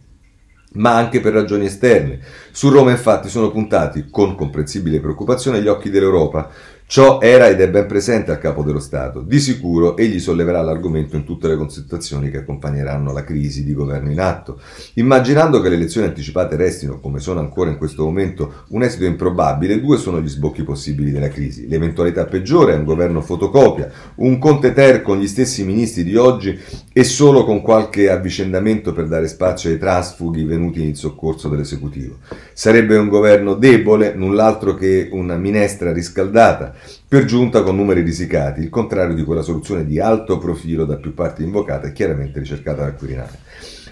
ma 0.75 0.97
anche 0.97 1.21
per 1.21 1.33
ragioni 1.33 1.67
esterne. 1.67 2.21
Su 2.51 2.71
Roma 2.71 2.93
infatti 2.93 3.29
sono 3.29 3.51
puntati, 3.51 4.07
con 4.09 4.37
comprensibile 4.37 5.01
preoccupazione, 5.01 5.61
gli 5.61 5.69
occhi 5.69 5.91
dell'Europa, 5.91 6.51
Ciò 6.93 7.23
era 7.23 7.49
ed 7.49 7.59
è 7.59 7.71
ben 7.71 7.87
presente 7.87 8.33
al 8.33 8.39
capo 8.39 8.63
dello 8.63 8.79
Stato. 8.79 9.23
Di 9.23 9.41
sicuro 9.41 9.97
egli 9.97 10.21
solleverà 10.21 10.61
l'argomento 10.61 11.17
in 11.17 11.25
tutte 11.25 11.49
le 11.49 11.57
consultazioni 11.57 12.29
che 12.31 12.41
accompagneranno 12.41 13.15
la 13.15 13.25
crisi 13.25 13.65
di 13.65 13.73
governo 13.73 14.11
in 14.11 14.21
atto. 14.21 14.61
Immaginando 14.97 15.63
che 15.63 15.71
le 15.71 15.77
elezioni 15.77 16.07
anticipate 16.07 16.55
restino, 16.55 17.01
come 17.01 17.19
sono 17.19 17.41
ancora 17.41 17.71
in 17.71 17.79
questo 17.79 18.05
momento, 18.05 18.65
un 18.69 18.83
esito 18.83 19.07
improbabile, 19.07 19.81
due 19.81 19.97
sono 19.97 20.21
gli 20.21 20.29
sbocchi 20.29 20.65
possibili 20.65 21.11
della 21.11 21.29
crisi. 21.29 21.67
L'eventualità 21.67 22.27
peggiore 22.27 22.75
è 22.75 22.77
un 22.77 22.85
governo 22.85 23.23
fotocopia, 23.23 23.91
un 24.17 24.39
Conte 24.39 24.75
Ter 24.75 25.01
con 25.01 25.19
gli 25.19 25.29
stessi 25.29 25.65
ministri 25.65 26.05
di 26.05 26.17
oggi 26.17 26.61
e 26.93 27.05
solo 27.05 27.47
con 27.47 27.63
qualche 27.63 28.11
avvicendamento 28.11 28.93
per 28.93 29.09
dare 29.09 29.29
spazio 29.29 29.71
ai 29.71 29.79
trasfughi 29.79 30.45
venuti 30.45 30.83
in 30.83 30.95
soccorso 30.95 31.49
dell'esecutivo. 31.49 32.19
Sarebbe 32.53 32.99
un 32.99 33.09
governo 33.09 33.55
debole, 33.55 34.13
null'altro 34.15 34.75
che 34.75 35.09
una 35.11 35.39
minestra 35.39 35.91
riscaldata 35.91 36.81
per 37.07 37.25
giunta 37.25 37.63
con 37.63 37.77
numeri 37.77 38.01
risicati, 38.01 38.61
il 38.61 38.71
contrario 38.71 39.15
di 39.15 39.25
quella 39.25 39.43
soluzione 39.43 39.85
di 39.85 40.01
alto 40.01 40.39
profilo 40.39 40.85
da 40.85 40.97
più 40.97 41.15
parti 41.15 41.43
invocata 41.43 41.87
e 41.87 41.93
chiaramente 41.93 42.39
ricercata 42.39 42.83
dal 42.83 42.97
Quirinale. 42.97 43.39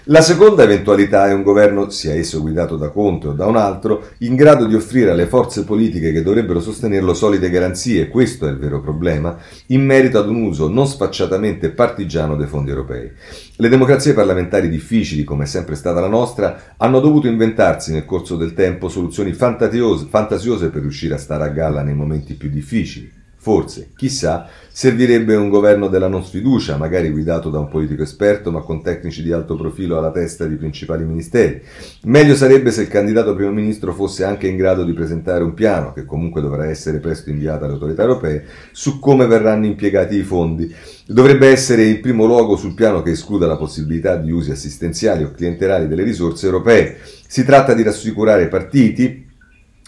La 0.05 0.21
seconda 0.21 0.63
eventualità 0.63 1.27
è 1.27 1.33
un 1.33 1.43
governo, 1.43 1.91
sia 1.91 2.15
esso 2.15 2.41
guidato 2.41 2.75
da 2.75 2.89
Conte 2.89 3.27
o 3.27 3.33
da 3.33 3.45
un 3.45 3.55
altro, 3.55 4.09
in 4.19 4.35
grado 4.35 4.65
di 4.65 4.73
offrire 4.73 5.11
alle 5.11 5.27
forze 5.27 5.63
politiche 5.63 6.11
che 6.11 6.23
dovrebbero 6.23 6.59
sostenerlo 6.59 7.13
solide 7.13 7.51
garanzie, 7.51 8.07
questo 8.07 8.47
è 8.47 8.49
il 8.49 8.57
vero 8.57 8.81
problema, 8.81 9.37
in 9.67 9.85
merito 9.85 10.17
ad 10.17 10.27
un 10.27 10.41
uso 10.41 10.67
non 10.69 10.87
sfacciatamente 10.87 11.69
partigiano 11.69 12.35
dei 12.35 12.47
fondi 12.47 12.71
europei. 12.71 13.11
Le 13.57 13.69
democrazie 13.69 14.13
parlamentari 14.13 14.69
difficili, 14.69 15.23
come 15.23 15.43
è 15.43 15.47
sempre 15.47 15.75
stata 15.75 15.99
la 15.99 16.07
nostra, 16.07 16.73
hanno 16.77 16.99
dovuto 16.99 17.27
inventarsi 17.27 17.91
nel 17.91 18.05
corso 18.05 18.37
del 18.37 18.55
tempo 18.55 18.89
soluzioni 18.89 19.33
fantasiose 19.33 20.69
per 20.69 20.81
riuscire 20.81 21.13
a 21.13 21.19
stare 21.19 21.43
a 21.43 21.49
galla 21.49 21.83
nei 21.83 21.93
momenti 21.93 22.33
più 22.33 22.49
difficili. 22.49 23.20
Forse, 23.43 23.89
chissà, 23.95 24.47
servirebbe 24.71 25.35
un 25.35 25.49
governo 25.49 25.87
della 25.87 26.07
non 26.07 26.23
sfiducia, 26.23 26.77
magari 26.77 27.09
guidato 27.09 27.49
da 27.49 27.57
un 27.57 27.69
politico 27.69 28.03
esperto 28.03 28.51
ma 28.51 28.61
con 28.61 28.83
tecnici 28.83 29.23
di 29.23 29.31
alto 29.31 29.55
profilo 29.55 29.97
alla 29.97 30.11
testa 30.11 30.45
di 30.45 30.53
principali 30.57 31.03
ministeri. 31.05 31.59
Meglio 32.03 32.35
sarebbe 32.35 32.69
se 32.69 32.83
il 32.83 32.87
candidato 32.87 33.33
primo 33.33 33.49
ministro 33.49 33.93
fosse 33.93 34.23
anche 34.25 34.45
in 34.45 34.57
grado 34.57 34.83
di 34.83 34.93
presentare 34.93 35.43
un 35.43 35.55
piano, 35.55 35.91
che 35.91 36.05
comunque 36.05 36.39
dovrà 36.39 36.67
essere 36.67 36.99
presto 36.99 37.31
inviato 37.31 37.63
alle 37.63 37.73
autorità 37.73 38.03
europee, 38.03 38.45
su 38.73 38.99
come 38.99 39.25
verranno 39.25 39.65
impiegati 39.65 40.17
i 40.17 40.21
fondi. 40.21 40.71
Dovrebbe 41.07 41.47
essere 41.47 41.85
in 41.85 41.99
primo 41.99 42.25
luogo 42.27 42.55
sul 42.57 42.75
piano 42.75 43.01
che 43.01 43.09
escluda 43.09 43.47
la 43.47 43.57
possibilità 43.57 44.17
di 44.17 44.29
usi 44.29 44.51
assistenziali 44.51 45.23
o 45.23 45.31
clientelari 45.31 45.87
delle 45.87 46.03
risorse 46.03 46.45
europee. 46.45 46.95
Si 47.25 47.43
tratta 47.43 47.73
di 47.73 47.81
rassicurare 47.81 48.43
i 48.43 48.49
partiti, 48.49 49.29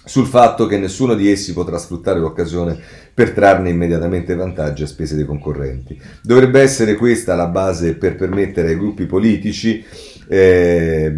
sul 0.06 0.26
fatto 0.26 0.66
che 0.66 0.78
nessuno 0.78 1.14
di 1.16 1.32
essi 1.32 1.54
potrà 1.54 1.78
sfruttare 1.78 2.20
l'occasione 2.20 2.78
per 3.14 3.32
trarne 3.32 3.70
immediatamente 3.70 4.36
vantaggio 4.36 4.84
a 4.84 4.88
spese 4.88 5.16
dei 5.16 5.26
concorrenti. 5.26 6.00
Dovrebbe 6.22 6.62
essere 6.62 6.96
questa 6.96 7.36
la 7.36 7.48
base 7.48 7.96
per 7.96 8.16
permettere 8.16 8.70
ai 8.70 8.78
gruppi 8.78 9.06
politici 9.06 9.84
eh, 10.28 11.14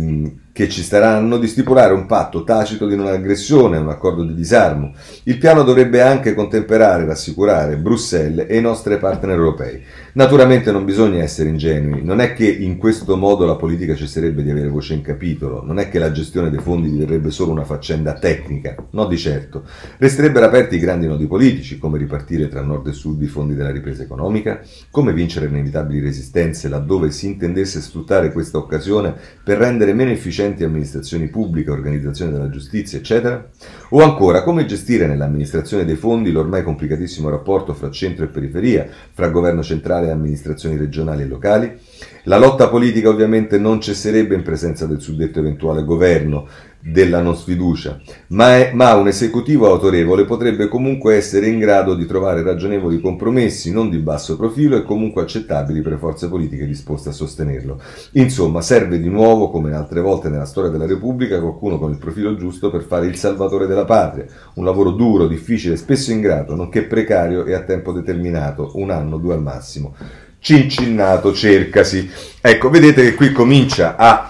che 0.55 0.69
ci 0.69 0.83
staranno 0.83 1.37
di 1.37 1.47
stipulare 1.47 1.93
un 1.93 2.05
patto 2.05 2.45
tacito 2.45 2.87
di 2.87 2.95
non 2.95 3.07
aggressione, 3.07 3.75
un 3.75 3.89
accordo 3.89 4.23
di 4.23 4.33
disarmo. 4.33 4.93
Il 5.23 5.37
piano 5.37 5.63
dovrebbe 5.63 5.99
anche 5.99 6.33
contemperare 6.33 7.03
e 7.03 7.07
rassicurare 7.07 7.75
Bruxelles 7.75 8.45
e 8.47 8.55
i 8.55 8.61
nostri 8.61 8.97
partner 8.97 9.35
europei. 9.35 9.83
Naturalmente 10.13 10.71
non 10.71 10.85
bisogna 10.85 11.21
essere 11.21 11.49
ingenui, 11.49 12.05
non 12.05 12.21
è 12.21 12.31
che 12.31 12.49
in 12.49 12.77
questo 12.77 13.17
modo 13.17 13.45
la 13.45 13.57
politica 13.57 13.95
cesserebbe 13.95 14.43
di 14.43 14.49
avere 14.49 14.69
voce 14.69 14.93
in 14.93 15.01
capitolo, 15.01 15.61
non 15.61 15.77
è 15.77 15.89
che 15.89 15.99
la 15.99 16.13
gestione 16.13 16.49
dei 16.49 16.61
fondi 16.61 16.89
diverrebbe 16.89 17.31
solo 17.31 17.51
una 17.51 17.65
faccenda 17.65 18.13
tecnica, 18.13 18.77
no 18.91 19.07
di 19.07 19.17
certo. 19.17 19.63
Resterebbero 19.97 20.45
aperti 20.45 20.75
i 20.75 20.79
grandi 20.79 21.05
nodi 21.05 21.27
politici, 21.27 21.77
come 21.77 21.97
ripartire 21.97 22.47
tra 22.47 22.61
nord 22.61 22.87
e 22.87 22.93
sud 22.93 23.21
i 23.21 23.27
fondi 23.27 23.55
della 23.55 23.71
ripresa 23.71 24.03
economica, 24.03 24.61
come 24.89 25.11
vincere 25.11 25.47
inevitabili 25.47 25.99
resistenze 25.99 26.69
laddove 26.69 27.11
si 27.11 27.25
intendesse 27.25 27.81
sfruttare 27.81 28.31
questa 28.31 28.57
occasione 28.57 29.13
per 29.43 29.57
rendere 29.57 29.93
meno 29.93 30.11
efficienti 30.45 30.63
amministrazioni 30.63 31.27
pubbliche, 31.27 31.71
organizzazioni 31.71 32.31
della 32.31 32.49
giustizia, 32.49 32.99
eccetera, 32.99 33.49
o 33.89 34.01
ancora 34.01 34.43
come 34.43 34.65
gestire 34.65 35.07
nell'amministrazione 35.07 35.85
dei 35.85 35.95
fondi 35.95 36.31
l'ormai 36.31 36.63
complicatissimo 36.63 37.29
rapporto 37.29 37.73
fra 37.73 37.89
centro 37.89 38.25
e 38.25 38.27
periferia, 38.27 38.87
fra 39.11 39.29
governo 39.29 39.63
centrale 39.63 40.07
e 40.07 40.11
amministrazioni 40.11 40.77
regionali 40.77 41.23
e 41.23 41.27
locali. 41.27 41.77
La 42.23 42.37
lotta 42.37 42.69
politica 42.69 43.09
ovviamente 43.09 43.57
non 43.57 43.81
cesserebbe 43.81 44.35
in 44.35 44.41
presenza 44.43 44.85
del 44.85 45.01
suddetto 45.01 45.39
eventuale 45.39 45.83
governo 45.83 46.47
della 46.87 47.19
non 47.19 47.35
sfiducia, 47.35 47.99
ma, 48.27 48.57
è, 48.57 48.71
ma, 48.71 48.93
un 48.93 49.07
esecutivo 49.07 49.67
autorevole 49.67 50.23
potrebbe 50.25 50.67
comunque 50.67 51.15
essere 51.15 51.47
in 51.47 51.57
grado 51.57 51.95
di 51.95 52.05
trovare 52.05 52.43
ragionevoli 52.43 53.01
compromessi 53.01 53.71
non 53.71 53.89
di 53.89 53.97
basso 53.97 54.37
profilo 54.37 54.77
e 54.77 54.83
comunque 54.83 55.23
accettabili 55.23 55.81
per 55.81 55.97
forze 55.97 56.29
politiche 56.29 56.67
disposte 56.67 57.09
a 57.09 57.11
sostenerlo. 57.11 57.81
Insomma, 58.11 58.61
serve 58.61 58.99
di 58.99 59.09
nuovo, 59.09 59.49
come 59.49 59.73
altre 59.73 59.99
volte 59.99 60.29
nella 60.29 60.45
storia 60.45 60.69
della 60.69 60.85
Repubblica, 60.85 61.39
qualcuno 61.39 61.79
con 61.79 61.89
il 61.89 61.97
profilo 61.97 62.35
giusto 62.35 62.69
per 62.69 62.83
fare 62.83 63.07
il 63.07 63.15
salvatore 63.15 63.65
della 63.65 63.85
patria, 63.85 64.27
un 64.53 64.63
lavoro 64.63 64.91
duro, 64.91 65.25
difficile, 65.25 65.77
spesso 65.77 66.11
ingrato, 66.11 66.53
nonché 66.53 66.83
precario 66.83 67.45
e 67.45 67.55
a 67.55 67.61
tempo 67.61 67.93
determinato, 67.93 68.73
un 68.75 68.91
anno, 68.91 69.17
due 69.17 69.33
al 69.33 69.41
massimo. 69.41 69.95
Cincinnato, 70.37 71.33
cercasi. 71.33 72.07
Ecco, 72.39 72.69
vedete 72.69 73.01
che 73.01 73.15
qui 73.15 73.31
comincia 73.31 73.95
a 73.95 74.29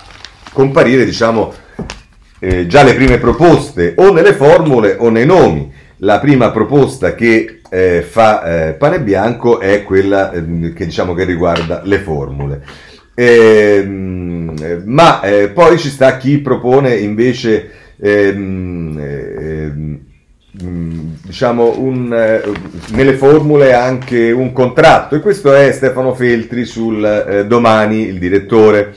comparire, 0.54 1.04
diciamo, 1.04 1.64
eh, 2.40 2.68
già 2.68 2.84
le 2.84 2.96
prime 2.96 3.18
proposte 3.18 3.94
o 3.98 4.12
nelle 4.12 4.34
formule 4.34 4.96
o 4.98 5.10
nei 5.10 5.26
nomi. 5.26 5.72
La 6.00 6.20
prima 6.20 6.52
proposta 6.52 7.16
che 7.16 7.62
eh, 7.70 8.02
fa 8.02 8.68
eh, 8.68 8.74
Pane 8.74 9.02
Bianco 9.02 9.60
è 9.60 9.84
quella 9.84 10.32
ehm, 10.32 10.74
che, 10.74 10.86
diciamo, 10.86 11.14
che 11.14 11.24
riguarda 11.24 11.82
le 11.84 12.00
formule. 12.00 12.62
Ehm, 13.16 14.84
ma 14.86 15.22
eh, 15.22 15.50
poi 15.50 15.78
ci 15.78 15.90
sta 15.90 16.18
chi 16.18 16.40
propone 16.40 16.96
invece 16.96 17.70
ehm, 17.98 19.00
diciamo 20.58 21.80
un, 21.80 22.14
eh, 22.14 22.42
nelle 22.94 23.14
formule 23.14 23.74
anche 23.74 24.32
un 24.32 24.54
contratto 24.54 25.16
e 25.16 25.20
questo 25.20 25.54
è 25.54 25.72
Stefano 25.72 26.14
Feltri 26.14 26.66
sul 26.66 27.04
eh, 27.04 27.46
domani 27.46 28.02
il 28.02 28.20
direttore 28.20 28.96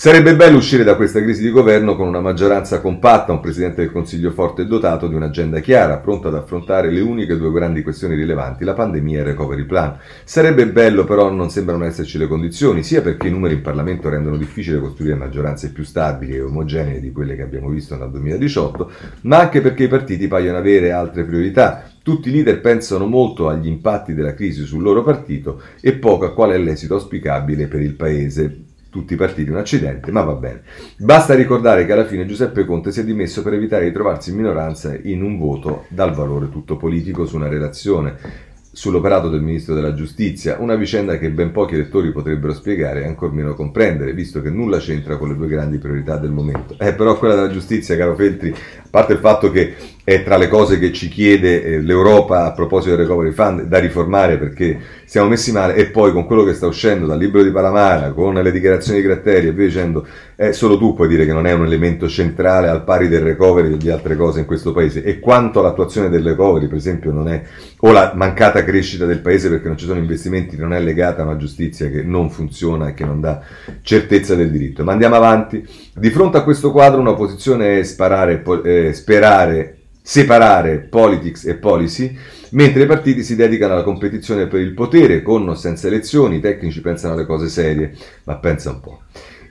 Sarebbe 0.00 0.34
bello 0.34 0.56
uscire 0.56 0.82
da 0.82 0.96
questa 0.96 1.20
crisi 1.20 1.42
di 1.42 1.50
governo 1.50 1.94
con 1.94 2.08
una 2.08 2.22
maggioranza 2.22 2.80
compatta, 2.80 3.32
un 3.32 3.40
Presidente 3.40 3.82
del 3.82 3.92
Consiglio 3.92 4.30
forte 4.30 4.62
e 4.62 4.64
dotato 4.64 5.06
di 5.06 5.14
un'agenda 5.14 5.60
chiara, 5.60 5.98
pronto 5.98 6.28
ad 6.28 6.36
affrontare 6.36 6.90
le 6.90 7.02
uniche 7.02 7.36
due 7.36 7.52
grandi 7.52 7.82
questioni 7.82 8.14
rilevanti, 8.14 8.64
la 8.64 8.72
pandemia 8.72 9.18
e 9.18 9.20
il 9.20 9.26
recovery 9.26 9.66
plan. 9.66 9.98
Sarebbe 10.24 10.66
bello 10.68 11.04
però 11.04 11.30
non 11.30 11.50
sembrano 11.50 11.84
esserci 11.84 12.16
le 12.16 12.28
condizioni, 12.28 12.82
sia 12.82 13.02
perché 13.02 13.28
i 13.28 13.30
numeri 13.30 13.56
in 13.56 13.60
Parlamento 13.60 14.08
rendono 14.08 14.38
difficile 14.38 14.80
costruire 14.80 15.16
maggioranze 15.16 15.70
più 15.70 15.84
stabili 15.84 16.36
e 16.36 16.40
omogenee 16.40 16.98
di 16.98 17.12
quelle 17.12 17.36
che 17.36 17.42
abbiamo 17.42 17.68
visto 17.68 17.94
nel 17.94 18.08
2018, 18.08 18.90
ma 19.24 19.38
anche 19.40 19.60
perché 19.60 19.84
i 19.84 19.88
partiti 19.88 20.28
paiono 20.28 20.56
avere 20.56 20.92
altre 20.92 21.24
priorità, 21.24 21.84
tutti 22.02 22.30
i 22.30 22.32
leader 22.32 22.62
pensano 22.62 23.04
molto 23.04 23.50
agli 23.50 23.66
impatti 23.66 24.14
della 24.14 24.32
crisi 24.32 24.64
sul 24.64 24.82
loro 24.82 25.02
partito 25.02 25.60
e 25.78 25.92
poco 25.92 26.24
a 26.24 26.32
qual 26.32 26.52
è 26.52 26.58
l'esito 26.58 26.94
auspicabile 26.94 27.66
per 27.66 27.82
il 27.82 27.92
Paese 27.92 28.64
tutti 28.90 29.14
partiti 29.14 29.50
un 29.50 29.56
accidente, 29.56 30.10
ma 30.10 30.22
va 30.22 30.34
bene. 30.34 30.62
Basta 30.98 31.34
ricordare 31.34 31.86
che 31.86 31.92
alla 31.92 32.04
fine 32.04 32.26
Giuseppe 32.26 32.64
Conte 32.64 32.92
si 32.92 33.00
è 33.00 33.04
dimesso 33.04 33.42
per 33.42 33.54
evitare 33.54 33.84
di 33.86 33.92
trovarsi 33.92 34.30
in 34.30 34.36
minoranza 34.36 34.94
in 35.02 35.22
un 35.22 35.38
voto 35.38 35.84
dal 35.88 36.12
valore 36.12 36.50
tutto 36.50 36.76
politico 36.76 37.24
su 37.24 37.36
una 37.36 37.48
relazione 37.48 38.48
sull'operato 38.72 39.28
del 39.28 39.42
ministro 39.42 39.74
della 39.74 39.94
giustizia, 39.94 40.58
una 40.60 40.76
vicenda 40.76 41.18
che 41.18 41.30
ben 41.30 41.50
pochi 41.50 41.74
elettori 41.74 42.12
potrebbero 42.12 42.54
spiegare 42.54 43.02
e 43.02 43.06
ancor 43.06 43.32
meno 43.32 43.54
comprendere, 43.54 44.12
visto 44.12 44.40
che 44.40 44.50
nulla 44.50 44.78
c'entra 44.78 45.16
con 45.16 45.28
le 45.28 45.36
due 45.36 45.48
grandi 45.48 45.78
priorità 45.78 46.16
del 46.16 46.30
momento. 46.30 46.76
Eh, 46.78 46.94
però 46.94 47.18
quella 47.18 47.34
della 47.34 47.50
giustizia, 47.50 47.96
caro 47.96 48.14
Feltri, 48.14 48.50
a 48.50 48.86
parte 48.88 49.14
il 49.14 49.18
fatto 49.18 49.50
che 49.50 49.74
è 50.10 50.24
tra 50.24 50.36
le 50.36 50.48
cose 50.48 50.80
che 50.80 50.92
ci 50.92 51.06
chiede 51.06 51.62
eh, 51.62 51.80
l'Europa 51.80 52.44
a 52.44 52.52
proposito 52.52 52.96
del 52.96 53.06
recovery 53.06 53.30
fund 53.30 53.62
da 53.62 53.78
riformare 53.78 54.38
perché 54.38 54.76
siamo 55.04 55.28
messi 55.28 55.52
male 55.52 55.76
e 55.76 55.86
poi 55.86 56.10
con 56.10 56.26
quello 56.26 56.42
che 56.42 56.52
sta 56.52 56.66
uscendo 56.66 57.06
dal 57.06 57.16
libro 57.16 57.44
di 57.44 57.52
Palamara, 57.52 58.10
con 58.10 58.34
le 58.34 58.50
dichiarazioni 58.50 59.00
di 59.00 59.06
Gratteri 59.06 59.46
e 59.46 59.52
via 59.52 59.66
dicendo, 59.66 60.04
eh, 60.34 60.52
solo 60.52 60.76
tu 60.78 60.94
puoi 60.94 61.06
dire 61.06 61.24
che 61.24 61.32
non 61.32 61.46
è 61.46 61.52
un 61.52 61.64
elemento 61.64 62.08
centrale 62.08 62.66
al 62.66 62.82
pari 62.82 63.06
del 63.06 63.20
recovery 63.20 63.74
e 63.74 63.76
di 63.76 63.88
altre 63.88 64.16
cose 64.16 64.40
in 64.40 64.46
questo 64.46 64.72
paese 64.72 65.04
e 65.04 65.20
quanto 65.20 65.62
l'attuazione 65.62 66.08
del 66.08 66.24
recovery 66.24 66.66
per 66.66 66.78
esempio 66.78 67.12
non 67.12 67.28
è, 67.28 67.42
o 67.78 67.92
la 67.92 68.10
mancata 68.16 68.64
crescita 68.64 69.06
del 69.06 69.20
paese 69.20 69.48
perché 69.48 69.68
non 69.68 69.76
ci 69.76 69.86
sono 69.86 70.00
investimenti 70.00 70.56
non 70.56 70.74
è 70.74 70.80
legata 70.80 71.22
a 71.22 71.24
una 71.24 71.36
giustizia 71.36 71.88
che 71.88 72.02
non 72.02 72.30
funziona 72.30 72.88
e 72.88 72.94
che 72.94 73.04
non 73.04 73.20
dà 73.20 73.40
certezza 73.82 74.34
del 74.34 74.50
diritto. 74.50 74.82
Ma 74.82 74.90
andiamo 74.90 75.14
avanti. 75.14 75.64
Di 75.94 76.10
fronte 76.10 76.36
a 76.36 76.42
questo 76.42 76.72
quadro 76.72 77.00
una 77.00 77.14
posizione 77.14 77.78
è 77.78 77.82
sparare, 77.84 78.42
eh, 78.64 78.92
sperare 78.92 79.74
separare 80.02 80.78
politics 80.78 81.46
e 81.46 81.54
policy, 81.54 82.16
mentre 82.50 82.82
i 82.82 82.86
partiti 82.86 83.22
si 83.22 83.36
dedicano 83.36 83.74
alla 83.74 83.82
competizione 83.82 84.46
per 84.46 84.60
il 84.60 84.72
potere, 84.72 85.22
con 85.22 85.48
o 85.48 85.54
senza 85.54 85.86
elezioni, 85.86 86.36
i 86.36 86.40
tecnici 86.40 86.80
pensano 86.80 87.14
alle 87.14 87.26
cose 87.26 87.48
serie, 87.48 87.94
ma 88.24 88.36
pensa 88.36 88.70
un 88.70 88.80
po'. 88.80 89.02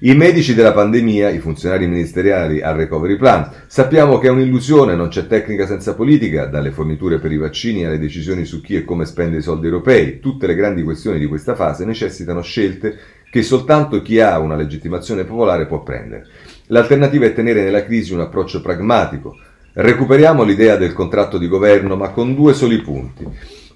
I 0.01 0.15
medici 0.15 0.53
della 0.53 0.71
pandemia, 0.71 1.27
i 1.29 1.39
funzionari 1.39 1.85
ministeriali 1.85 2.61
al 2.61 2.77
recovery 2.77 3.17
plan, 3.17 3.51
sappiamo 3.67 4.17
che 4.17 4.27
è 4.27 4.31
un'illusione, 4.31 4.95
non 4.95 5.09
c'è 5.09 5.27
tecnica 5.27 5.67
senza 5.67 5.93
politica, 5.93 6.45
dalle 6.45 6.71
forniture 6.71 7.19
per 7.19 7.33
i 7.33 7.37
vaccini 7.37 7.85
alle 7.85 7.99
decisioni 7.99 8.45
su 8.45 8.61
chi 8.61 8.75
e 8.75 8.85
come 8.85 9.05
spende 9.05 9.39
i 9.39 9.41
soldi 9.41 9.65
europei, 9.65 10.21
tutte 10.21 10.47
le 10.47 10.55
grandi 10.55 10.83
questioni 10.83 11.19
di 11.19 11.25
questa 11.25 11.53
fase 11.53 11.83
necessitano 11.83 12.41
scelte 12.41 12.97
che 13.29 13.43
soltanto 13.43 14.01
chi 14.01 14.21
ha 14.21 14.39
una 14.39 14.55
legittimazione 14.55 15.25
popolare 15.25 15.67
può 15.67 15.83
prendere. 15.83 16.27
L'alternativa 16.67 17.25
è 17.25 17.33
tenere 17.33 17.61
nella 17.61 17.83
crisi 17.83 18.13
un 18.13 18.21
approccio 18.21 18.61
pragmatico, 18.61 19.35
Recuperiamo 19.81 20.43
l'idea 20.43 20.75
del 20.75 20.91
contratto 20.91 21.37
di 21.37 21.47
governo, 21.47 21.95
ma 21.95 22.09
con 22.09 22.35
due 22.35 22.53
soli 22.53 22.81
punti. 22.81 23.25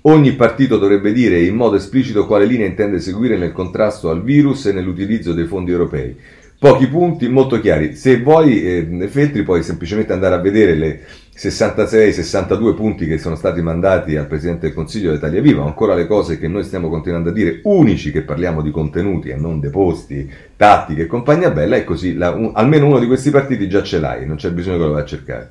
Ogni 0.02 0.34
partito 0.34 0.78
dovrebbe 0.78 1.14
dire 1.14 1.42
in 1.42 1.56
modo 1.56 1.78
esplicito 1.78 2.26
quale 2.26 2.46
linea 2.46 2.68
intende 2.68 3.00
seguire 3.00 3.38
nel 3.38 3.54
contrasto 3.54 4.10
al 4.10 4.22
virus 4.22 4.66
e 4.66 4.74
nell'utilizzo 4.74 5.32
dei 5.32 5.46
fondi 5.46 5.72
europei. 5.72 6.14
Pochi 6.60 6.88
punti 6.88 7.30
molto 7.30 7.58
chiari. 7.62 7.96
Se 7.96 8.20
vuoi, 8.20 8.66
eh, 8.66 9.08
Feltri, 9.08 9.44
puoi 9.44 9.64
semplicemente 9.64 10.12
andare 10.12 10.36
a 10.36 10.40
vedere 10.40 10.76
le 10.76 11.00
66-62 11.38 12.76
punti 12.76 13.08
che 13.08 13.18
sono 13.18 13.36
stati 13.36 13.62
mandati 13.62 14.18
al 14.18 14.28
Presidente 14.28 14.66
del 14.66 14.76
Consiglio 14.76 15.14
d'Italia 15.14 15.42
Viva, 15.42 15.64
ancora 15.64 15.96
le 15.96 16.06
cose 16.06 16.38
che 16.38 16.50
noi 16.50 16.66
stiamo 16.66 16.90
continuando 16.90 17.30
a 17.30 17.34
dire, 17.34 17.62
unici 17.64 18.12
che 18.12 18.24
parliamo 18.24 18.62
di 18.62 18.72
contenuti 18.72 19.30
e 19.30 19.36
non 19.36 19.62
deposti, 19.62 20.30
tattiche 20.58 21.04
e 21.04 21.08
compagnia 21.08 21.50
bella, 21.52 21.78
e 21.78 21.86
così 21.86 22.14
la, 22.14 22.32
un, 22.32 22.52
almeno 22.54 22.88
uno 22.88 23.00
di 23.00 23.08
questi 23.08 23.30
partiti 23.30 23.70
già 23.70 23.82
ce 23.84 24.00
l'hai, 24.02 24.26
non 24.26 24.36
c'è 24.36 24.52
bisogno 24.52 24.80
che 24.80 24.84
lo 24.84 24.92
vai 24.92 25.02
a 25.02 25.06
cercare. 25.06 25.50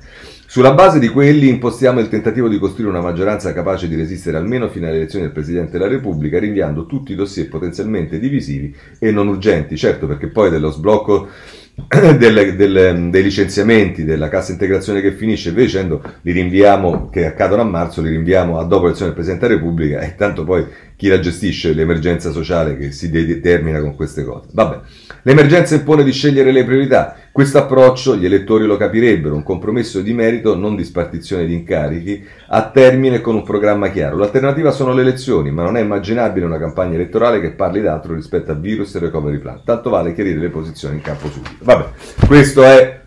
Sulla 0.53 0.75
base 0.75 0.99
di 0.99 1.07
quelli 1.07 1.47
impostiamo 1.47 1.99
il 1.99 2.09
tentativo 2.09 2.47
di 2.47 2.59
costruire 2.59 2.91
una 2.91 3.01
maggioranza 3.01 3.53
capace 3.53 3.87
di 3.87 3.95
resistere 3.95 4.37
almeno 4.37 4.69
fino 4.69 4.85
alle 4.85 4.97
elezioni 4.97 5.25
del 5.25 5.33
Presidente 5.33 5.71
della 5.71 5.87
Repubblica, 5.87 6.37
rinviando 6.37 6.85
tutti 6.85 7.11
i 7.11 7.15
dossier 7.15 7.49
potenzialmente 7.49 8.19
divisivi 8.19 8.71
e 8.99 9.09
non 9.09 9.29
urgenti, 9.29 9.75
certo 9.75 10.05
perché 10.05 10.27
poi 10.27 10.51
dello 10.51 10.69
sblocco 10.69 11.27
delle, 12.19 12.55
delle, 12.55 13.09
dei 13.09 13.23
licenziamenti 13.23 14.03
della 14.03 14.29
cassa 14.29 14.51
integrazione 14.51 15.01
che 15.01 15.13
finisce 15.13 15.49
e 15.49 15.53
via 15.53 15.63
dicendo 15.63 16.03
li 16.21 16.31
rinviamo 16.31 17.09
che 17.09 17.25
accadono 17.25 17.63
a 17.63 17.65
marzo 17.65 18.03
li 18.03 18.09
rinviamo 18.09 18.59
a 18.59 18.63
dopo 18.63 18.83
l'elezione 18.83 19.11
del 19.11 19.19
Presidente 19.19 19.47
della 19.47 19.59
Repubblica 19.59 20.01
e 20.01 20.13
tanto 20.13 20.43
poi 20.43 20.67
chi 20.95 21.07
la 21.07 21.19
gestisce? 21.19 21.73
L'emergenza 21.73 22.29
sociale 22.29 22.77
che 22.77 22.91
si 22.91 23.09
determina 23.09 23.81
con 23.81 23.95
queste 23.95 24.23
cose. 24.23 24.49
Vabbè 24.51 24.81
l'emergenza 25.23 25.73
impone 25.73 26.03
di 26.03 26.11
scegliere 26.11 26.51
le 26.51 26.63
priorità 26.63 27.17
questo 27.33 27.57
approccio 27.57 28.15
gli 28.15 28.25
elettori 28.25 28.67
lo 28.67 28.77
capirebbero, 28.77 29.33
un 29.33 29.41
compromesso 29.41 30.01
di 30.01 30.13
merito, 30.13 30.55
non 30.55 30.75
di 30.75 30.83
spartizione 30.83 31.47
di 31.47 31.55
incarichi, 31.55 32.23
a 32.49 32.69
termine 32.69 33.21
con 33.21 33.33
un 33.33 33.41
programma 33.41 33.89
chiaro. 33.89 34.17
L'alternativa 34.17 34.69
sono 34.69 34.93
le 34.93 35.01
elezioni, 35.01 35.49
ma 35.49 35.63
non 35.63 35.75
è 35.75 35.81
immaginabile 35.81 36.45
una 36.45 36.59
campagna 36.59 36.93
elettorale 36.93 37.41
che 37.41 37.49
parli 37.49 37.81
d'altro 37.81 38.13
rispetto 38.13 38.51
a 38.51 38.53
virus 38.53 38.93
e 38.93 38.99
recovery 38.99 39.39
plan. 39.39 39.61
Tanto 39.65 39.89
vale 39.89 40.13
chiarire 40.13 40.37
le 40.39 40.49
posizioni 40.49 40.97
in 40.97 41.01
campo 41.01 41.27
subito. 41.27 41.55
Vabbè, 41.63 41.85
questo 42.27 42.61
è 42.61 43.01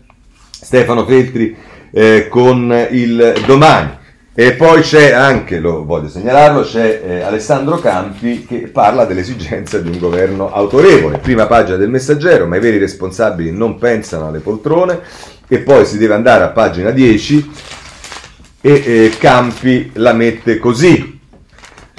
Stefano 0.49 1.05
Feltri 1.05 1.55
eh, 1.89 2.27
con 2.27 2.87
il 2.91 3.33
domani. 3.45 3.91
E 4.39 4.53
poi 4.53 4.81
c'è 4.81 5.13
anche, 5.13 5.57
lo 5.57 5.83
voglio 5.83 6.09
segnalarlo, 6.09 6.61
c'è 6.61 7.01
eh, 7.03 7.21
Alessandro 7.21 7.79
Campi 7.79 8.45
che 8.45 8.69
parla 8.71 9.05
dell'esigenza 9.05 9.79
di 9.79 9.89
un 9.89 9.97
governo 9.97 10.53
autorevole. 10.53 11.17
Prima 11.17 11.47
pagina 11.47 11.75
del 11.75 11.89
messaggero, 11.89 12.45
ma 12.45 12.57
i 12.57 12.59
veri 12.59 12.77
responsabili 12.77 13.51
non 13.51 13.79
pensano 13.79 14.27
alle 14.27 14.37
poltrone. 14.37 14.99
E 15.47 15.57
poi 15.57 15.87
si 15.87 15.97
deve 15.97 16.13
andare 16.13 16.43
a 16.43 16.49
pagina 16.49 16.91
10 16.91 17.51
e 18.61 18.71
eh, 18.71 19.11
Campi 19.17 19.89
la 19.95 20.13
mette 20.13 20.59
così. 20.59 21.16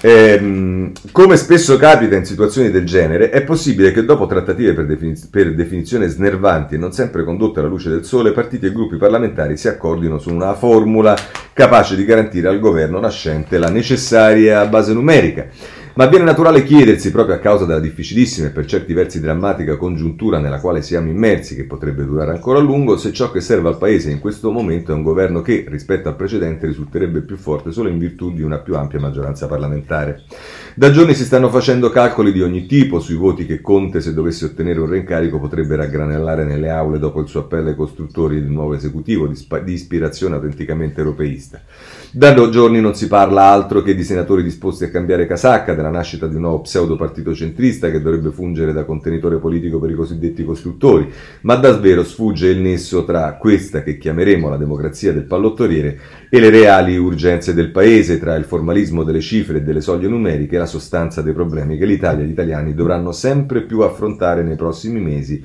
Ehm, 0.01 0.93
come 1.11 1.37
spesso 1.37 1.77
capita 1.77 2.15
in 2.15 2.25
situazioni 2.25 2.71
del 2.71 2.87
genere, 2.87 3.31
è 3.31 3.43
possibile 3.43 3.91
che 3.91 4.05
dopo 4.05 4.27
trattative 4.27 4.73
per, 4.73 4.87
definiz- 4.87 5.27
per, 5.27 5.53
definizione 5.55 6.07
snervanti 6.07 6.77
e 6.77 6.79
non 6.79 6.93
sempre 6.93 7.25
condotte 7.25 7.59
alla 7.59 7.69
luce 7.69 7.91
del 7.91 8.05
sole, 8.05 8.31
partiti 8.31 8.67
e 8.67 8.73
gruppi 8.73 8.97
parlamentari 8.97 9.57
si 9.57 9.67
accordino 9.67 10.19
su 10.19 10.33
una 10.33 10.55
formula 10.55 11.17
capace 11.53 11.97
di 11.97 12.05
garantire 12.05 12.47
al 12.47 12.61
governo 12.61 13.01
nascente 13.01 13.59
la 13.59 13.71
necessaria 13.71 14.65
base 14.67 14.93
numerica. 14.93 15.47
Ma 15.99 16.07
viene 16.07 16.27
naturale 16.27 16.63
chiedersi, 16.63 17.11
proprio 17.11 17.35
a 17.35 17.41
causa 17.41 17.65
della 17.65 17.81
difficilissima 17.81 18.47
e 18.47 18.51
per 18.51 18.67
certi 18.67 18.93
versi 18.93 19.19
drammatica 19.19 19.77
congiuntura 19.77 20.39
nella 20.39 20.61
quale 20.61 20.81
siamo 20.81 21.09
immersi, 21.09 21.57
che 21.57 21.65
potrebbe 21.65 22.05
durare 22.05 22.31
ancora 22.31 22.61
a 22.61 22.63
lungo, 22.63 22.97
se 22.97 23.13
ciò 23.13 23.33
che 23.33 23.41
serve 23.41 23.67
al 23.67 23.79
Paese 23.79 24.13
in 24.13 24.21
questo 24.21 24.53
momento 24.53 24.93
è 24.93 24.95
un 24.95 25.03
governo 25.03 25.43
che, 25.43 25.65
rispetto 25.67 26.09
al 26.09 26.15
precedente, 26.15 26.69
risulterebbe 26.69 27.23
più 27.23 27.37
forte 27.37 27.73
solo 27.73 27.89
in 27.89 27.99
virtù 27.99 28.33
di 28.33 28.43
una 28.43 28.59
più 28.59 28.77
ampia 28.77 29.01
maggioranza 29.01 29.49
parlamentare. 29.49 30.23
Da 30.77 30.93
giorni 30.93 31.15
si 31.15 31.25
stanno 31.25 31.49
facendo 31.49 31.91
calcoli 31.91 32.31
di 32.31 32.43
ogni 32.43 32.67
tipo 32.67 33.01
sui 33.01 33.17
voti 33.17 33.45
che 33.45 33.61
Conte, 33.61 34.01
se 34.01 34.15
dovesse 34.15 34.45
ottenere 34.45 34.79
un 34.79 34.89
reincarico, 34.89 35.41
potrebbe 35.41 35.75
raggranellare 35.75 36.45
nelle 36.45 36.71
aule 36.71 37.01
dopo 37.01 37.21
il 37.21 37.27
suo 37.27 37.41
appello 37.41 37.71
ai 37.71 37.75
costruttori 37.75 38.41
del 38.41 38.51
nuovo 38.51 38.75
esecutivo 38.75 39.27
di, 39.27 39.37
di 39.65 39.73
ispirazione 39.73 40.37
autenticamente 40.37 41.01
europeista. 41.01 41.61
Da 42.11 42.33
giorni 42.49 42.81
non 42.81 42.95
si 42.95 43.07
parla 43.07 43.43
altro 43.51 43.83
che 43.83 43.95
di 43.95 44.03
senatori 44.03 44.43
disposti 44.43 44.85
a 44.85 44.89
cambiare 44.89 45.27
casacca, 45.27 45.75
della 45.75 45.91
nascita 45.91 46.27
di 46.27 46.37
un 46.37 46.41
nuovo 46.41 46.63
pseudo 46.63 46.97
partito 46.97 47.35
centrista 47.35 47.91
che 47.91 48.01
dovrebbe 48.01 48.31
fungere 48.31 48.73
da 48.73 48.87
contenitore 48.87 49.37
politico 49.37 49.79
per 49.79 49.91
i 49.91 49.95
cosiddetti 49.95 50.43
costruttori, 50.43 51.13
ma 51.43 51.57
davvero 51.57 52.03
sfugge 52.03 52.49
il 52.49 52.61
nesso 52.61 53.05
tra 53.05 53.35
questa 53.35 53.83
che 53.83 53.99
chiameremo 53.99 54.49
la 54.49 54.57
democrazia 54.57 55.13
del 55.13 55.25
pallottoliere 55.25 55.99
e 56.31 56.41
le 56.41 56.49
reali 56.49 56.97
urgenze 56.97 57.53
del 57.53 57.71
paese, 57.71 58.19
tra 58.19 58.37
il 58.37 58.45
formalismo 58.45 59.05
delle 59.05 59.21
cifre 59.21 59.59
e 59.59 59.63
delle 59.63 59.83
soglie 59.83 60.09
numeriche 60.09 60.57
e 60.57 60.61
la 60.61 60.67
sostanza 60.67 61.21
dei 61.21 61.35
problemi 61.35 61.77
che 61.77 61.85
l'Italia 61.85 62.25
e 62.25 62.27
gli 62.27 62.31
italiani 62.31 62.73
dovranno 62.73 63.13
sempre 63.13 63.61
più 63.61 63.81
affrontare 63.81 64.43
nei 64.43 64.57
prossimi 64.57 64.99
mesi 64.99 65.45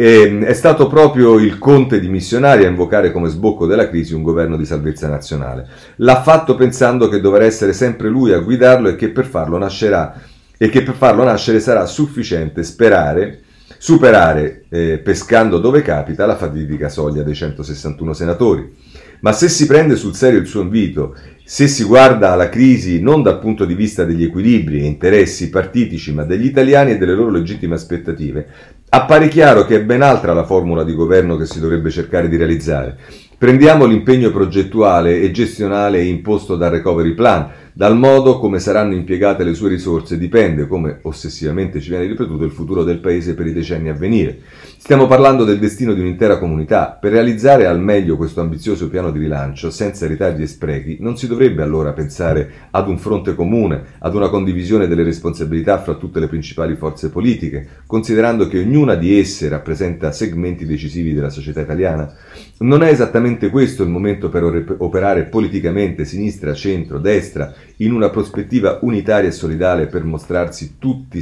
e, 0.00 0.38
è 0.44 0.52
stato 0.52 0.86
proprio 0.86 1.40
il 1.40 1.58
conte 1.58 1.98
di 1.98 2.06
missionari 2.06 2.64
a 2.64 2.68
invocare 2.68 3.10
come 3.10 3.28
sbocco 3.28 3.66
della 3.66 3.88
crisi 3.88 4.14
un 4.14 4.22
governo 4.22 4.56
di 4.56 4.64
salvezza 4.64 5.08
nazionale. 5.08 5.66
L'ha 5.96 6.22
fatto 6.22 6.54
pensando 6.54 7.08
che 7.08 7.20
dovrà 7.20 7.44
essere 7.44 7.72
sempre 7.72 8.08
lui 8.08 8.32
a 8.32 8.38
guidarlo 8.38 8.90
e 8.90 8.94
che 8.94 9.08
per 9.08 9.26
farlo 9.26 9.58
nascerà 9.58 10.14
che 10.56 10.82
per 10.82 10.94
farlo 10.94 11.24
nascere 11.24 11.58
sarà 11.58 11.84
sufficiente 11.86 12.62
sperare 12.62 13.40
superare, 13.78 14.64
eh, 14.70 14.98
pescando 14.98 15.58
dove 15.58 15.82
capita, 15.82 16.26
la 16.26 16.36
fatidica 16.36 16.88
soglia 16.88 17.22
dei 17.22 17.34
161 17.34 18.12
senatori. 18.12 18.74
Ma 19.20 19.32
se 19.32 19.48
si 19.48 19.66
prende 19.66 19.96
sul 19.96 20.14
serio 20.14 20.38
il 20.38 20.46
suo 20.46 20.62
invito, 20.62 21.14
se 21.44 21.66
si 21.66 21.84
guarda 21.84 22.32
alla 22.32 22.48
crisi 22.48 23.00
non 23.00 23.22
dal 23.22 23.38
punto 23.38 23.64
di 23.64 23.74
vista 23.74 24.04
degli 24.04 24.24
equilibri 24.24 24.80
e 24.80 24.86
interessi 24.86 25.48
partitici, 25.48 26.12
ma 26.12 26.24
degli 26.24 26.44
italiani 26.44 26.92
e 26.92 26.98
delle 26.98 27.14
loro 27.14 27.30
legittime 27.30 27.74
aspettative, 27.74 28.46
appare 28.90 29.28
chiaro 29.28 29.64
che 29.64 29.76
è 29.76 29.84
ben 29.84 30.02
altra 30.02 30.32
la 30.32 30.44
formula 30.44 30.82
di 30.82 30.94
governo 30.94 31.36
che 31.36 31.46
si 31.46 31.60
dovrebbe 31.60 31.90
cercare 31.90 32.28
di 32.28 32.36
realizzare. 32.36 32.96
Prendiamo 33.38 33.84
l'impegno 33.84 34.32
progettuale 34.32 35.20
e 35.20 35.30
gestionale 35.30 36.02
imposto 36.02 36.56
dal 36.56 36.72
Recovery 36.72 37.14
Plan, 37.14 37.48
dal 37.78 37.96
modo 37.96 38.40
come 38.40 38.58
saranno 38.58 38.94
impiegate 38.94 39.44
le 39.44 39.54
sue 39.54 39.68
risorse 39.68 40.18
dipende, 40.18 40.66
come 40.66 40.98
ossessivamente 41.02 41.80
ci 41.80 41.90
viene 41.90 42.06
ripetuto, 42.06 42.42
il 42.42 42.50
futuro 42.50 42.82
del 42.82 42.98
Paese 42.98 43.36
per 43.36 43.46
i 43.46 43.52
decenni 43.52 43.88
a 43.88 43.92
venire. 43.94 44.40
Stiamo 44.78 45.06
parlando 45.06 45.44
del 45.44 45.60
destino 45.60 45.94
di 45.94 46.00
un'intera 46.00 46.40
comunità. 46.40 46.98
Per 47.00 47.12
realizzare 47.12 47.66
al 47.66 47.80
meglio 47.80 48.16
questo 48.16 48.40
ambizioso 48.40 48.88
piano 48.88 49.12
di 49.12 49.20
rilancio, 49.20 49.70
senza 49.70 50.08
ritardi 50.08 50.42
e 50.42 50.48
sprechi, 50.48 50.96
non 50.98 51.16
si 51.16 51.28
dovrebbe 51.28 51.62
allora 51.62 51.92
pensare 51.92 52.50
ad 52.72 52.88
un 52.88 52.98
fronte 52.98 53.36
comune, 53.36 53.84
ad 54.00 54.16
una 54.16 54.28
condivisione 54.28 54.88
delle 54.88 55.04
responsabilità 55.04 55.78
fra 55.80 55.94
tutte 55.94 56.18
le 56.18 56.26
principali 56.26 56.74
forze 56.74 57.10
politiche, 57.10 57.64
considerando 57.86 58.48
che 58.48 58.58
ognuna 58.58 58.96
di 58.96 59.16
esse 59.20 59.48
rappresenta 59.48 60.10
segmenti 60.10 60.66
decisivi 60.66 61.14
della 61.14 61.30
società 61.30 61.60
italiana? 61.60 62.12
Non 62.58 62.82
è 62.82 62.88
esattamente 62.88 63.50
questo 63.50 63.84
il 63.84 63.88
momento 63.88 64.30
per 64.30 64.74
operare 64.78 65.26
politicamente 65.26 66.04
sinistra, 66.04 66.54
centro, 66.54 66.98
destra, 66.98 67.54
in 67.76 67.92
una 67.92 68.10
prospettiva 68.10 68.78
unitaria 68.82 69.28
e 69.28 69.32
solidale 69.32 69.86
per 69.86 70.04
mostrarsi 70.04 70.76
tutti 70.78 71.20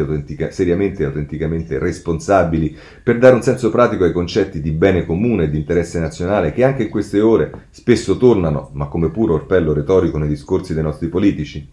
autentica, 0.00 0.50
seriamente 0.50 1.02
e 1.02 1.06
autenticamente 1.06 1.78
responsabili, 1.78 2.76
per 3.02 3.18
dare 3.18 3.34
un 3.34 3.42
senso 3.42 3.70
pratico 3.70 4.04
ai 4.04 4.12
concetti 4.12 4.60
di 4.60 4.70
bene 4.70 5.06
comune 5.06 5.44
e 5.44 5.50
di 5.50 5.58
interesse 5.58 5.98
nazionale 5.98 6.52
che 6.52 6.64
anche 6.64 6.84
in 6.84 6.90
queste 6.90 7.20
ore 7.20 7.66
spesso 7.70 8.16
tornano, 8.16 8.70
ma 8.74 8.86
come 8.86 9.10
puro 9.10 9.34
orpello 9.34 9.72
retorico 9.72 10.18
nei 10.18 10.28
discorsi 10.28 10.74
dei 10.74 10.82
nostri 10.82 11.08
politici? 11.08 11.68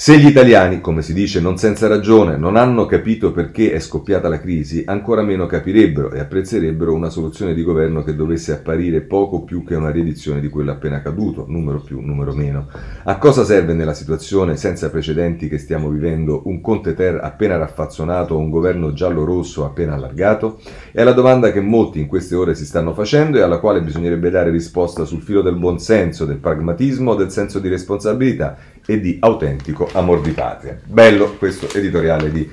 Se 0.00 0.16
gli 0.16 0.26
italiani, 0.26 0.80
come 0.80 1.02
si 1.02 1.12
dice 1.12 1.40
non 1.40 1.58
senza 1.58 1.88
ragione, 1.88 2.36
non 2.36 2.54
hanno 2.54 2.86
capito 2.86 3.32
perché 3.32 3.72
è 3.72 3.80
scoppiata 3.80 4.28
la 4.28 4.38
crisi, 4.38 4.84
ancora 4.86 5.22
meno 5.22 5.46
capirebbero 5.46 6.12
e 6.12 6.20
apprezzerebbero 6.20 6.94
una 6.94 7.10
soluzione 7.10 7.52
di 7.52 7.64
governo 7.64 8.04
che 8.04 8.14
dovesse 8.14 8.52
apparire 8.52 9.00
poco 9.00 9.42
più 9.42 9.64
che 9.64 9.74
una 9.74 9.90
riedizione 9.90 10.40
di 10.40 10.48
quello 10.50 10.70
appena 10.70 10.98
accaduto, 10.98 11.46
numero 11.48 11.80
più, 11.80 11.98
numero 11.98 12.32
meno. 12.32 12.68
A 13.02 13.18
cosa 13.18 13.42
serve 13.42 13.72
nella 13.72 13.92
situazione 13.92 14.56
senza 14.56 14.88
precedenti 14.88 15.48
che 15.48 15.58
stiamo 15.58 15.88
vivendo 15.88 16.42
un 16.44 16.60
Conte 16.60 16.94
Ter 16.94 17.18
appena 17.20 17.56
raffazzonato 17.56 18.36
o 18.36 18.38
un 18.38 18.50
governo 18.50 18.92
giallo-rosso 18.92 19.64
appena 19.64 19.94
allargato? 19.94 20.60
È 20.92 21.02
la 21.02 21.12
domanda 21.12 21.50
che 21.50 21.60
molti 21.60 21.98
in 21.98 22.06
queste 22.06 22.36
ore 22.36 22.54
si 22.54 22.64
stanno 22.64 22.94
facendo 22.94 23.36
e 23.36 23.42
alla 23.42 23.58
quale 23.58 23.82
bisognerebbe 23.82 24.30
dare 24.30 24.50
risposta 24.50 25.04
sul 25.04 25.22
filo 25.22 25.42
del 25.42 25.56
buonsenso, 25.56 26.24
del 26.24 26.38
pragmatismo, 26.38 27.16
del 27.16 27.32
senso 27.32 27.58
di 27.58 27.66
responsabilità 27.66 28.56
e 28.90 29.00
di 29.00 29.18
autentico 29.20 29.86
amor 29.92 30.22
di 30.22 30.30
patria. 30.30 30.78
Bello 30.82 31.34
questo 31.36 31.68
editoriale 31.74 32.32
di, 32.32 32.50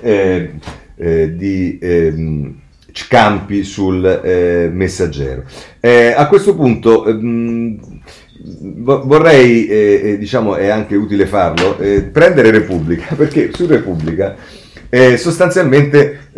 eh, 0.00 0.54
eh, 0.96 1.36
di 1.36 1.78
ehm, 1.80 2.58
Campi 3.08 3.62
sul 3.62 4.04
eh, 4.04 4.68
messaggero. 4.72 5.44
Eh, 5.78 6.12
a 6.16 6.26
questo 6.26 6.56
punto 6.56 7.06
ehm, 7.06 7.78
vorrei, 8.74 9.66
eh, 9.68 10.00
eh, 10.02 10.18
diciamo 10.18 10.56
è 10.56 10.66
anche 10.66 10.96
utile 10.96 11.26
farlo, 11.26 11.76
prendere 12.10 12.50
Repubblica, 12.50 13.14
perché 13.16 13.50
su 13.52 13.66
Repubblica 13.66 14.34
sostanzialmente 15.16 16.28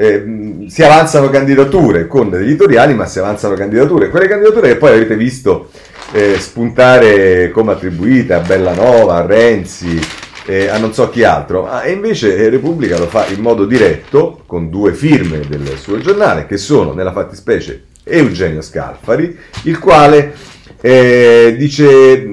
si 0.68 0.82
avanzano 0.82 1.28
candidature 1.28 2.06
con 2.06 2.34
editoriali, 2.34 2.94
ma 2.94 3.06
si 3.06 3.18
avanzano 3.18 3.54
candidature. 3.54 4.08
Quelle 4.08 4.28
candidature 4.28 4.68
che 4.68 4.76
poi 4.76 4.92
avete 4.92 5.14
visto 5.14 5.70
eh, 6.12 6.38
spuntare 6.38 7.50
come 7.50 7.72
attribuita 7.72 8.36
a 8.36 8.40
Bellanova, 8.40 9.16
a 9.16 9.26
Renzi, 9.26 9.98
eh, 10.46 10.68
a 10.68 10.78
non 10.78 10.94
so 10.94 11.10
chi 11.10 11.24
altro, 11.24 11.68
ah, 11.68 11.84
e 11.84 11.92
invece 11.92 12.36
eh, 12.36 12.48
Repubblica 12.48 12.98
lo 12.98 13.06
fa 13.06 13.26
in 13.26 13.40
modo 13.40 13.64
diretto 13.64 14.42
con 14.46 14.70
due 14.70 14.94
firme 14.94 15.40
del 15.48 15.76
suo 15.76 15.98
giornale 15.98 16.46
che 16.46 16.56
sono 16.56 16.92
nella 16.92 17.12
fattispecie 17.12 17.86
Eugenio 18.04 18.62
Scalfari, 18.62 19.36
il 19.64 19.78
quale 19.78 20.34
eh, 20.80 21.56
dice 21.58 22.24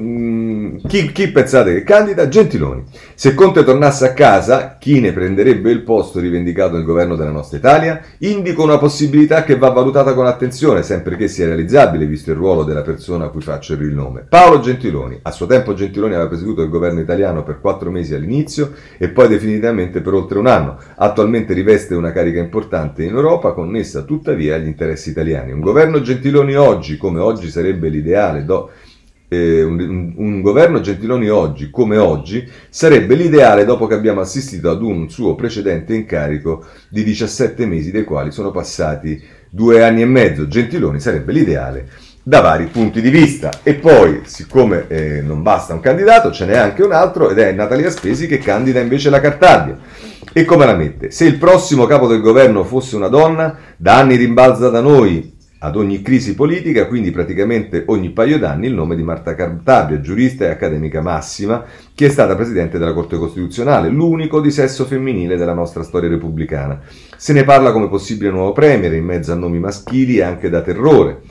chi, 0.86 1.12
chi, 1.14 1.30
pensate 1.30 1.74
che 1.74 1.84
candida? 1.84 2.28
Gentiloni. 2.28 2.84
Se 3.16 3.34
Conte 3.34 3.64
tornasse 3.64 4.06
a 4.06 4.14
casa, 4.14 4.78
chi 4.78 5.00
ne 5.00 5.14
prenderebbe 5.14 5.72
il 5.72 5.82
posto 5.82 6.20
rivendicato 6.20 6.76
nel 6.76 6.84
governo 6.84 7.16
della 7.16 7.32
nostra 7.32 7.58
Italia? 7.58 8.02
Indico 8.20 8.64
una 8.64 8.78
possibilità 8.78 9.44
che 9.44 9.58
va 9.58 9.70
valutata 9.70 10.14
con 10.14 10.26
attenzione, 10.26 10.84
sempre 10.84 11.16
che 11.16 11.30
sia 11.30 11.46
realizzabile, 11.46 12.06
visto 12.06 12.32
il 12.32 12.36
ruolo 12.36 12.64
della 12.64 12.82
persona 12.82 13.26
a 13.26 13.30
cui 13.30 13.42
faccio 13.42 13.74
il 13.74 13.94
nome. 13.94 14.26
Paolo 14.28 14.60
Gentiloni. 14.60 15.20
A 15.22 15.32
suo 15.32 15.46
tempo 15.46 15.74
Gentiloni 15.74 16.16
aveva 16.16 16.28
presieduto 16.28 16.62
il 16.62 16.70
governo 16.70 17.00
italiano 17.00 17.44
per 17.44 17.62
quattro 17.62 17.90
mesi 17.90 18.14
all'inizio 18.14 18.74
e 18.98 19.08
poi 19.08 19.30
definitivamente 19.30 20.02
per 20.02 20.14
oltre 20.14 20.38
un 20.38 20.48
anno. 20.48 20.78
Attualmente 20.96 21.54
riveste 21.54 21.96
una 21.96 22.12
carica 22.12 22.40
importante 22.40 23.04
in 23.04 23.16
Europa, 23.16 23.54
connessa 23.54 24.02
tuttavia 24.02 24.56
agli 24.56 24.68
interessi 24.68 25.12
italiani. 25.12 25.54
Un 25.54 25.62
governo 25.62 26.02
Gentiloni 26.02 26.56
oggi, 26.56 26.98
come 26.98 27.22
oggi 27.22 27.50
sarebbe 27.50 27.88
l'ideale, 27.88 28.44
do 28.44 28.70
eh, 29.34 29.64
un, 29.64 30.14
un, 30.16 30.42
governo 30.42 30.82
Gentiloni 30.82 31.30
oggi, 31.30 31.70
come 31.70 31.98
oggi, 31.98 32.48
sarebbe 32.70 33.16
l'ideale 33.16 33.66
dopo 33.66 33.88
che 33.88 33.94
abbiamo 33.94 34.22
assistito 34.22 34.70
ad 34.70 34.82
un 34.82 35.10
suo 35.10 35.36
precedente 35.36 35.94
incarico 35.94 36.66
di 36.90 37.04
17 37.04 37.66
mesi, 37.66 37.92
dei 37.92 38.04
quali 38.04 38.32
sono 38.32 38.52
passati 38.52 39.22
due 39.50 39.84
anni 39.84 40.02
e 40.02 40.06
mezzo. 40.06 40.48
Gentiloni 40.48 41.00
sarebbe 41.00 41.32
l'ideale 41.32 41.90
da 42.24 42.40
vari 42.40 42.68
punti 42.68 43.02
di 43.02 43.10
vista. 43.10 43.52
E 43.64 43.76
poi, 43.76 44.22
siccome 44.24 44.86
eh, 44.88 45.22
non 45.22 45.42
basta 45.44 45.74
un 45.74 45.82
candidato, 45.82 46.32
ce 46.32 46.46
n'è 46.46 46.58
anche 46.58 46.84
un 46.84 46.94
altro 46.94 47.30
ed 47.30 47.38
è 47.38 47.52
Natalia 47.52 47.90
Spesi 47.90 48.28
che 48.28 48.38
candida 48.38 48.80
invece 48.80 49.10
la 49.10 49.20
Cartabia. 49.20 49.78
E 50.32 50.46
come 50.46 50.66
la 50.66 50.76
mette? 50.76 51.12
Se 51.12 51.26
il 51.26 51.38
prossimo 51.38 51.86
capo 51.86 52.08
del 52.08 52.22
governo 52.22 52.64
fosse 52.64 52.96
una 52.96 53.10
donna, 53.10 53.56
da 53.78 53.98
anni 53.98 54.16
rimbalza 54.16 54.70
da 54.70 54.80
noi 54.80 55.33
ad 55.64 55.78
ogni 55.78 56.02
crisi 56.02 56.36
politica, 56.36 56.88
quindi 56.88 57.10
praticamente 57.10 57.84
ogni 57.88 58.10
paio 58.10 58.38
d'anni, 58.38 58.68
il 58.68 58.74
nome 58.74 58.98
di 58.98 59.04
Marta 59.04 59.34
Cartabia, 59.34 60.02
giurista 60.02 60.44
e 60.44 60.50
accademica 60.50 61.00
massima, 61.00 61.64
che 61.96 62.08
è 62.08 62.10
stata 62.10 62.36
presidente 62.36 62.78
della 62.78 62.92
Corte 62.92 63.18
Costituzionale, 63.18 63.88
l'unico 63.88 64.42
di 64.42 64.52
sesso 64.52 64.84
femminile 64.84 65.38
della 65.38 65.54
nostra 65.54 65.84
storia 65.84 66.10
repubblicana. 66.10 66.82
Se 67.16 67.32
ne 67.32 67.46
parla 67.46 67.72
come 67.72 67.88
possibile 67.88 68.30
nuovo 68.30 68.52
premier, 68.52 68.94
in 68.94 69.06
mezzo 69.06 69.32
a 69.32 69.36
nomi 69.36 69.60
maschili 69.60 70.18
e 70.18 70.24
anche 70.24 70.50
da 70.50 70.62
terrore. 70.62 71.22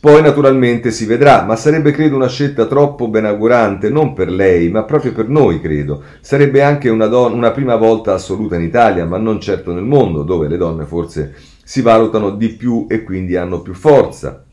Poi 0.00 0.22
naturalmente 0.22 0.90
si 0.90 1.04
vedrà, 1.04 1.44
ma 1.44 1.54
sarebbe 1.54 1.90
credo 1.92 2.16
una 2.16 2.28
scelta 2.28 2.64
troppo 2.64 3.08
benaugurante, 3.08 3.90
non 3.90 4.14
per 4.14 4.30
lei, 4.30 4.70
ma 4.70 4.84
proprio 4.84 5.12
per 5.12 5.28
noi 5.28 5.60
credo. 5.60 6.02
Sarebbe 6.20 6.62
anche 6.62 6.88
una, 6.88 7.06
don- 7.06 7.34
una 7.34 7.50
prima 7.50 7.76
volta 7.76 8.14
assoluta 8.14 8.56
in 8.56 8.62
Italia, 8.62 9.04
ma 9.04 9.18
non 9.18 9.38
certo 9.38 9.72
nel 9.72 9.84
mondo, 9.84 10.22
dove 10.22 10.48
le 10.48 10.56
donne 10.56 10.86
forse 10.86 11.34
si 11.64 11.80
valutano 11.80 12.30
di 12.30 12.48
più 12.50 12.86
e 12.88 13.02
quindi 13.02 13.36
hanno 13.36 13.62
più 13.62 13.74
forza. 13.74 14.44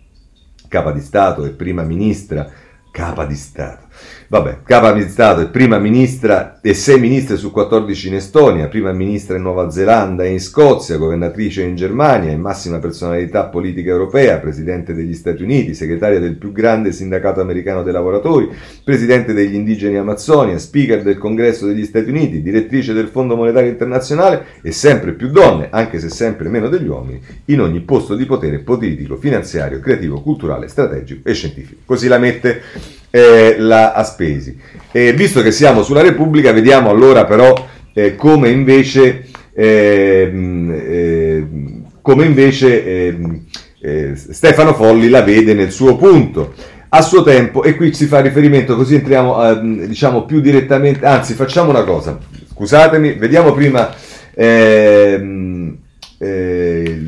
Capa 0.67 0.91
di 0.91 1.01
Stato 1.01 1.45
e 1.45 1.49
prima 1.49 1.83
ministra, 1.83 2.49
capa 2.91 3.25
di 3.25 3.35
Stato 3.35 3.88
Vabbè, 4.31 4.59
capa 4.63 4.91
di 4.91 5.09
Stato 5.09 5.41
e 5.41 5.47
prima 5.47 5.79
ministra 5.79 6.59
e 6.61 6.75
sei 6.75 6.99
ministre 6.99 7.35
su 7.35 7.49
14 7.49 8.09
in 8.09 8.13
Estonia, 8.13 8.67
prima 8.67 8.91
ministra 8.91 9.37
in 9.37 9.41
Nuova 9.41 9.71
Zelanda 9.71 10.23
e 10.23 10.29
in 10.29 10.39
Scozia, 10.39 10.97
governatrice 10.97 11.63
in 11.63 11.75
Germania 11.75 12.29
e 12.29 12.37
massima 12.37 12.77
personalità 12.77 13.45
politica 13.45 13.89
europea, 13.89 14.37
presidente 14.37 14.93
degli 14.93 15.15
Stati 15.15 15.41
Uniti, 15.41 15.73
segretaria 15.73 16.19
del 16.19 16.35
più 16.35 16.51
grande 16.51 16.91
sindacato 16.91 17.41
americano 17.41 17.81
dei 17.81 17.91
lavoratori, 17.91 18.51
presidente 18.83 19.33
degli 19.33 19.55
indigeni 19.55 19.97
Amazzonia, 19.97 20.59
speaker 20.59 21.01
del 21.01 21.17
Congresso 21.17 21.65
degli 21.65 21.83
Stati 21.83 22.11
Uniti, 22.11 22.43
direttrice 22.43 22.93
del 22.93 23.07
Fondo 23.07 23.35
Monetario 23.35 23.71
Internazionale 23.71 24.45
e 24.61 24.71
sempre 24.71 25.13
più 25.13 25.29
donne, 25.31 25.69
anche 25.71 25.97
se 25.97 26.09
sempre 26.09 26.49
meno 26.49 26.69
degli 26.69 26.87
uomini, 26.87 27.19
in 27.45 27.61
ogni 27.61 27.79
posto 27.79 28.13
di 28.13 28.27
potere 28.27 28.59
politico, 28.59 29.15
finanziario, 29.15 29.79
creativo, 29.79 30.21
culturale, 30.21 30.67
strategico 30.67 31.27
e 31.27 31.33
scientifico. 31.33 31.81
Così 31.83 32.07
la 32.07 32.19
mette 32.19 32.61
eh, 33.09 33.55
la 33.57 33.93
Aspesi. 33.93 34.57
E 34.91 35.13
visto 35.13 35.41
che 35.41 35.51
siamo 35.51 35.83
sulla 35.83 36.01
Repubblica, 36.01 36.51
vediamo 36.51 36.89
allora 36.89 37.25
però 37.25 37.53
eh, 37.93 38.15
come 38.15 38.49
invece, 38.49 39.25
ehm, 39.53 40.81
ehm, 40.87 41.83
come 42.01 42.25
invece 42.25 43.07
ehm, 43.07 43.43
eh, 43.81 44.13
Stefano 44.15 44.73
Folli 44.73 45.09
la 45.09 45.21
vede 45.21 45.53
nel 45.53 45.71
suo 45.71 45.95
punto. 45.95 46.53
A 46.91 47.03
suo 47.03 47.21
tempo, 47.21 47.61
e 47.63 47.75
qui 47.75 47.93
si 47.93 48.07
fa 48.07 48.19
riferimento, 48.19 48.75
così 48.75 48.95
entriamo 48.95 49.47
ehm, 49.47 49.85
diciamo 49.85 50.25
più 50.25 50.39
direttamente, 50.39 51.05
anzi 51.05 51.35
facciamo 51.35 51.69
una 51.69 51.83
cosa, 51.83 52.17
scusatemi, 52.51 53.13
vediamo 53.13 53.53
prima... 53.53 53.93
Eh, 54.33 55.77
eh, 56.21 57.05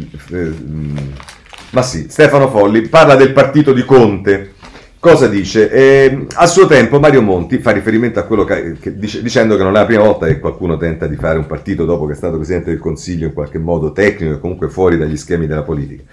ma 1.72 1.82
sì, 1.82 2.08
Stefano 2.10 2.50
Folli 2.50 2.88
parla 2.88 3.16
del 3.16 3.32
partito 3.32 3.74
di 3.74 3.84
Conte 3.84 4.54
Cosa 5.02 5.26
dice? 5.26 5.72
Eh, 5.72 6.28
a 6.36 6.46
suo 6.46 6.68
tempo 6.68 7.00
Mario 7.00 7.24
Monti 7.24 7.58
fa 7.58 7.72
riferimento 7.72 8.20
a 8.20 8.24
quello 8.24 8.44
che, 8.44 8.74
che 8.80 8.96
dice, 9.00 9.24
dicendo 9.24 9.58
che 9.58 9.64
non 9.64 9.76
è 9.76 9.80
la 9.80 9.86
prima 9.88 10.04
volta 10.04 10.28
che 10.28 10.38
qualcuno 10.38 10.78
tenta 10.78 11.08
di 11.08 11.16
fare 11.16 11.40
un 11.40 11.48
partito 11.48 11.86
dopo 11.86 12.06
che 12.06 12.14
è 12.14 12.16
stato 12.16 12.36
Presidente 12.36 12.70
del 12.70 12.78
Consiglio 12.78 13.26
in 13.26 13.34
qualche 13.34 13.58
modo 13.58 13.94
tecnico 13.94 14.36
e 14.36 14.40
comunque 14.40 14.70
fuori 14.70 15.00
dagli 15.00 15.18
schemi 15.18 15.48
della 15.48 15.64
politica. 15.64 16.04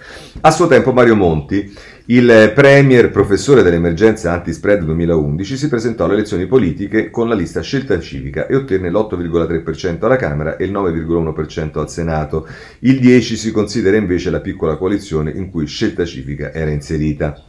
A 0.41 0.49
suo 0.49 0.65
tempo 0.65 0.91
Mario 0.91 1.15
Monti, 1.15 1.71
il 2.05 2.51
Premier 2.55 3.11
professore 3.11 3.61
dell'emergenza 3.61 4.33
anti-spread 4.33 4.81
2011, 4.81 5.55
si 5.55 5.67
presentò 5.69 6.05
alle 6.05 6.15
elezioni 6.15 6.47
politiche 6.47 7.11
con 7.11 7.29
la 7.29 7.35
lista 7.35 7.61
Scelta 7.61 7.99
Civica 7.99 8.47
e 8.47 8.55
ottenne 8.55 8.89
l'8,3% 8.89 10.03
alla 10.03 10.15
Camera 10.15 10.57
e 10.57 10.65
il 10.65 10.71
9,1% 10.71 11.77
al 11.77 11.91
Senato. 11.91 12.47
Il 12.79 12.99
10 12.99 13.35
si 13.35 13.51
considera 13.51 13.97
invece 13.97 14.31
la 14.31 14.41
piccola 14.41 14.77
coalizione 14.77 15.29
in 15.29 15.51
cui 15.51 15.67
Scelta 15.67 16.05
Civica 16.05 16.51
era 16.51 16.71
inserita. 16.71 17.39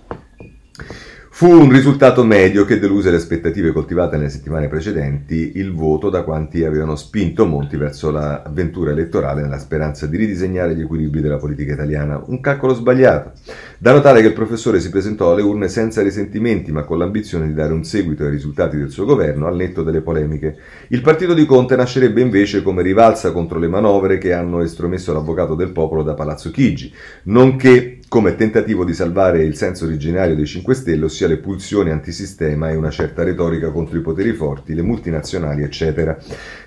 Fu 1.41 1.49
un 1.49 1.71
risultato 1.71 2.23
medio 2.23 2.67
che 2.67 2.79
deluse 2.79 3.11
le 3.11 3.17
aspettative 3.17 3.73
coltivate 3.73 4.19
nelle 4.19 4.29
settimane 4.29 4.69
precedenti, 4.69 5.53
il 5.55 5.73
voto 5.73 6.11
da 6.11 6.23
quanti 6.23 6.65
avevano 6.65 6.97
spinto 6.97 7.47
Monti 7.47 7.79
verso 7.79 8.11
l'avventura 8.11 8.91
elettorale 8.91 9.41
nella 9.41 9.59
speranza 9.59 10.07
di 10.07 10.19
ridisegnare 10.19 10.77
gli 10.77 10.83
equilibri 10.83 11.23
della 11.23 11.39
politica 11.39 11.73
italiana. 11.73 12.23
Un 12.27 12.43
calcolo 12.43 12.75
sbagliato. 12.75 13.33
Da 13.79 13.93
notare 13.93 14.21
che 14.21 14.27
il 14.27 14.35
professore 14.35 14.81
si 14.81 14.91
presentò 14.91 15.33
alle 15.33 15.41
urne 15.41 15.69
senza 15.69 16.03
risentimenti, 16.03 16.73
ma 16.73 16.85
con 16.85 16.99
l'ambizione 16.99 17.47
di 17.47 17.55
dare 17.55 17.73
un 17.73 17.85
seguito 17.85 18.25
ai 18.25 18.31
risultati 18.31 18.77
del 18.77 18.91
suo 18.91 19.07
governo 19.07 19.47
al 19.47 19.57
netto 19.57 19.83
delle 19.83 20.03
polemiche. 20.03 20.59
Il 20.89 21.01
partito 21.01 21.33
di 21.33 21.47
Conte 21.47 21.75
nascerebbe 21.75 22.21
invece 22.21 22.63
come 22.63 22.83
rivalsa 22.83 23.33
contro 23.33 23.59
le 23.59 23.69
manovre 23.69 24.19
che 24.19 24.35
hanno 24.35 24.61
estromesso 24.61 25.15
l'avvocato 25.15 25.55
del 25.55 25.73
popolo 25.73 26.03
da 26.03 26.13
Palazzo 26.13 26.51
Chigi, 26.51 26.93
nonché 27.23 28.00
come 28.11 28.35
tentativo 28.35 28.85
di 28.85 28.93
salvare 28.93 29.45
il 29.45 29.55
senso 29.55 29.85
originario 29.85 30.35
dei 30.35 30.45
5 30.45 30.75
Stelle, 30.75 31.05
ossia 31.05 31.29
le 31.29 31.37
pulsioni 31.37 31.91
antisistema 31.91 32.69
e 32.69 32.75
una 32.75 32.91
certa 32.91 33.23
retorica 33.23 33.71
contro 33.71 33.97
i 33.97 34.01
poteri 34.01 34.33
forti, 34.33 34.75
le 34.75 34.83
multinazionali, 34.83 35.63
eccetera. 35.63 36.19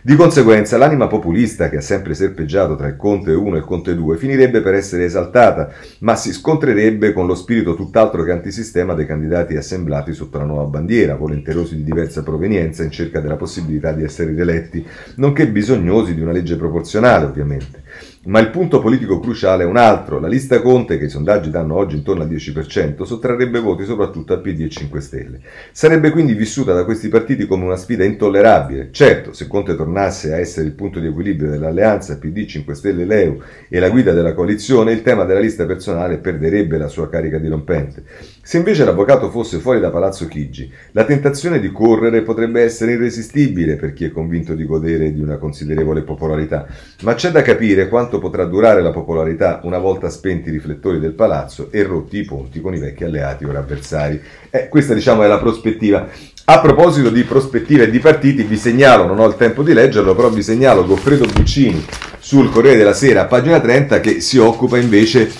Di 0.01 0.15
conseguenza, 0.15 0.77
l'anima 0.77 1.07
populista 1.07 1.67
che 1.67 1.75
ha 1.75 1.81
sempre 1.81 2.13
serpeggiato 2.13 2.77
tra 2.77 2.87
il 2.87 2.95
Conte 2.95 3.31
1 3.31 3.55
e 3.55 3.57
il 3.57 3.65
Conte 3.65 3.93
2 3.93 4.15
finirebbe 4.15 4.61
per 4.61 4.75
essere 4.75 5.03
esaltata, 5.03 5.69
ma 5.99 6.15
si 6.15 6.31
scontrerebbe 6.31 7.11
con 7.11 7.27
lo 7.27 7.35
spirito 7.35 7.75
tutt'altro 7.75 8.23
che 8.23 8.31
antisistema 8.31 8.93
dei 8.93 9.05
candidati 9.05 9.57
assemblati 9.57 10.13
sotto 10.13 10.37
la 10.37 10.45
nuova 10.45 10.63
bandiera, 10.63 11.17
volenterosi 11.17 11.75
di 11.75 11.83
diversa 11.83 12.23
provenienza 12.23 12.83
in 12.83 12.91
cerca 12.91 13.19
della 13.19 13.35
possibilità 13.35 13.91
di 13.91 14.03
essere 14.03 14.31
rieletti, 14.31 14.87
nonché 15.15 15.49
bisognosi 15.49 16.15
di 16.15 16.21
una 16.21 16.31
legge 16.31 16.55
proporzionale, 16.55 17.25
ovviamente. 17.25 17.82
Ma 18.25 18.39
il 18.39 18.51
punto 18.51 18.79
politico 18.79 19.19
cruciale 19.19 19.63
è 19.63 19.65
un 19.65 19.75
altro. 19.75 20.17
La 20.17 20.29
lista 20.29 20.61
Conte, 20.61 20.97
che 20.97 21.05
i 21.05 21.09
sondaggi 21.09 21.49
danno 21.49 21.75
oggi 21.75 21.97
intorno 21.97 22.21
al 22.21 22.29
10%, 22.29 23.03
sottrarrebbe 23.03 23.59
voti 23.59 23.83
soprattutto 23.83 24.31
al 24.31 24.39
PD 24.39 24.61
e 24.61 24.69
5 24.69 25.01
Stelle. 25.01 25.41
Sarebbe 25.73 26.09
quindi 26.09 26.33
vissuta 26.33 26.71
da 26.71 26.85
questi 26.85 27.09
partiti 27.09 27.45
come 27.45 27.65
una 27.65 27.75
sfida 27.75 28.05
intollerabile. 28.05 28.91
Certo, 28.91 29.33
se 29.33 29.45
Conte 29.47 29.75
tornasse 29.75 30.31
a 30.31 30.37
essere 30.37 30.67
il 30.67 30.71
punto 30.71 31.01
di 31.01 31.07
equilibrio 31.07 31.49
dell'alleanza 31.49 32.17
PD 32.17 32.45
5 32.45 32.73
Stelle 32.73 33.03
Leu 33.03 33.41
e 33.67 33.79
la 33.79 33.89
guida 33.89 34.13
della 34.13 34.33
coalizione, 34.33 34.93
il 34.93 35.01
tema 35.01 35.25
della 35.25 35.41
lista 35.41 35.65
personale 35.65 36.17
perderebbe 36.17 36.77
la 36.77 36.87
sua 36.87 37.09
carica 37.09 37.37
dirompente. 37.37 38.05
Se 38.45 38.57
invece 38.57 38.83
l'avvocato 38.83 39.29
fosse 39.29 39.59
fuori 39.59 39.79
da 39.79 39.89
Palazzo 39.89 40.27
Chigi, 40.27 40.69
la 40.91 41.05
tentazione 41.05 41.61
di 41.61 41.71
correre 41.71 42.23
potrebbe 42.23 42.61
essere 42.61 42.91
irresistibile 42.91 43.77
per 43.77 43.93
chi 43.93 44.03
è 44.03 44.11
convinto 44.11 44.53
di 44.53 44.65
godere 44.65 45.13
di 45.13 45.21
una 45.21 45.37
considerevole 45.37 46.01
popolarità, 46.01 46.67
ma 47.03 47.13
c'è 47.13 47.31
da 47.31 47.41
capire 47.41 47.87
quanto 47.87 48.19
potrà 48.19 48.43
durare 48.43 48.81
la 48.81 48.91
popolarità 48.91 49.61
una 49.63 49.77
volta 49.77 50.09
spenti 50.09 50.49
i 50.49 50.51
riflettori 50.51 50.99
del 50.99 51.13
palazzo 51.13 51.69
e 51.71 51.83
rotti 51.83 52.17
i 52.17 52.25
ponti 52.25 52.59
con 52.59 52.75
i 52.75 52.79
vecchi 52.79 53.05
alleati 53.05 53.45
o 53.45 53.57
avversari. 53.57 54.21
Eh, 54.49 54.67
questa 54.67 54.93
diciamo 54.93 55.23
è 55.23 55.27
la 55.27 55.39
prospettiva. 55.39 56.05
A 56.43 56.59
proposito 56.59 57.09
di 57.09 57.23
prospettive 57.23 57.83
e 57.83 57.89
di 57.89 57.99
partiti, 57.99 58.43
vi 58.43 58.57
segnalo, 58.57 59.05
non 59.05 59.19
ho 59.19 59.27
il 59.27 59.37
tempo 59.37 59.63
di 59.63 59.71
leggerlo, 59.71 60.15
però 60.15 60.29
vi 60.29 60.43
segnalo 60.43 60.85
Goffredo 60.85 61.25
Buccini 61.31 61.85
sul 62.19 62.49
Corriere 62.49 62.75
della 62.75 62.91
Sera, 62.91 63.23
pagina 63.23 63.61
30, 63.61 64.01
che 64.01 64.19
si 64.19 64.37
occupa 64.37 64.77
invece 64.77 65.31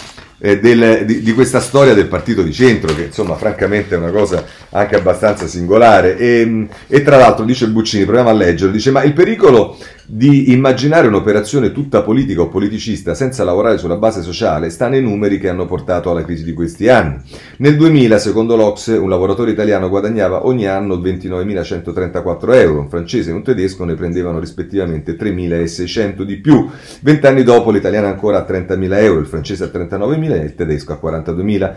eh, 0.45 0.59
del, 0.59 1.05
di, 1.05 1.21
di, 1.21 1.31
questa 1.31 1.61
storia 1.61 1.93
del 1.93 2.07
partito 2.07 2.41
di 2.41 2.51
centro, 2.51 2.93
che 2.93 3.05
insomma 3.05 3.35
francamente 3.35 3.95
è 3.95 3.97
una 3.97 4.11
cosa 4.11 4.43
anche 4.71 4.97
abbastanza 4.97 5.47
singolare. 5.47 6.17
E, 6.17 6.67
e 6.87 7.01
tra 7.01 7.15
l'altro 7.15 7.45
dice 7.45 7.69
Buccini, 7.69 8.03
proviamo 8.03 8.27
a 8.27 8.33
leggerlo, 8.33 8.73
dice 8.73 8.91
ma 8.91 9.03
il 9.03 9.13
pericolo 9.13 9.77
di 10.05 10.51
immaginare 10.51 11.07
un'operazione 11.07 11.71
tutta 11.71 12.01
politica 12.01 12.41
o 12.41 12.49
politicista 12.49 13.13
senza 13.13 13.43
lavorare 13.43 13.77
sulla 13.77 13.95
base 13.95 14.21
sociale 14.21 14.69
sta 14.69 14.89
nei 14.89 15.01
numeri 15.01 15.39
che 15.39 15.47
hanno 15.47 15.65
portato 15.65 16.11
alla 16.11 16.25
crisi 16.25 16.43
di 16.43 16.53
questi 16.53 16.89
anni. 16.89 17.21
Nel 17.57 17.77
2000, 17.77 18.17
secondo 18.17 18.55
l'Ox, 18.55 18.87
un 18.87 19.09
lavoratore 19.09 19.51
italiano 19.51 19.89
guadagnava 19.89 20.45
ogni 20.45 20.67
anno 20.67 20.97
29.134 20.97 22.53
euro, 22.55 22.79
un 22.81 22.89
francese 22.89 23.29
e 23.29 23.33
un 23.33 23.43
tedesco 23.43 23.85
ne 23.85 23.95
prendevano 23.95 24.39
rispettivamente 24.39 25.15
3.600 25.15 26.23
di 26.23 26.37
più. 26.37 26.69
Vent'anni 27.01 27.43
dopo 27.43 27.71
l'italiano 27.71 28.07
ancora 28.07 28.45
a 28.45 28.47
30.000 28.49 28.93
euro, 28.97 29.19
il 29.19 29.27
francese 29.27 29.63
a 29.63 29.67
39.000 29.67 30.31
e 30.33 30.43
il 30.43 30.55
tedesco 30.55 30.91
a 30.91 30.99
42.000. 31.01 31.73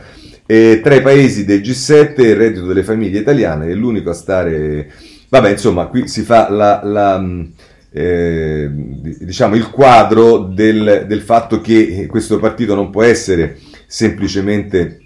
E 0.46 0.80
tra 0.82 0.94
i 0.94 1.02
paesi 1.02 1.44
del 1.44 1.60
G7 1.60 2.20
il 2.22 2.36
reddito 2.36 2.66
delle 2.66 2.82
famiglie 2.82 3.20
italiane 3.20 3.68
è 3.68 3.74
l'unico 3.74 4.10
a 4.10 4.14
stare... 4.14 4.90
Vabbè, 5.28 5.50
insomma, 5.50 5.86
qui 5.86 6.08
si 6.08 6.22
fa 6.22 6.50
la... 6.50 6.80
la 6.82 7.24
eh, 7.90 8.68
diciamo, 8.70 9.54
il 9.54 9.70
quadro 9.70 10.38
del, 10.38 11.04
del, 11.06 11.20
fatto 11.22 11.60
che 11.60 12.06
questo 12.08 12.38
partito 12.38 12.74
non 12.74 12.90
può 12.90 13.02
essere 13.02 13.58
semplicemente 13.86 15.00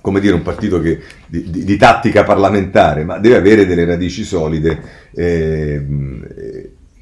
come 0.00 0.20
dire, 0.20 0.34
un 0.34 0.42
partito 0.42 0.80
che, 0.80 1.00
di, 1.26 1.48
di, 1.48 1.64
di, 1.64 1.76
tattica 1.76 2.24
parlamentare, 2.24 3.04
ma 3.04 3.18
deve 3.18 3.36
avere 3.36 3.66
delle 3.66 3.84
radici 3.84 4.24
solide 4.24 4.82
eh, 5.14 5.80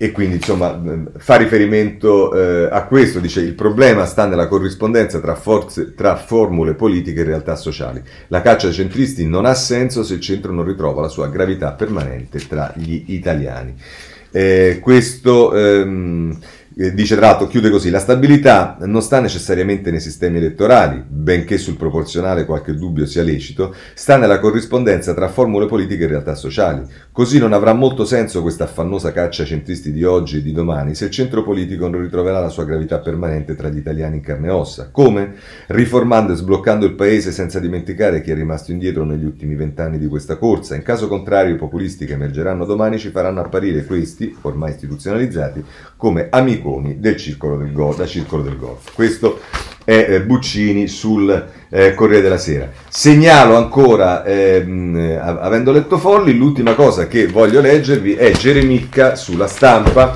e 0.03 0.13
quindi 0.13 0.37
insomma 0.37 0.81
fa 1.19 1.37
riferimento 1.37 2.33
eh, 2.33 2.69
a 2.71 2.87
questo, 2.87 3.21
dice 3.21 3.43
il 3.43 3.53
problema 3.53 4.07
sta 4.07 4.25
nella 4.27 4.49
corrispondenza 4.49 5.21
tra, 5.21 5.35
forze, 5.35 5.95
tra 5.95 6.17
formule 6.17 6.73
politiche 6.73 7.21
e 7.21 7.25
realtà 7.25 7.55
sociali. 7.55 8.03
La 8.29 8.41
caccia 8.41 8.69
ai 8.69 8.73
centristi 8.73 9.27
non 9.27 9.45
ha 9.45 9.53
senso 9.53 10.03
se 10.03 10.15
il 10.15 10.21
centro 10.21 10.53
non 10.53 10.65
ritrova 10.65 11.03
la 11.03 11.09
sua 11.09 11.29
gravità 11.29 11.73
permanente 11.73 12.39
tra 12.49 12.73
gli 12.77 13.05
italiani. 13.09 13.75
Eh, 14.33 14.79
questo 14.81 15.55
ehm, 15.55 16.31
Eh, 16.33 16.39
dice 16.73 17.17
tra 17.17 17.27
l'altro, 17.27 17.47
chiude 17.49 17.69
così, 17.69 17.91
la 17.91 17.99
stabilità 17.99 18.77
non 18.83 19.03
sta 19.03 19.21
necessariamente 19.21 19.91
nei 19.91 20.01
sistemi 20.01 20.39
elettorali, 20.39 21.03
benché 21.07 21.59
sul 21.59 21.77
proporzionale 21.77 22.45
qualche 22.45 22.75
dubbio 22.75 23.07
sia 23.07 23.23
lecito, 23.23 23.75
sta 23.95 24.17
nella 24.17 24.39
corrispondenza 24.39 25.13
tra 25.13 25.29
formule 25.29 25.67
politiche 25.67 26.05
e 26.05 26.07
realtà 26.07 26.35
sociali. 26.35 26.83
Così 27.13 27.39
non 27.39 27.53
avrà 27.53 27.73
molto 27.73 28.05
senso 28.05 28.41
questa 28.41 28.65
affannosa 28.65 29.13
caccia 29.13 29.43
ai 29.43 29.49
centristi 29.49 29.93
di 29.93 30.05
oggi 30.05 30.39
e 30.39 30.43
di 30.43 30.53
domani 30.53 30.95
se 30.95 31.07
il 31.07 31.11
centro 31.11 31.43
politico 31.43 31.89
non 31.89 32.01
ritroverà 32.01 32.41
la 32.41 32.49
sua 32.49 32.65
gravità 32.65 32.99
permanente 32.99 33.55
tra 33.55 33.69
gli 33.69 33.79
italiani 33.79 34.17
in 34.17 34.23
carne 34.23 34.47
e 34.47 34.51
ossa. 34.51 34.91
Come? 34.91 35.35
Riformando 35.67 36.33
e 36.33 36.37
sbloccando 36.37 36.87
il 36.87 36.95
paese 36.95 37.33
senza 37.33 37.59
dimenticare 37.59 38.23
chi 38.23 38.31
è 38.31 38.35
rimasto 38.35 38.71
indietro 38.71 39.05
negli 39.05 39.25
ultimi 39.25 39.55
vent'anni 39.55 39.99
di 39.99 40.07
questa 40.07 40.37
corsa. 40.37 40.77
In 40.77 40.83
caso 40.83 41.09
contrario 41.09 41.55
i 41.55 41.59
populisti 41.59 42.07
che 42.07 42.13
emergeranno 42.13 42.65
domani 42.65 42.99
ci 42.99 43.11
faranno 43.11 43.41
apparire 43.41 43.85
questi, 43.85 44.37
ormai 44.43 44.71
istituzionalizzati, 44.71 45.65
come 45.97 46.29
amiconi 46.61 47.01
del 47.01 47.17
circolo 47.17 47.57
del, 47.57 47.73
go- 47.73 47.95
da 47.97 48.07
circolo 48.07 48.43
del 48.43 48.57
golf. 48.57 48.93
Questo 48.93 49.41
è 49.85 50.07
eh, 50.09 50.23
Buccini 50.23 50.87
sul 50.87 51.49
eh, 51.71 51.95
Corriere 51.95 52.23
della 52.23 52.39
Sera. 52.39 52.71
Segnalo 52.89 53.57
ancora, 53.57 54.25
ehm, 54.25 55.19
avendo 55.21 55.73
letto 55.73 55.99
Folli, 55.99 56.37
l'ultima 56.37 56.75
cosa 56.75 57.07
che 57.07 57.27
voglio 57.27 57.61
leggervi 57.61 58.15
è 58.15 58.31
Geremicca 58.31 59.17
sulla 59.17 59.47
stampa, 59.47 60.15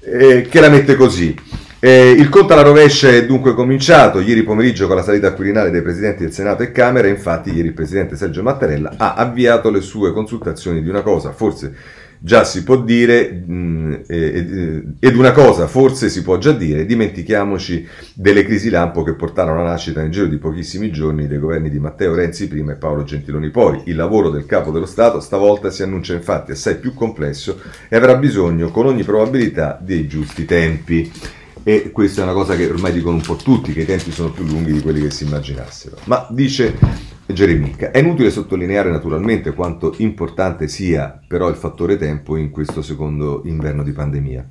eh, 0.00 0.46
che 0.50 0.60
la 0.60 0.68
mette 0.68 0.96
così. 0.96 1.34
Eh, 1.78 2.10
il 2.10 2.30
conto 2.30 2.54
alla 2.54 2.62
rovescia 2.62 3.08
è 3.08 3.26
dunque 3.26 3.54
cominciato 3.54 4.18
ieri 4.20 4.42
pomeriggio 4.42 4.86
con 4.86 4.96
la 4.96 5.02
salita 5.02 5.34
quirinale 5.34 5.70
dei 5.70 5.82
presidenti 5.82 6.22
del 6.22 6.32
Senato 6.32 6.62
e 6.62 6.72
Camera, 6.72 7.06
infatti 7.06 7.54
ieri 7.54 7.68
il 7.68 7.74
presidente 7.74 8.16
Sergio 8.16 8.42
Mattarella 8.42 8.94
ha 8.96 9.14
avviato 9.14 9.70
le 9.70 9.82
sue 9.82 10.12
consultazioni 10.12 10.82
di 10.82 10.88
una 10.88 11.02
cosa, 11.02 11.32
forse 11.32 11.74
già 12.18 12.44
si 12.44 12.62
può 12.62 12.82
dire, 12.82 13.30
mh, 13.30 14.02
ed 14.06 15.16
una 15.16 15.32
cosa 15.32 15.66
forse 15.66 16.08
si 16.08 16.22
può 16.22 16.38
già 16.38 16.52
dire, 16.52 16.86
dimentichiamoci 16.86 17.86
delle 18.14 18.44
crisi 18.44 18.70
lampo 18.70 19.02
che 19.02 19.14
portarono 19.14 19.60
alla 19.60 19.70
nascita 19.70 20.00
nel 20.00 20.10
giro 20.10 20.26
di 20.26 20.38
pochissimi 20.38 20.90
giorni 20.90 21.26
dei 21.26 21.38
governi 21.38 21.70
di 21.70 21.78
Matteo 21.78 22.14
Renzi 22.14 22.48
prima 22.48 22.72
e 22.72 22.76
Paolo 22.76 23.04
Gentiloni 23.04 23.50
poi. 23.50 23.82
Il 23.84 23.96
lavoro 23.96 24.30
del 24.30 24.46
capo 24.46 24.70
dello 24.70 24.86
Stato 24.86 25.20
stavolta 25.20 25.70
si 25.70 25.82
annuncia 25.82 26.14
infatti 26.14 26.52
assai 26.52 26.76
più 26.76 26.94
complesso 26.94 27.60
e 27.88 27.96
avrà 27.96 28.16
bisogno 28.16 28.70
con 28.70 28.86
ogni 28.86 29.04
probabilità 29.04 29.78
dei 29.80 30.06
giusti 30.06 30.44
tempi. 30.44 31.10
E 31.68 31.90
questa 31.90 32.20
è 32.20 32.24
una 32.24 32.32
cosa 32.32 32.54
che 32.54 32.68
ormai 32.68 32.92
dicono 32.92 33.16
un 33.16 33.22
po' 33.22 33.34
tutti, 33.34 33.72
che 33.72 33.80
i 33.80 33.86
tempi 33.86 34.12
sono 34.12 34.30
più 34.30 34.44
lunghi 34.44 34.72
di 34.72 34.80
quelli 34.80 35.00
che 35.00 35.10
si 35.10 35.24
immaginassero. 35.24 35.96
Ma 36.04 36.24
dice 36.30 36.78
Geremica. 37.26 37.90
È 37.90 37.98
inutile 37.98 38.30
sottolineare 38.30 38.90
naturalmente 38.90 39.52
quanto 39.52 39.94
importante 39.98 40.68
sia 40.68 41.20
però 41.26 41.48
il 41.48 41.56
fattore 41.56 41.96
tempo 41.96 42.36
in 42.36 42.50
questo 42.50 42.82
secondo 42.82 43.42
inverno 43.44 43.82
di 43.82 43.90
pandemia. 43.92 44.46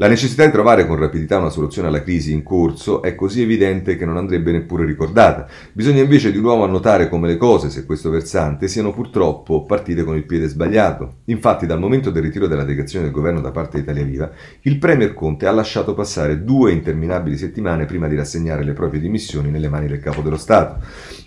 La 0.00 0.08
necessità 0.08 0.46
di 0.46 0.50
trovare 0.50 0.86
con 0.86 0.96
rapidità 0.96 1.36
una 1.36 1.50
soluzione 1.50 1.88
alla 1.88 2.02
crisi 2.02 2.32
in 2.32 2.42
corso 2.42 3.02
è 3.02 3.14
così 3.14 3.42
evidente 3.42 3.98
che 3.98 4.06
non 4.06 4.16
andrebbe 4.16 4.50
neppure 4.50 4.86
ricordata. 4.86 5.46
Bisogna 5.74 6.00
invece 6.00 6.32
di 6.32 6.40
nuovo 6.40 6.64
annotare 6.64 7.10
come 7.10 7.28
le 7.28 7.36
cose, 7.36 7.68
se 7.68 7.84
questo 7.84 8.08
versante, 8.08 8.66
siano 8.66 8.94
purtroppo 8.94 9.66
partite 9.66 10.02
con 10.02 10.16
il 10.16 10.24
piede 10.24 10.48
sbagliato. 10.48 11.16
Infatti 11.26 11.66
dal 11.66 11.78
momento 11.78 12.08
del 12.08 12.22
ritiro 12.22 12.46
della 12.46 12.62
delegazione 12.62 13.04
del 13.04 13.12
governo 13.12 13.42
da 13.42 13.50
parte 13.50 13.76
di 13.76 13.82
Italia 13.82 14.04
Viva, 14.04 14.30
il 14.62 14.78
Premier 14.78 15.12
Conte 15.12 15.46
ha 15.46 15.52
lasciato 15.52 15.92
passare 15.92 16.44
due 16.44 16.72
interminabili 16.72 17.36
settimane 17.36 17.84
prima 17.84 18.08
di 18.08 18.16
rassegnare 18.16 18.64
le 18.64 18.72
proprie 18.72 19.02
dimissioni 19.02 19.50
nelle 19.50 19.68
mani 19.68 19.86
del 19.86 20.00
Capo 20.00 20.22
dello 20.22 20.38
Stato. 20.38 20.78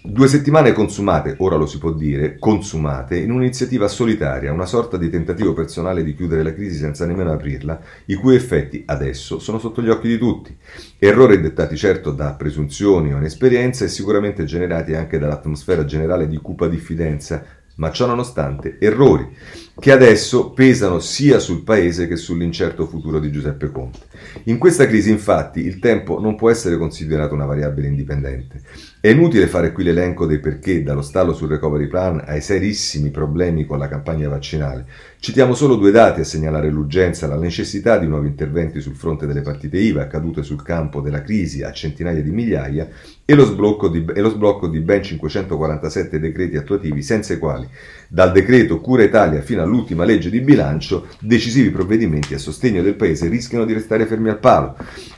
Due 0.02 0.28
settimane 0.28 0.72
con 0.72 0.86
consumate, 0.86 1.36
ora 1.38 1.58
lo 1.58 1.68
si 1.68 1.78
può 1.78 1.92
dire, 1.92 2.38
consumate 2.40 3.18
in 3.18 3.30
un'iniziativa 3.30 3.88
solitaria, 3.88 4.52
una 4.52 4.66
sorta 4.66 4.98
di 4.98 5.12
tentativo 5.12 5.54
personale 5.54 6.04
di 6.04 6.16
chiudere 6.16 6.42
la 6.42 6.56
crisi 6.56 6.80
senza 6.80 7.06
nemmeno 7.06 7.32
aprirla, 7.32 7.80
i 8.06 8.16
cui 8.16 8.34
effetti 8.36 8.62
adesso 8.86 9.40
sono 9.40 9.60
sotto 9.60 9.82
gli 9.82 9.90
occhi 9.90 10.08
di 10.08 10.18
tutti. 10.18 10.56
Errori 10.98 11.40
dettati 11.42 11.76
certo 11.76 12.12
da 12.12 12.34
presunzioni 12.34 13.14
o 13.14 13.18
inesperienza 13.18 13.86
e 13.86 13.90
sicuramente 13.90 14.44
generati 14.46 14.94
anche 14.94 15.18
dall'atmosfera 15.18 15.86
generale 15.86 16.28
di 16.28 16.38
cupa 16.38 16.68
diffidenza 16.68 17.62
ma 17.76 17.92
ciò 17.92 18.06
nonostante 18.06 18.78
errori 18.80 19.36
che 19.80 19.92
adesso 19.92 20.52
pesano 20.52 21.00
sia 21.00 21.40
sul 21.40 21.64
paese 21.64 22.08
che 22.08 22.16
sull'incerto 22.16 22.86
futuro 22.86 23.20
di 23.20 23.32
Giuseppe 23.32 23.72
Conte. 23.72 24.00
In 24.44 24.60
questa 24.60 24.86
crisi 24.86 25.10
infatti 25.10 25.62
il 25.62 25.80
tempo 25.80 26.20
non 26.20 26.36
può 26.36 26.52
essere 26.52 26.78
considerato 26.78 27.34
una 27.34 27.46
variabile 27.46 27.88
indipendente. 27.88 28.62
È 29.00 29.08
inutile 29.08 29.48
fare 29.48 29.72
qui 29.72 29.84
l'elenco 29.84 30.28
dei 30.28 30.40
perché, 30.40 30.84
dallo 30.84 31.02
stallo 31.02 31.34
sul 31.34 31.50
recovery 31.50 31.88
plan 31.88 32.24
ai 32.26 32.40
serissimi 32.40 33.10
problemi 33.10 33.66
con 33.66 33.80
la 33.80 33.88
campagna 33.88 34.30
vaccinale. 34.30 34.86
Citiamo 35.20 35.56
solo 35.56 35.76
due 35.76 35.92
dati 35.92 36.22
a 36.22 36.26
segnalare 36.26 36.70
l'urgenza, 36.70 37.28
la 37.28 37.38
necessità 37.38 37.98
di 37.98 38.08
nuovi 38.08 38.28
interventi 38.28 38.80
sul 38.80 38.96
fronte 38.96 39.26
delle 39.26 39.42
partite 39.42 39.78
IVA 39.80 40.08
cadute 40.08 40.44
sul 40.44 40.62
campo 40.62 41.02
della 41.02 41.24
crisi 41.24 41.64
a 41.64 41.72
centinaia 41.72 42.22
di 42.22 42.32
migliaia 42.32 42.88
e 43.26 43.36
lo, 43.36 43.46
sblocco 43.46 43.88
di, 43.88 44.06
e 44.14 44.20
lo 44.20 44.30
sblocco 44.30 44.68
di 44.68 44.80
ben 44.80 45.02
547 45.02 46.20
decreti 46.20 46.58
attuativi 46.58 47.02
senza 47.02 47.34
i 47.34 47.40
quali 47.40 47.68
dal 48.08 48.32
decreto 48.32 48.80
Cura 48.82 49.04
Italia 49.04 49.42
fino 49.42 49.62
all'ultima 49.62 50.04
legge 50.04 50.30
di 50.30 50.42
bilancio, 50.42 51.08
decisivi 51.20 51.72
provvedimenti 51.72 52.34
a 52.34 52.38
sostegno 52.38 52.82
del 52.84 52.96
Paese 52.96 53.28
rischiano 53.28 53.66
di 53.66 53.74
restare 53.74 54.06
fermi 54.06 54.30
al 54.30 54.38
palo. 54.38 54.76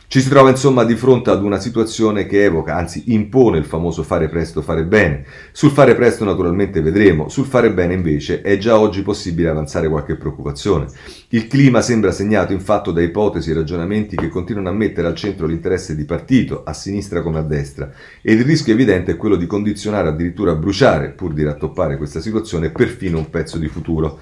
Ci 0.07 0.21
si 0.21 0.29
trova 0.29 0.51
insomma 0.51 0.83
di 0.83 0.95
fronte 0.95 1.31
ad 1.31 1.43
una 1.43 1.59
situazione 1.59 2.27
che 2.27 2.43
evoca, 2.43 2.75
anzi 2.75 3.05
impone 3.07 3.57
il 3.57 3.65
famoso 3.65 4.03
fare 4.03 4.29
presto, 4.29 4.61
fare 4.61 4.85
bene. 4.85 5.25
Sul 5.51 5.71
fare 5.71 5.95
presto 5.95 6.23
naturalmente 6.23 6.79
vedremo, 6.81 7.27
sul 7.27 7.45
fare 7.45 7.73
bene 7.73 7.95
invece 7.95 8.41
è 8.41 8.57
già 8.59 8.79
oggi 8.79 9.01
possibile 9.01 9.49
avanzare 9.49 9.89
qualche 9.89 10.15
preoccupazione. 10.15 10.85
Il 11.29 11.47
clima 11.47 11.81
sembra 11.81 12.11
segnato 12.11 12.53
infatti 12.53 12.93
da 12.93 13.01
ipotesi 13.01 13.49
e 13.49 13.55
ragionamenti 13.55 14.15
che 14.15 14.29
continuano 14.29 14.69
a 14.69 14.73
mettere 14.73 15.07
al 15.07 15.15
centro 15.15 15.47
l'interesse 15.47 15.95
di 15.95 16.05
partito, 16.05 16.61
a 16.63 16.73
sinistra 16.73 17.21
come 17.21 17.39
a 17.39 17.43
destra, 17.43 17.91
ed 18.21 18.37
il 18.37 18.45
rischio 18.45 18.73
evidente 18.73 19.13
è 19.13 19.17
quello 19.17 19.35
di 19.35 19.47
condizionare, 19.47 20.09
addirittura 20.09 20.53
bruciare, 20.53 21.09
pur 21.09 21.33
di 21.33 21.43
rattoppare 21.43 21.97
questa 21.97 22.21
situazione, 22.21 22.69
perfino 22.69 23.17
un 23.17 23.29
pezzo 23.31 23.57
di 23.57 23.67
futuro. 23.67 24.19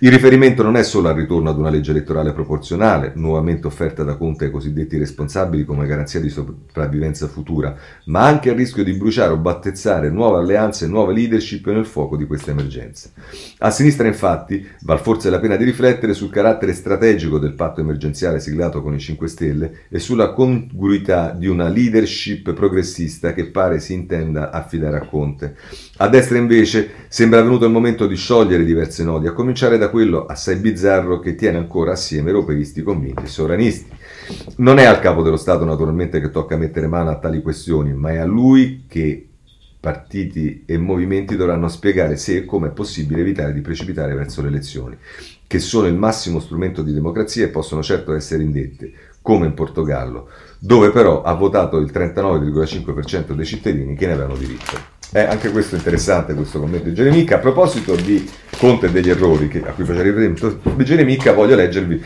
Il 0.00 0.10
riferimento 0.10 0.62
non 0.62 0.76
è 0.76 0.82
solo 0.82 1.08
al 1.08 1.14
ritorno 1.14 1.48
ad 1.48 1.56
una 1.56 1.70
legge 1.70 1.90
elettorale 1.90 2.34
proporzionale, 2.34 3.12
nuovamente 3.14 3.66
offerta 3.66 4.04
da 4.04 4.16
Conte 4.16 4.44
ai 4.44 4.50
cosiddetti 4.50 4.98
responsabili 4.98 5.64
come 5.64 5.86
garanzia 5.86 6.20
di 6.20 6.28
sopravvivenza 6.28 7.28
futura, 7.28 7.74
ma 8.04 8.26
anche 8.26 8.50
al 8.50 8.56
rischio 8.56 8.84
di 8.84 8.92
bruciare 8.92 9.32
o 9.32 9.38
battezzare 9.38 10.10
nuove 10.10 10.40
alleanze 10.40 10.84
e 10.84 10.88
nuove 10.88 11.14
leadership 11.14 11.66
nel 11.68 11.86
fuoco 11.86 12.18
di 12.18 12.26
questa 12.26 12.50
emergenza. 12.50 13.08
A 13.60 13.70
sinistra, 13.70 14.06
infatti, 14.06 14.66
val 14.82 15.00
forse 15.00 15.30
la 15.30 15.40
pena 15.40 15.56
di 15.56 15.64
riflettere 15.64 16.12
sul 16.12 16.28
carattere 16.28 16.74
strategico 16.74 17.38
del 17.38 17.54
patto 17.54 17.80
emergenziale 17.80 18.38
siglato 18.38 18.82
con 18.82 18.92
i 18.92 19.00
5 19.00 19.28
Stelle 19.28 19.72
e 19.88 19.98
sulla 19.98 20.34
congruità 20.34 21.30
di 21.30 21.46
una 21.46 21.68
leadership 21.68 22.52
progressista 22.52 23.32
che 23.32 23.46
pare 23.46 23.80
si 23.80 23.94
intenda 23.94 24.50
affidare 24.50 24.98
a 24.98 25.06
Conte. 25.06 25.56
A 25.96 26.08
destra, 26.08 26.36
invece, 26.36 26.90
sembra 27.08 27.40
venuto 27.40 27.64
il 27.64 27.72
momento 27.72 28.06
di 28.06 28.16
sciogliere 28.16 28.62
diverse 28.62 29.02
nodi, 29.02 29.26
a 29.26 29.32
cominciare 29.32 29.78
da 29.78 29.84
da 29.86 29.90
quello 29.90 30.26
assai 30.26 30.56
bizzarro 30.56 31.20
che 31.20 31.34
tiene 31.34 31.58
ancora 31.58 31.92
assieme 31.92 32.30
europeisti 32.30 32.82
convinti 32.82 33.24
e 33.24 33.28
sovranisti. 33.28 33.90
Non 34.56 34.78
è 34.78 34.84
al 34.84 35.00
capo 35.00 35.22
dello 35.22 35.36
Stato 35.36 35.64
naturalmente 35.64 36.20
che 36.20 36.30
tocca 36.30 36.56
mettere 36.56 36.88
mano 36.88 37.10
a 37.10 37.18
tali 37.18 37.40
questioni, 37.40 37.92
ma 37.94 38.10
è 38.10 38.16
a 38.16 38.24
lui 38.24 38.84
che 38.88 39.28
partiti 39.78 40.64
e 40.66 40.78
movimenti 40.78 41.36
dovranno 41.36 41.68
spiegare 41.68 42.16
se 42.16 42.38
e 42.38 42.44
come 42.44 42.68
è 42.68 42.72
possibile 42.72 43.20
evitare 43.20 43.52
di 43.52 43.60
precipitare 43.60 44.14
verso 44.14 44.42
le 44.42 44.48
elezioni, 44.48 44.96
che 45.46 45.58
sono 45.60 45.86
il 45.86 45.94
massimo 45.94 46.40
strumento 46.40 46.82
di 46.82 46.92
democrazia 46.92 47.44
e 47.44 47.50
possono 47.50 47.82
certo 47.82 48.12
essere 48.12 48.42
indette, 48.42 48.92
come 49.22 49.46
in 49.46 49.54
Portogallo, 49.54 50.28
dove 50.58 50.90
però 50.90 51.22
ha 51.22 51.34
votato 51.34 51.76
il 51.76 51.90
39,5% 51.92 53.32
dei 53.32 53.46
cittadini 53.46 53.94
che 53.94 54.06
ne 54.06 54.12
avevano 54.14 54.36
diritto. 54.36 54.95
Eh, 55.12 55.20
anche 55.20 55.50
questo 55.50 55.76
è 55.76 55.78
interessante, 55.78 56.34
questo 56.34 56.58
commento 56.58 56.88
di 56.88 56.94
Geremica. 56.94 57.36
A 57.36 57.38
proposito 57.38 57.94
di 57.94 58.28
Conte 58.58 58.86
e 58.86 58.90
degli 58.90 59.10
errori 59.10 59.48
che, 59.48 59.62
a 59.64 59.72
cui 59.72 59.84
faceva 59.84 60.02
riferimento 60.02 60.60
di 60.74 60.84
Geremica, 60.84 61.32
voglio 61.32 61.54
leggervi 61.54 62.04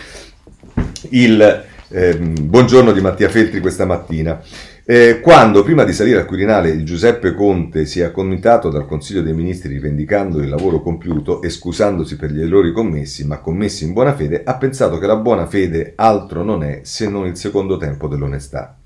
il 1.11 1.65
eh, 1.93 2.17
buongiorno 2.17 2.93
di 2.93 3.01
Mattia 3.01 3.29
Feltri 3.29 3.61
questa 3.61 3.85
mattina. 3.85 4.41
Eh, 4.85 5.21
quando, 5.21 5.63
prima 5.63 5.85
di 5.85 5.93
salire 5.93 6.19
al 6.19 6.27
Quirinale, 6.27 6.83
Giuseppe 6.83 7.35
Conte 7.35 7.85
si 7.87 8.01
è 8.01 8.05
accomunitato 8.05 8.71
dal 8.71 8.87
Consiglio 8.87 9.23
dei 9.23 9.35
Ministri 9.35 9.73
rivendicando 9.73 10.41
il 10.41 10.49
lavoro 10.49 10.83
compiuto 10.83 11.43
e 11.43 11.49
scusandosi 11.49 12.17
per 12.17 12.31
gli 12.31 12.43
errori 12.43 12.73
commessi, 12.73 13.27
ma 13.27 13.39
commessi 13.39 13.85
in 13.85 13.93
buona 13.93 14.15
fede, 14.15 14.43
ha 14.45 14.57
pensato 14.57 14.99
che 14.99 15.07
la 15.07 15.17
buona 15.17 15.47
fede 15.47 15.93
altro 15.97 16.43
non 16.43 16.63
è 16.63 16.81
se 16.83 17.09
non 17.09 17.27
il 17.27 17.37
secondo 17.37 17.77
tempo 17.77 18.09
dell'onestà. 18.09 18.80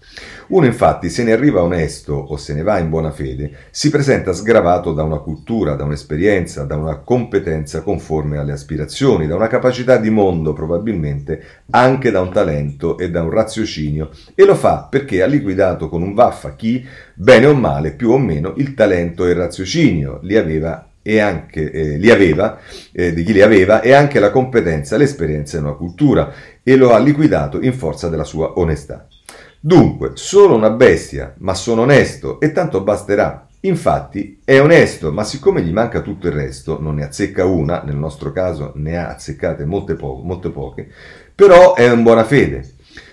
Uno 0.47 0.67
infatti 0.67 1.09
se 1.09 1.25
ne 1.25 1.33
arriva 1.33 1.63
onesto 1.63 2.13
o 2.13 2.37
se 2.37 2.53
ne 2.53 2.63
va 2.63 2.79
in 2.79 2.91
buona 2.91 3.11
fede, 3.11 3.51
si 3.71 3.89
presenta 3.89 4.33
sgravato 4.33 4.93
da 4.93 5.03
una 5.03 5.19
cultura, 5.19 5.75
da 5.75 5.85
un'esperienza, 5.85 6.65
da 6.65 6.77
una 6.77 6.97
competenza 6.99 7.81
conforme 7.81 8.37
alle 8.37 8.53
aspirazioni, 8.53 9.27
da 9.27 9.37
una 9.37 9.47
capacità 9.47 9.97
di 9.97 10.11
mondo 10.11 10.53
probabilmente, 10.53 11.43
anche 11.71 12.11
da 12.11 12.21
un 12.21 12.31
talento 12.31 12.99
e 12.99 13.11
da 13.11 13.23
un 13.23 13.31
raziocinio, 13.31 14.11
e 14.35 14.45
lo 14.45 14.55
fa 14.55 14.87
perché 14.91 15.23
ha 15.23 15.27
liquidato 15.27 15.89
con 15.89 16.03
un 16.03 16.13
vaffa 16.13 16.55
chi, 16.55 16.87
bene 17.15 17.47
o 17.47 17.55
male, 17.55 17.93
più 17.93 18.11
o 18.11 18.19
meno, 18.19 18.53
il 18.57 18.75
talento 18.75 19.27
e 19.27 19.31
il 19.31 19.37
raziocinio 19.37 20.19
li 20.23 20.37
aveva 20.37 20.89
e 21.07 21.21
anche 21.21 21.71
eh, 21.71 21.99
li 21.99 22.11
aveva, 22.11 22.59
eh, 22.91 23.13
di 23.13 23.23
chi 23.25 23.35
li 23.35 23.43
aveva, 23.43 23.83
e 23.83 23.93
anche 23.93 24.19
la 24.19 24.31
competenza, 24.31 24.97
l'esperienza 24.97 25.59
e 25.59 25.61
una 25.61 25.75
cultura, 25.75 26.33
e 26.63 26.77
lo 26.77 26.95
ha 26.95 26.99
liquidato 26.99 27.61
in 27.61 27.75
forza 27.75 28.09
della 28.09 28.25
sua 28.25 28.59
onestà. 28.59 29.07
Dunque, 29.67 30.11
sono 30.13 30.57
una 30.57 30.69
bestia, 30.69 31.33
ma 31.39 31.55
sono 31.55 31.81
onesto, 31.81 32.39
e 32.39 32.53
tanto 32.53 32.83
basterà. 32.83 33.47
Infatti 33.61 34.41
è 34.45 34.61
onesto, 34.61 35.11
ma 35.11 35.25
siccome 35.25 35.63
gli 35.63 35.73
manca 35.73 36.03
tutto 36.03 36.27
il 36.27 36.35
resto, 36.35 36.79
non 36.83 36.97
ne 36.97 37.05
azzecca 37.05 37.47
una, 37.47 37.81
nel 37.83 37.97
nostro 37.97 38.31
caso 38.31 38.73
ne 38.75 38.99
ha 38.99 39.09
azzeccate 39.09 39.65
molte, 39.65 39.95
po- 39.95 40.21
molte 40.23 40.51
poche, 40.51 40.87
però 41.35 41.73
è 41.73 41.91
in 41.91 42.03
buona 42.03 42.25
fede. 42.25 42.73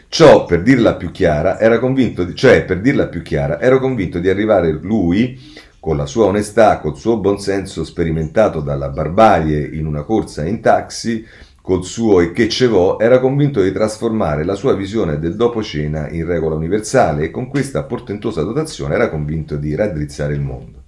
Ciò, 0.09 0.43
per 0.43 0.61
dirla 0.61 0.95
più 0.95 1.11
chiara, 1.11 1.57
era 1.57 1.79
convinto 1.79 2.25
di, 2.25 2.35
cioè, 2.35 2.65
per 2.65 2.81
dirla 2.81 3.07
più 3.07 3.21
chiara, 3.21 3.61
ero 3.61 3.79
convinto 3.79 4.19
di 4.19 4.27
arrivare 4.27 4.73
lui, 4.73 5.39
con 5.79 5.95
la 5.95 6.05
sua 6.05 6.25
onestà, 6.25 6.79
col 6.79 6.97
suo 6.97 7.17
buonsenso 7.17 7.85
sperimentato 7.85 8.59
dalla 8.59 8.89
barbarie 8.89 9.65
in 9.71 9.85
una 9.85 10.03
corsa 10.03 10.45
in 10.45 10.59
taxi, 10.59 11.25
col 11.61 11.85
suo 11.85 12.21
e 12.21 12.31
che 12.31 12.49
ce 12.49 12.67
vo, 12.67 12.99
era 12.99 13.19
convinto 13.19 13.61
di 13.61 13.71
trasformare 13.71 14.43
la 14.43 14.55
sua 14.55 14.73
visione 14.73 15.19
del 15.19 15.35
dopo 15.35 15.61
cena 15.61 16.09
in 16.09 16.25
regola 16.25 16.55
universale 16.55 17.25
e 17.25 17.31
con 17.31 17.47
questa 17.47 17.83
portentosa 17.83 18.41
dotazione 18.41 18.95
era 18.95 19.09
convinto 19.09 19.55
di 19.55 19.75
raddrizzare 19.75 20.33
il 20.33 20.41
mondo. 20.41 20.83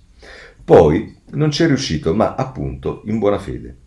Poi 0.66 1.22
non 1.32 1.52
ci 1.52 1.64
è 1.64 1.68
riuscito, 1.68 2.14
ma 2.14 2.36
appunto 2.36 3.02
in 3.06 3.20
buona 3.20 3.38
fede. 3.38 3.78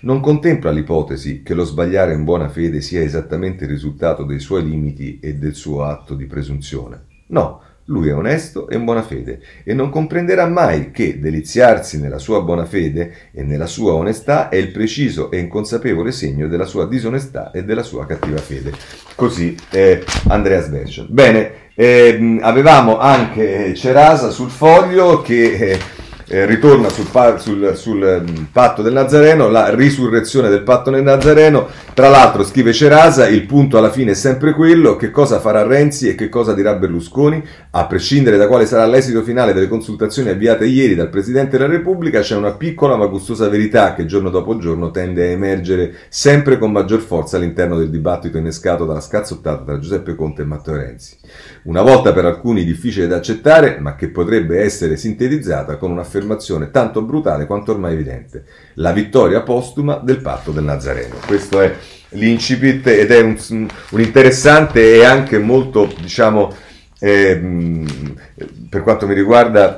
Non 0.00 0.20
contempla 0.20 0.70
l'ipotesi 0.70 1.42
che 1.42 1.54
lo 1.54 1.64
sbagliare 1.64 2.12
in 2.12 2.24
buona 2.24 2.48
fede 2.48 2.80
sia 2.80 3.00
esattamente 3.00 3.64
il 3.64 3.70
risultato 3.70 4.24
dei 4.24 4.40
suoi 4.40 4.64
limiti 4.64 5.20
e 5.20 5.34
del 5.34 5.54
suo 5.54 5.84
atto 5.84 6.14
di 6.14 6.26
presunzione. 6.26 7.04
No, 7.28 7.60
lui 7.86 8.08
è 8.08 8.14
onesto 8.14 8.68
e 8.68 8.76
in 8.76 8.84
buona 8.84 9.02
fede 9.02 9.40
e 9.62 9.74
non 9.74 9.90
comprenderà 9.90 10.46
mai 10.46 10.90
che 10.90 11.20
deliziarsi 11.20 12.00
nella 12.00 12.18
sua 12.18 12.40
buona 12.40 12.64
fede 12.64 13.30
e 13.32 13.42
nella 13.42 13.66
sua 13.66 13.92
onestà 13.92 14.48
è 14.48 14.56
il 14.56 14.70
preciso 14.70 15.30
e 15.30 15.38
inconsapevole 15.38 16.10
segno 16.10 16.48
della 16.48 16.64
sua 16.64 16.86
disonestà 16.86 17.50
e 17.50 17.64
della 17.64 17.82
sua 17.82 18.06
cattiva 18.06 18.38
fede. 18.38 18.72
Così 19.14 19.54
eh, 19.70 20.02
Andreas 20.28 20.68
Berger. 20.68 21.06
Bene, 21.10 21.52
eh, 21.74 22.38
avevamo 22.40 22.98
anche 22.98 23.74
Cerasa 23.74 24.30
sul 24.30 24.50
foglio 24.50 25.20
che... 25.20 25.52
Eh, 25.52 26.02
eh, 26.26 26.46
ritorna 26.46 26.88
sul, 26.88 27.06
sul, 27.38 27.76
sul, 27.76 28.24
mm, 28.26 28.44
patto 28.50 28.82
del 28.82 28.92
Nazareno, 28.92 29.48
la 29.48 29.74
risurrezione 29.74 30.48
del 30.48 30.62
patto 30.62 30.90
del 30.90 31.02
Nazareno. 31.02 31.68
Tra 31.92 32.08
l'altro, 32.08 32.44
scrive 32.44 32.72
Cerasa, 32.72 33.28
il 33.28 33.44
punto 33.44 33.76
alla 33.76 33.90
fine 33.90 34.12
è 34.12 34.14
sempre 34.14 34.54
quello: 34.54 34.96
che 34.96 35.10
cosa 35.10 35.38
farà 35.38 35.66
Renzi 35.66 36.08
e 36.08 36.14
che 36.14 36.28
cosa 36.28 36.54
dirà 36.54 36.74
Berlusconi? 36.74 37.44
A 37.76 37.86
prescindere 37.86 38.36
da 38.36 38.46
quale 38.46 38.66
sarà 38.66 38.86
l'esito 38.86 39.24
finale 39.24 39.52
delle 39.52 39.66
consultazioni 39.66 40.28
avviate 40.28 40.64
ieri 40.64 40.94
dal 40.94 41.08
Presidente 41.08 41.58
della 41.58 41.68
Repubblica, 41.68 42.20
c'è 42.20 42.36
una 42.36 42.52
piccola 42.52 42.94
ma 42.94 43.06
gustosa 43.06 43.48
verità 43.48 43.94
che 43.94 44.06
giorno 44.06 44.30
dopo 44.30 44.58
giorno 44.58 44.92
tende 44.92 45.24
a 45.24 45.30
emergere 45.30 45.92
sempre 46.08 46.56
con 46.58 46.70
maggior 46.70 47.00
forza 47.00 47.36
all'interno 47.36 47.76
del 47.76 47.90
dibattito 47.90 48.38
innescato 48.38 48.84
dalla 48.84 49.00
scazzottata 49.00 49.64
tra 49.64 49.80
Giuseppe 49.80 50.14
Conte 50.14 50.42
e 50.42 50.44
Matteo 50.44 50.76
Renzi. 50.76 51.16
Una 51.64 51.82
volta 51.82 52.12
per 52.12 52.26
alcuni 52.26 52.62
difficile 52.62 53.08
da 53.08 53.16
accettare, 53.16 53.80
ma 53.80 53.96
che 53.96 54.08
potrebbe 54.08 54.60
essere 54.60 54.96
sintetizzata 54.96 55.76
con 55.76 55.90
una 55.90 56.02
un'affermazione 56.02 56.70
tanto 56.70 57.02
brutale 57.02 57.46
quanto 57.46 57.72
ormai 57.72 57.94
evidente. 57.94 58.44
La 58.74 58.92
vittoria 58.92 59.40
postuma 59.40 59.96
del 59.96 60.20
patto 60.20 60.52
del 60.52 60.62
Nazareno. 60.62 61.16
Questo 61.26 61.60
è 61.60 61.74
l'incipit 62.10 62.86
ed 62.86 63.10
è 63.10 63.20
un, 63.20 63.36
un 63.48 64.00
interessante 64.00 64.94
e 64.94 65.04
anche 65.04 65.40
molto, 65.40 65.92
diciamo, 66.00 66.72
eh, 66.98 67.40
per 68.68 68.82
quanto 68.82 69.06
mi 69.06 69.14
riguarda, 69.14 69.76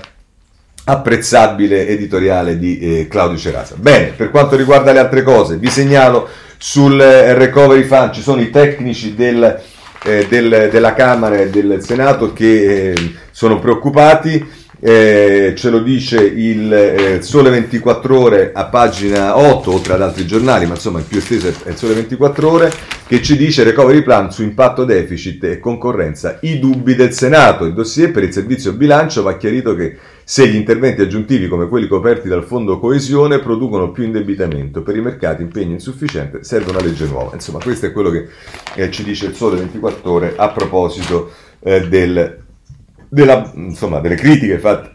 apprezzabile 0.84 1.88
editoriale 1.88 2.58
di 2.58 2.78
eh, 2.78 3.08
Claudio 3.08 3.38
Cerasa. 3.38 3.74
Bene, 3.76 4.08
per 4.08 4.30
quanto 4.30 4.56
riguarda 4.56 4.92
le 4.92 5.00
altre 5.00 5.22
cose, 5.22 5.56
vi 5.56 5.68
segnalo 5.68 6.28
sul 6.58 7.00
eh, 7.00 7.34
Recovery 7.34 7.82
Fund 7.82 8.12
ci 8.12 8.22
sono 8.22 8.40
i 8.40 8.50
tecnici 8.50 9.14
del, 9.14 9.60
eh, 10.04 10.26
del, 10.28 10.68
della 10.70 10.94
Camera 10.94 11.36
e 11.36 11.50
del 11.50 11.82
Senato 11.82 12.32
che 12.32 12.92
eh, 12.92 13.14
sono 13.30 13.58
preoccupati 13.58 14.64
eh, 14.78 15.54
ce 15.56 15.70
lo 15.70 15.80
dice 15.80 16.22
il 16.22 16.72
eh, 16.72 17.22
Sole 17.22 17.48
24 17.48 18.18
Ore 18.18 18.52
a 18.52 18.66
pagina 18.66 19.38
8, 19.38 19.72
oltre 19.72 19.94
ad 19.94 20.02
altri 20.02 20.26
giornali, 20.26 20.66
ma 20.66 20.74
insomma 20.74 20.98
il 20.98 21.06
più 21.06 21.18
esteso 21.18 21.48
è 21.48 21.70
il 21.70 21.76
Sole 21.76 21.94
24 21.94 22.50
Ore, 22.50 22.72
che 23.06 23.22
ci 23.22 23.38
dice 23.38 23.64
recovery 23.64 24.02
plan 24.02 24.30
su 24.30 24.42
impatto 24.42 24.84
deficit 24.84 25.42
e 25.44 25.60
concorrenza, 25.60 26.38
i 26.42 26.58
dubbi 26.58 26.94
del 26.94 27.12
Senato. 27.12 27.64
Il 27.64 27.72
dossier 27.72 28.10
per 28.10 28.24
il 28.24 28.32
servizio 28.32 28.74
bilancio 28.74 29.22
va 29.22 29.36
chiarito 29.38 29.74
che 29.74 29.96
se 30.22 30.46
gli 30.46 30.56
interventi 30.56 31.00
aggiuntivi 31.00 31.48
come 31.48 31.68
quelli 31.68 31.86
coperti 31.86 32.28
dal 32.28 32.44
fondo 32.44 32.78
coesione 32.78 33.38
producono 33.38 33.92
più 33.92 34.04
indebitamento, 34.04 34.82
per 34.82 34.96
i 34.96 35.00
mercati 35.00 35.40
impegno 35.40 35.72
insufficiente, 35.72 36.44
serve 36.44 36.70
una 36.70 36.82
legge 36.82 37.06
nuova. 37.06 37.30
Insomma, 37.32 37.60
questo 37.62 37.86
è 37.86 37.92
quello 37.92 38.10
che 38.10 38.28
eh, 38.74 38.90
ci 38.90 39.02
dice 39.02 39.26
il 39.26 39.34
Sole 39.34 39.56
24 39.56 40.12
Ore 40.12 40.34
a 40.36 40.50
proposito 40.50 41.30
eh, 41.60 41.88
del 41.88 42.44
della, 43.08 43.50
insomma, 43.54 44.00
delle 44.00 44.16
critiche 44.16 44.58
fatte 44.58 44.94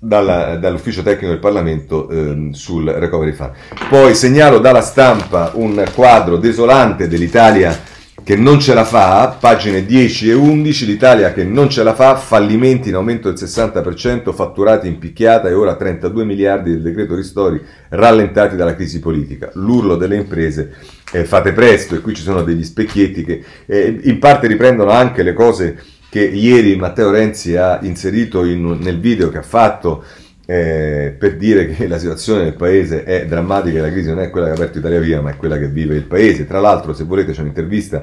dalla, 0.00 0.56
dall'ufficio 0.56 1.02
tecnico 1.02 1.28
del 1.28 1.38
Parlamento 1.38 2.08
ehm, 2.08 2.52
sul 2.52 2.88
recovery 2.88 3.32
fund. 3.32 3.52
Poi 3.88 4.14
segnalo 4.14 4.58
dalla 4.58 4.80
stampa 4.80 5.52
un 5.54 5.84
quadro 5.94 6.38
desolante 6.38 7.06
dell'Italia 7.06 7.88
che 8.22 8.36
non 8.36 8.60
ce 8.60 8.74
la 8.74 8.84
fa, 8.84 9.36
pagine 9.40 9.84
10 9.84 10.30
e 10.30 10.32
11, 10.34 10.86
l'Italia 10.86 11.32
che 11.32 11.44
non 11.44 11.68
ce 11.68 11.82
la 11.82 11.94
fa, 11.94 12.16
fallimenti 12.16 12.88
in 12.90 12.94
aumento 12.94 13.30
del 13.30 13.42
60%, 13.42 14.32
fatturati 14.32 14.86
in 14.86 14.98
picchiata 14.98 15.48
e 15.48 15.54
ora 15.54 15.74
32 15.74 16.24
miliardi 16.24 16.70
del 16.70 16.82
decreto 16.82 17.14
ristori 17.14 17.60
rallentati 17.88 18.56
dalla 18.56 18.74
crisi 18.74 19.00
politica. 19.00 19.50
L'urlo 19.54 19.96
delle 19.96 20.16
imprese, 20.16 20.74
eh, 21.12 21.24
fate 21.24 21.52
presto, 21.52 21.94
e 21.94 22.00
qui 22.00 22.14
ci 22.14 22.22
sono 22.22 22.42
degli 22.42 22.62
specchietti 22.62 23.24
che 23.24 23.42
eh, 23.66 24.00
in 24.02 24.18
parte 24.18 24.46
riprendono 24.46 24.90
anche 24.90 25.22
le 25.22 25.32
cose 25.32 25.78
che 26.10 26.22
ieri 26.22 26.76
Matteo 26.76 27.10
Renzi 27.10 27.56
ha 27.56 27.78
inserito 27.82 28.44
in, 28.44 28.78
nel 28.80 28.98
video 28.98 29.30
che 29.30 29.38
ha 29.38 29.42
fatto 29.42 30.04
eh, 30.44 31.14
per 31.16 31.36
dire 31.36 31.68
che 31.68 31.86
la 31.86 31.96
situazione 31.96 32.42
del 32.42 32.54
paese 32.54 33.04
è 33.04 33.24
drammatica 33.24 33.78
e 33.78 33.82
la 33.82 33.90
crisi 33.92 34.08
non 34.08 34.18
è 34.18 34.30
quella 34.30 34.46
che 34.46 34.52
ha 34.52 34.54
aperto 34.56 34.78
Italia 34.78 34.98
Via, 34.98 35.20
ma 35.20 35.30
è 35.30 35.36
quella 35.36 35.56
che 35.56 35.68
vive 35.68 35.94
il 35.94 36.02
paese. 36.02 36.44
Tra 36.44 36.58
l'altro, 36.58 36.92
se 36.92 37.04
volete, 37.04 37.30
c'è 37.30 37.42
un'intervista 37.42 38.02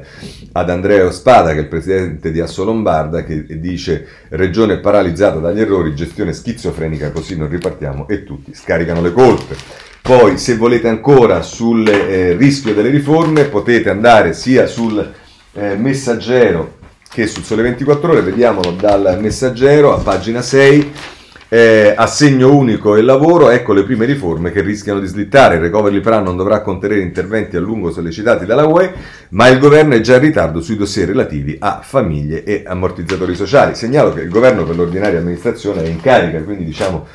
ad 0.54 0.70
Andrea 0.70 1.12
Spada, 1.12 1.52
che 1.52 1.58
è 1.58 1.62
il 1.64 1.68
presidente 1.68 2.32
di 2.32 2.40
Asso 2.40 2.64
Lombarda, 2.64 3.26
che 3.26 3.60
dice 3.60 4.08
regione 4.30 4.78
paralizzata 4.78 5.40
dagli 5.40 5.60
errori, 5.60 5.94
gestione 5.94 6.32
schizofrenica, 6.32 7.12
così 7.12 7.36
non 7.36 7.50
ripartiamo 7.50 8.08
e 8.08 8.24
tutti 8.24 8.54
scaricano 8.54 9.02
le 9.02 9.12
colpe. 9.12 9.56
Poi, 10.02 10.38
se 10.38 10.56
volete 10.56 10.88
ancora 10.88 11.42
sul 11.42 11.86
eh, 11.86 12.32
rischio 12.38 12.74
delle 12.74 12.92
riforme, 12.92 13.44
potete 13.44 13.90
andare 13.90 14.32
sia 14.32 14.68
sul 14.68 15.14
eh, 15.52 15.76
messaggero 15.76 16.77
che 17.10 17.28
sul 17.28 17.44
Sole 17.44 17.62
24 17.62 18.12
Ore, 18.12 18.22
vediamolo 18.22 18.72
dal 18.72 19.18
messaggero 19.20 19.94
a 19.94 20.00
pagina 20.00 20.42
6, 20.42 20.92
eh, 21.50 21.94
assegno 21.96 22.54
unico 22.54 22.96
e 22.96 23.02
lavoro, 23.02 23.50
ecco 23.50 23.74
le 23.74 23.84
prime 23.84 24.06
riforme 24.06 24.52
che 24.52 24.62
rischiano 24.62 25.00
di 25.00 25.08
slittare. 25.08 25.56
Il 25.56 25.62
recovery 25.62 26.02
plan 26.02 26.24
non 26.24 26.36
dovrà 26.36 26.62
contenere 26.62 27.02
interventi 27.02 27.56
a 27.56 27.60
lungo 27.60 27.92
sollecitati 27.92 28.46
dalla 28.46 28.66
UE, 28.66 28.94
ma 29.30 29.48
il 29.48 29.60
governo 29.60 29.94
è 29.96 30.02
già 30.02 30.16
in 30.16 30.22
ritardo 30.22 30.62
sui 30.62 30.76
dossier 30.76 31.08
relativi 31.08 31.56
a 31.60 31.80
famiglie 31.82 32.44
e 32.44 32.64
ammortizzatori 32.66 33.36
sociali. 33.36 33.76
Segnalo 33.76 34.14
che 34.14 34.22
il 34.22 34.30
governo 34.30 34.64
per 34.64 34.76
l'ordinaria 34.76 35.20
amministrazione 35.20 35.84
è 35.84 35.88
in 35.88 36.02
carica, 36.02 36.42
quindi 36.44 36.66
diciamo 36.66 37.08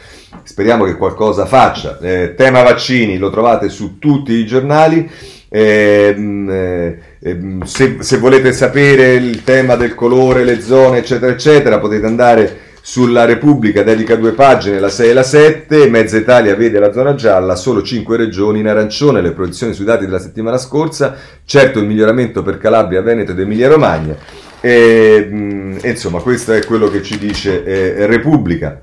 speriamo 0.43 0.84
che 0.84 0.97
qualcosa 0.97 1.45
faccia. 1.45 1.99
Eh, 2.01 2.34
tema 2.34 2.62
vaccini 2.62 3.18
lo 3.18 3.30
trovate 3.30 3.68
su 3.68 3.99
tutti 3.99 4.32
i 4.32 4.47
giornali. 4.47 5.11
Ehm, 5.55 6.48
eh, 6.50 6.98
eh, 7.20 7.59
se, 7.64 7.98
se, 8.00 8.16
volete 8.16 8.53
sapere 8.53 9.12
il 9.12 9.44
tema 9.44 9.76
del 9.76 9.94
colore, 9.94 10.44
le 10.44 10.62
zone, 10.62 10.98
eccetera, 10.98 11.30
eccetera, 11.30 11.78
potete 11.78 12.07
andare 12.07 12.59
sulla 12.80 13.26
Repubblica, 13.26 13.82
dedica 13.82 14.16
due 14.16 14.32
pagine, 14.32 14.80
la 14.80 14.88
6 14.88 15.11
e 15.11 15.12
la 15.12 15.22
7. 15.22 15.88
Mezza 15.90 16.16
Italia 16.16 16.57
vede 16.57 16.78
la 16.78 16.90
zona 16.90 17.14
gialla, 17.14 17.55
solo 17.55 17.82
5 17.82 18.16
regioni 18.16 18.61
in 18.61 18.68
arancione. 18.68 19.20
Le 19.20 19.32
proiezioni 19.32 19.74
sui 19.74 19.84
dati 19.84 20.07
della 20.07 20.18
settimana 20.18 20.57
scorsa. 20.57 21.16
Certo, 21.44 21.78
il 21.78 21.86
miglioramento 21.86 22.42
per 22.42 22.57
Calabria, 22.57 23.03
Veneto 23.03 23.32
ed 23.32 23.40
Emilia-Romagna. 23.40 24.16
E, 24.59 25.28
mh, 25.30 25.78
insomma, 25.82 26.20
questo 26.20 26.55
è 26.55 26.64
quello 26.64 26.88
che 26.88 27.03
ci 27.03 27.18
dice 27.18 27.62
eh, 27.62 28.07
Repubblica. 28.07 28.82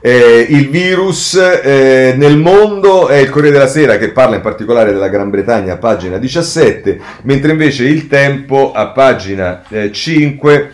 Eh, 0.00 0.46
il 0.50 0.68
virus 0.68 1.34
eh, 1.34 2.14
nel 2.16 2.36
mondo 2.36 3.08
è 3.08 3.16
il 3.16 3.30
Corriere 3.30 3.56
della 3.56 3.68
Sera 3.68 3.98
che 3.98 4.10
parla 4.10 4.36
in 4.36 4.42
particolare 4.42 4.92
della 4.92 5.08
Gran 5.08 5.30
Bretagna 5.30 5.72
a 5.74 5.78
pagina 5.78 6.18
17, 6.18 7.00
mentre 7.22 7.50
invece 7.50 7.84
il 7.84 8.06
Tempo 8.06 8.72
a 8.72 8.88
pagina 8.88 9.64
eh, 9.68 9.90
5 9.90 10.70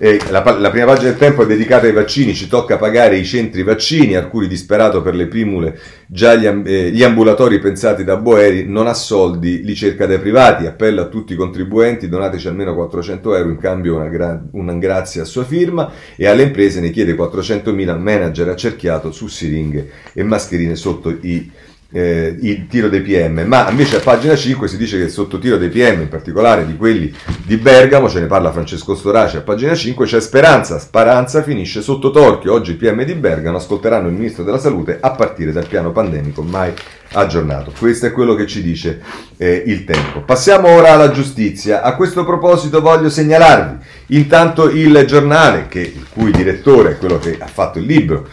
Eh, 0.00 0.20
la, 0.30 0.44
la, 0.56 0.70
prima 0.70 0.86
pagina 0.86 1.08
del 1.10 1.18
tempo 1.18 1.42
è 1.42 1.46
dedicata 1.46 1.86
ai 1.86 1.92
vaccini, 1.92 2.32
ci 2.32 2.46
tocca 2.46 2.76
pagare 2.76 3.16
i 3.16 3.24
centri 3.24 3.64
vaccini, 3.64 4.14
Arcuri 4.14 4.46
disperato 4.46 5.02
per 5.02 5.16
le 5.16 5.26
primule, 5.26 5.76
già 6.06 6.36
gli, 6.36 6.46
eh, 6.46 6.90
gli, 6.92 7.02
ambulatori 7.02 7.58
pensati 7.58 8.04
da 8.04 8.16
Boeri, 8.16 8.64
non 8.64 8.86
ha 8.86 8.94
soldi, 8.94 9.64
li 9.64 9.74
cerca 9.74 10.06
dai 10.06 10.20
privati, 10.20 10.66
appella 10.66 11.02
a 11.02 11.06
tutti 11.06 11.32
i 11.32 11.36
contribuenti, 11.36 12.08
donateci 12.08 12.46
almeno 12.46 12.76
400 12.76 13.34
euro 13.34 13.48
in 13.48 13.58
cambio 13.58 13.96
una, 13.96 14.06
gra- 14.06 14.40
una 14.52 14.74
grazia 14.74 15.22
a 15.22 15.24
sua 15.24 15.42
firma 15.42 15.90
e 16.14 16.28
alle 16.28 16.44
imprese 16.44 16.78
ne 16.78 16.90
chiede 16.90 17.16
400.000 17.16 17.98
manager 17.98 18.50
accerchiato 18.50 19.10
su 19.10 19.26
siringhe 19.26 19.90
e 20.12 20.22
mascherine 20.22 20.76
sotto 20.76 21.10
i 21.10 21.50
eh, 21.90 22.36
il 22.40 22.66
tiro 22.66 22.88
dei 22.88 23.00
PM, 23.00 23.44
ma 23.46 23.70
invece 23.70 23.96
a 23.96 24.00
pagina 24.00 24.36
5 24.36 24.68
si 24.68 24.76
dice 24.76 24.98
che 24.98 25.08
sotto 25.08 25.38
tiro 25.38 25.56
dei 25.56 25.70
PM, 25.70 26.02
in 26.02 26.08
particolare 26.08 26.66
di 26.66 26.76
quelli 26.76 27.12
di 27.44 27.56
Bergamo, 27.56 28.10
ce 28.10 28.20
ne 28.20 28.26
parla 28.26 28.52
Francesco 28.52 28.94
Storaci, 28.94 29.36
a 29.36 29.40
pagina 29.40 29.74
5 29.74 30.04
c'è 30.04 30.20
Speranza, 30.20 30.78
Sparanza 30.78 31.42
finisce 31.42 31.80
sotto 31.80 32.10
torchio, 32.10 32.52
oggi 32.52 32.72
i 32.72 32.74
PM 32.74 33.04
di 33.04 33.14
Bergamo 33.14 33.56
ascolteranno 33.56 34.08
il 34.08 34.14
Ministro 34.14 34.44
della 34.44 34.58
Salute 34.58 34.98
a 35.00 35.12
partire 35.12 35.50
dal 35.50 35.66
piano 35.66 35.90
pandemico 35.90 36.42
mai 36.42 36.72
aggiornato. 37.12 37.72
Questo 37.78 38.04
è 38.04 38.12
quello 38.12 38.34
che 38.34 38.46
ci 38.46 38.62
dice 38.62 39.00
eh, 39.38 39.62
il 39.66 39.84
tempo. 39.84 40.20
Passiamo 40.20 40.68
ora 40.68 40.92
alla 40.92 41.10
giustizia. 41.10 41.80
A 41.80 41.96
questo 41.96 42.24
proposito 42.24 42.82
voglio 42.82 43.08
segnalarvi 43.08 43.76
intanto 44.08 44.68
il 44.68 45.04
giornale, 45.06 45.68
che, 45.68 45.80
il 45.80 46.06
cui 46.10 46.30
direttore 46.30 46.92
è 46.92 46.98
quello 46.98 47.18
che 47.18 47.38
ha 47.38 47.46
fatto 47.46 47.78
il 47.78 47.86
libro, 47.86 48.28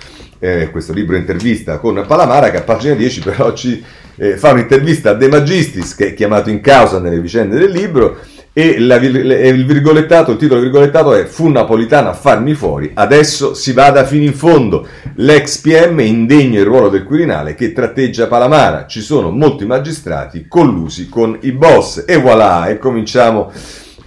eh, 0.45 0.69
questo 0.69 0.93
libro 0.93 1.15
intervista 1.15 1.79
con 1.79 2.03
Palamara 2.07 2.51
che 2.51 2.57
a 2.57 2.61
pagina 2.61 2.93
10 2.93 3.19
però 3.21 3.53
ci 3.53 3.83
eh, 4.17 4.37
fa 4.37 4.51
un'intervista 4.51 5.11
a 5.11 5.13
De 5.13 5.27
Magistris 5.27 5.95
che 5.95 6.07
è 6.07 6.13
chiamato 6.13 6.49
in 6.49 6.61
causa 6.61 6.99
nelle 6.99 7.19
vicende 7.19 7.57
del 7.57 7.71
libro 7.71 8.17
e 8.57 8.79
la, 8.79 8.95
il 8.95 9.65
virgolettato, 9.65 10.31
il 10.31 10.37
titolo 10.37 10.61
virgolettato 10.61 11.13
è 11.13 11.25
Fu 11.25 11.49
Napolitano 11.49 12.07
a 12.07 12.13
farmi 12.13 12.53
fuori, 12.53 12.89
adesso 12.93 13.53
si 13.53 13.73
vada 13.73 14.05
fino 14.05 14.23
in 14.23 14.33
fondo. 14.33 14.87
L'ex 15.15 15.57
PM 15.57 15.99
indegno 15.99 16.61
il 16.61 16.65
ruolo 16.65 16.87
del 16.87 17.03
Quirinale 17.03 17.53
che 17.53 17.73
tratteggia 17.73 18.27
Palamara. 18.27 18.85
Ci 18.85 19.01
sono 19.01 19.29
molti 19.29 19.65
magistrati 19.65 20.45
collusi 20.47 21.09
con 21.09 21.37
i 21.41 21.51
boss. 21.51 22.05
E 22.07 22.15
voilà, 22.15 22.67
e 22.67 22.77
cominciamo 22.77 23.51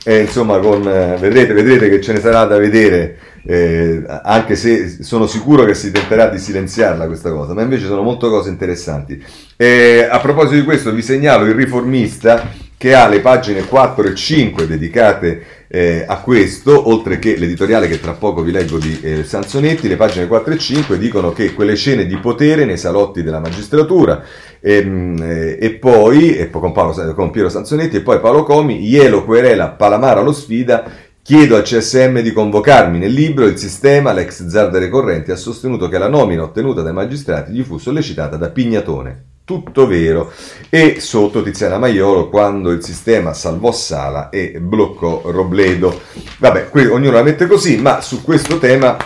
eh, 0.02 0.20
insomma 0.20 0.58
con... 0.60 0.88
Eh, 0.88 1.18
vedrete, 1.18 1.52
vedrete 1.52 1.90
che 1.90 2.00
ce 2.00 2.14
ne 2.14 2.20
sarà 2.20 2.46
da 2.46 2.56
vedere 2.56 3.18
eh, 3.50 4.02
anche 4.24 4.56
se 4.56 5.02
sono 5.02 5.26
sicuro 5.26 5.64
che 5.64 5.72
si 5.72 5.90
tenterà 5.90 6.28
di 6.28 6.38
silenziarla 6.38 7.06
questa 7.06 7.30
cosa, 7.30 7.54
ma 7.54 7.62
invece 7.62 7.86
sono 7.86 8.02
molte 8.02 8.28
cose 8.28 8.50
interessanti. 8.50 9.24
Eh, 9.56 10.06
a 10.08 10.18
proposito 10.20 10.56
di 10.56 10.64
questo 10.64 10.92
vi 10.92 11.00
segnalo 11.00 11.46
il 11.46 11.54
riformista 11.54 12.46
che 12.76 12.94
ha 12.94 13.08
le 13.08 13.20
pagine 13.20 13.64
4 13.64 14.06
e 14.06 14.14
5 14.14 14.66
dedicate 14.66 15.42
eh, 15.66 16.04
a 16.06 16.18
questo, 16.20 16.90
oltre 16.90 17.18
che 17.18 17.36
l'editoriale 17.36 17.88
che 17.88 17.98
tra 17.98 18.12
poco 18.12 18.42
vi 18.42 18.52
leggo 18.52 18.76
di 18.76 19.00
eh, 19.00 19.24
Sansonetti, 19.24 19.88
le 19.88 19.96
pagine 19.96 20.26
4 20.26 20.52
e 20.52 20.58
5 20.58 20.98
dicono 20.98 21.32
che 21.32 21.54
quelle 21.54 21.74
scene 21.74 22.04
di 22.04 22.18
potere 22.18 22.66
nei 22.66 22.76
salotti 22.76 23.22
della 23.22 23.40
magistratura 23.40 24.22
ehm, 24.60 25.22
eh, 25.22 25.58
e 25.58 25.70
poi, 25.70 26.36
e 26.36 26.50
con, 26.50 26.72
Paolo, 26.72 27.14
con 27.14 27.30
Piero 27.30 27.48
Sansonetti 27.48 27.96
e 27.96 28.02
poi 28.02 28.20
Paolo 28.20 28.42
Comi, 28.42 28.86
Ielo 28.86 29.24
querela 29.24 29.70
Palamara 29.70 30.20
lo 30.20 30.32
sfida 30.32 31.07
Chiedo 31.28 31.56
al 31.56 31.62
CSM 31.62 32.20
di 32.20 32.32
convocarmi. 32.32 32.98
Nel 32.98 33.12
libro 33.12 33.44
il 33.44 33.58
sistema, 33.58 34.14
l'ex 34.14 34.46
zar 34.46 34.70
delle 34.70 34.88
correnti, 34.88 35.30
ha 35.30 35.36
sostenuto 35.36 35.86
che 35.86 35.98
la 35.98 36.08
nomina 36.08 36.42
ottenuta 36.42 36.80
dai 36.80 36.94
magistrati 36.94 37.52
gli 37.52 37.62
fu 37.62 37.76
sollecitata 37.76 38.38
da 38.38 38.48
Pignatone. 38.48 39.24
Tutto 39.44 39.86
vero. 39.86 40.32
E 40.70 41.00
sotto 41.00 41.42
Tiziana 41.42 41.76
Maiolo 41.76 42.30
quando 42.30 42.70
il 42.70 42.82
sistema 42.82 43.34
salvò 43.34 43.72
Sala 43.72 44.30
e 44.30 44.58
bloccò 44.58 45.20
Robledo. 45.26 46.00
Vabbè, 46.38 46.70
ognuno 46.90 47.12
la 47.12 47.22
mette 47.22 47.46
così, 47.46 47.76
ma 47.76 48.00
su 48.00 48.22
questo 48.22 48.58
tema 48.58 48.96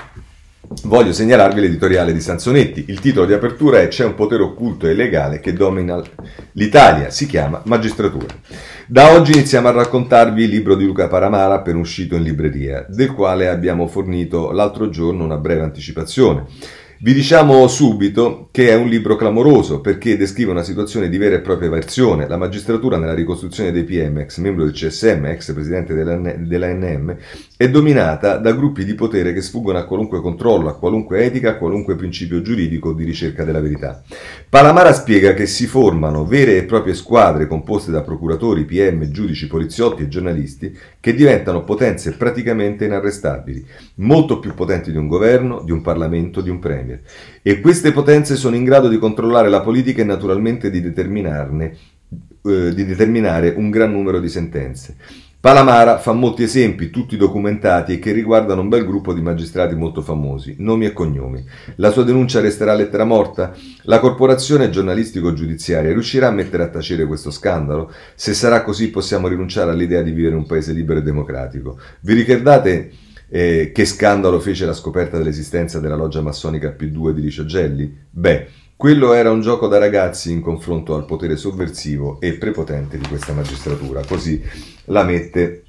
voglio 0.85 1.12
segnalarvi 1.12 1.61
l'editoriale 1.61 2.12
di 2.12 2.20
Sansonetti. 2.20 2.85
Il 2.89 3.01
titolo 3.01 3.27
di 3.27 3.33
apertura 3.33 3.81
è 3.81 3.89
C'è 3.89 4.05
un 4.05 4.14
potere 4.14 4.43
occulto 4.43 4.87
e 4.87 4.95
legale 4.95 5.41
che 5.41 5.53
domina 5.53 6.03
l'Italia. 6.53 7.11
Si 7.11 7.27
chiama 7.27 7.62
Magistratura. 7.64 8.35
Da 8.87 9.12
oggi 9.12 9.33
iniziamo 9.33 9.68
a 9.68 9.73
raccontarvi 9.73 10.45
il 10.45 10.51
libro 10.51 10.75
di 10.75 10.85
Luca 10.85 11.09
Paramara 11.09 11.55
appena 11.55 11.79
uscito 11.79 12.16
in 12.16 12.23
libreria, 12.23 12.85
del 12.89 13.12
quale 13.12 13.49
abbiamo 13.49 13.87
fornito 13.87 14.51
l'altro 14.51 14.89
giorno 14.89 15.25
una 15.25 15.39
breve 15.39 15.62
anticipazione. 15.62 16.47
Vi 17.05 17.12
diciamo 17.12 17.66
subito 17.66 18.46
che 18.53 18.68
è 18.68 18.76
un 18.76 18.86
libro 18.86 19.16
clamoroso 19.16 19.80
perché 19.80 20.16
descrive 20.16 20.53
una 20.53 20.62
situazione 20.62 21.09
di 21.09 21.18
vera 21.18 21.34
e 21.34 21.40
propria 21.40 21.68
versione. 21.68 22.28
La 22.28 22.36
magistratura 22.36 22.96
nella 22.96 23.12
ricostruzione 23.12 23.72
dei 23.72 23.82
PM, 23.82 24.18
ex 24.18 24.38
membro 24.38 24.62
del 24.62 24.72
CSM, 24.72 25.24
ex 25.24 25.53
presidente 25.53 25.94
dell'ANM, 25.94 27.16
è 27.57 27.68
dominata 27.68 28.36
da 28.36 28.53
gruppi 28.53 28.84
di 28.84 28.94
potere 28.94 29.32
che 29.32 29.40
sfuggono 29.40 29.78
a 29.78 29.84
qualunque 29.84 30.20
controllo, 30.20 30.68
a 30.68 30.78
qualunque 30.78 31.24
etica, 31.24 31.50
a 31.50 31.57
qualunque 31.57 31.96
principio 31.96 32.40
giuridico 32.40 32.92
di 32.92 33.03
ricerca 33.03 33.42
della 33.42 33.61
verità. 33.61 34.00
Palamara 34.48 34.92
spiega 34.92 35.34
che 35.34 35.46
si 35.46 35.66
formano 35.66 36.24
vere 36.24 36.57
e 36.57 36.62
proprie 36.62 36.94
squadre 36.94 37.48
composte 37.48 37.90
da 37.90 38.03
procuratori, 38.03 38.64
PM, 38.64 39.11
giudici, 39.11 39.48
poliziotti 39.48 40.03
e 40.03 40.09
giornalisti 40.09 40.78
che 41.03 41.14
diventano 41.14 41.64
potenze 41.64 42.12
praticamente 42.12 42.84
inarrestabili, 42.84 43.66
molto 43.96 44.38
più 44.38 44.55
potenti 44.55 44.92
di 44.92 44.96
un 44.96 45.09
governo, 45.09 45.61
di 45.64 45.72
un 45.72 45.82
Parlamento, 45.82 46.40
di 46.40 46.48
un 46.48 46.61
Premier. 46.61 47.00
E 47.42 47.61
queste 47.61 47.90
potenze 47.90 48.36
sono 48.36 48.55
in 48.55 48.62
grado 48.62 48.86
di 48.86 48.98
controllare 48.98 49.48
la 49.48 49.62
politica 49.62 50.00
e 50.00 50.05
naturalmente 50.05 50.70
di 50.70 50.80
determinarne 50.80 51.76
eh, 52.44 52.74
di 52.74 52.84
determinare 52.84 53.53
un 53.57 53.70
gran 53.70 53.90
numero 53.90 54.20
di 54.20 54.28
sentenze. 54.28 54.96
Palamara 55.43 55.99
fa 55.99 56.12
molti 56.12 56.45
esempi, 56.45 56.90
tutti 56.90 57.16
documentati 57.16 57.95
e 57.95 57.99
che 57.99 58.12
riguardano 58.12 58.61
un 58.61 58.68
bel 58.68 58.86
gruppo 58.86 59.12
di 59.12 59.20
magistrati 59.20 59.74
molto 59.74 60.01
famosi, 60.01 60.55
nomi 60.59 60.84
e 60.84 60.93
cognomi. 60.93 61.45
La 61.78 61.90
sua 61.90 62.05
denuncia 62.05 62.38
resterà 62.38 62.74
lettera 62.74 63.03
morta? 63.03 63.53
La 63.82 63.99
corporazione 63.99 64.70
giornalistico-giudiziaria 64.70 65.90
riuscirà 65.90 66.28
a 66.28 66.30
mettere 66.30 66.62
a 66.62 66.68
tacere 66.68 67.07
questo 67.07 67.32
scandalo? 67.32 67.90
Se 68.14 68.34
sarà 68.34 68.62
così 68.62 68.90
possiamo 68.90 69.26
rinunciare 69.26 69.72
all'idea 69.72 70.03
di 70.03 70.12
vivere 70.12 70.34
in 70.34 70.43
un 70.43 70.47
paese 70.47 70.72
libero 70.72 71.01
e 71.01 71.03
democratico. 71.03 71.76
Vi 72.03 72.14
ricordate 72.14 72.93
eh, 73.28 73.72
che 73.74 73.84
scandalo 73.84 74.38
fece 74.38 74.64
la 74.64 74.74
scoperta 74.74 75.18
dell'esistenza 75.18 75.80
della 75.80 75.97
loggia 75.97 76.20
massonica 76.20 76.72
P2 76.78 77.11
di 77.11 77.20
Licio 77.20 77.45
Gelli? 77.47 77.93
Beh, 78.09 78.47
quello 78.83 79.12
era 79.12 79.30
un 79.30 79.41
gioco 79.41 79.68
da 79.68 79.78
ragazzi 79.78 80.33
in 80.33 80.41
confronto 80.41 80.97
al 80.97 81.05
potere 81.05 81.37
sovversivo 81.37 82.18
e 82.18 82.33
prepotente 82.33 82.99
di 82.99 83.07
questa 83.07 83.33
magistratura, 83.33 84.03
così 84.05 84.43
la 84.87 85.05
mette 85.05 85.62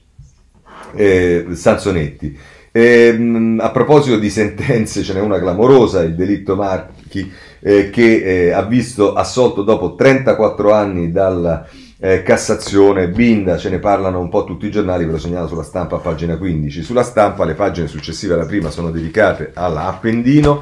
eh, 0.95 1.45
Sansonetti. 1.51 2.35
Eh, 2.71 3.55
a 3.59 3.69
proposito 3.69 4.17
di 4.17 4.31
sentenze, 4.31 5.03
ce 5.03 5.13
n'è 5.13 5.19
una 5.19 5.37
clamorosa, 5.37 6.01
il 6.01 6.15
delitto 6.15 6.55
Marchi, 6.55 7.31
eh, 7.59 7.91
che 7.91 8.47
eh, 8.47 8.51
ha 8.51 8.63
visto 8.63 9.13
assolto 9.13 9.61
dopo 9.61 9.93
34 9.93 10.73
anni 10.73 11.11
dalla 11.11 11.67
eh, 11.99 12.23
Cassazione, 12.23 13.09
Binda, 13.09 13.57
ce 13.57 13.69
ne 13.69 13.77
parlano 13.77 14.21
un 14.21 14.29
po' 14.29 14.43
tutti 14.43 14.65
i 14.65 14.71
giornali, 14.71 15.05
ve 15.05 15.11
lo 15.11 15.19
segnalo 15.19 15.45
sulla 15.45 15.61
stampa 15.61 15.97
a 15.97 15.99
pagina 15.99 16.35
15. 16.35 16.81
Sulla 16.81 17.03
stampa 17.03 17.45
le 17.45 17.53
pagine 17.53 17.85
successive 17.85 18.33
alla 18.33 18.47
prima 18.47 18.71
sono 18.71 18.89
dedicate 18.89 19.51
all'Appendino, 19.53 20.59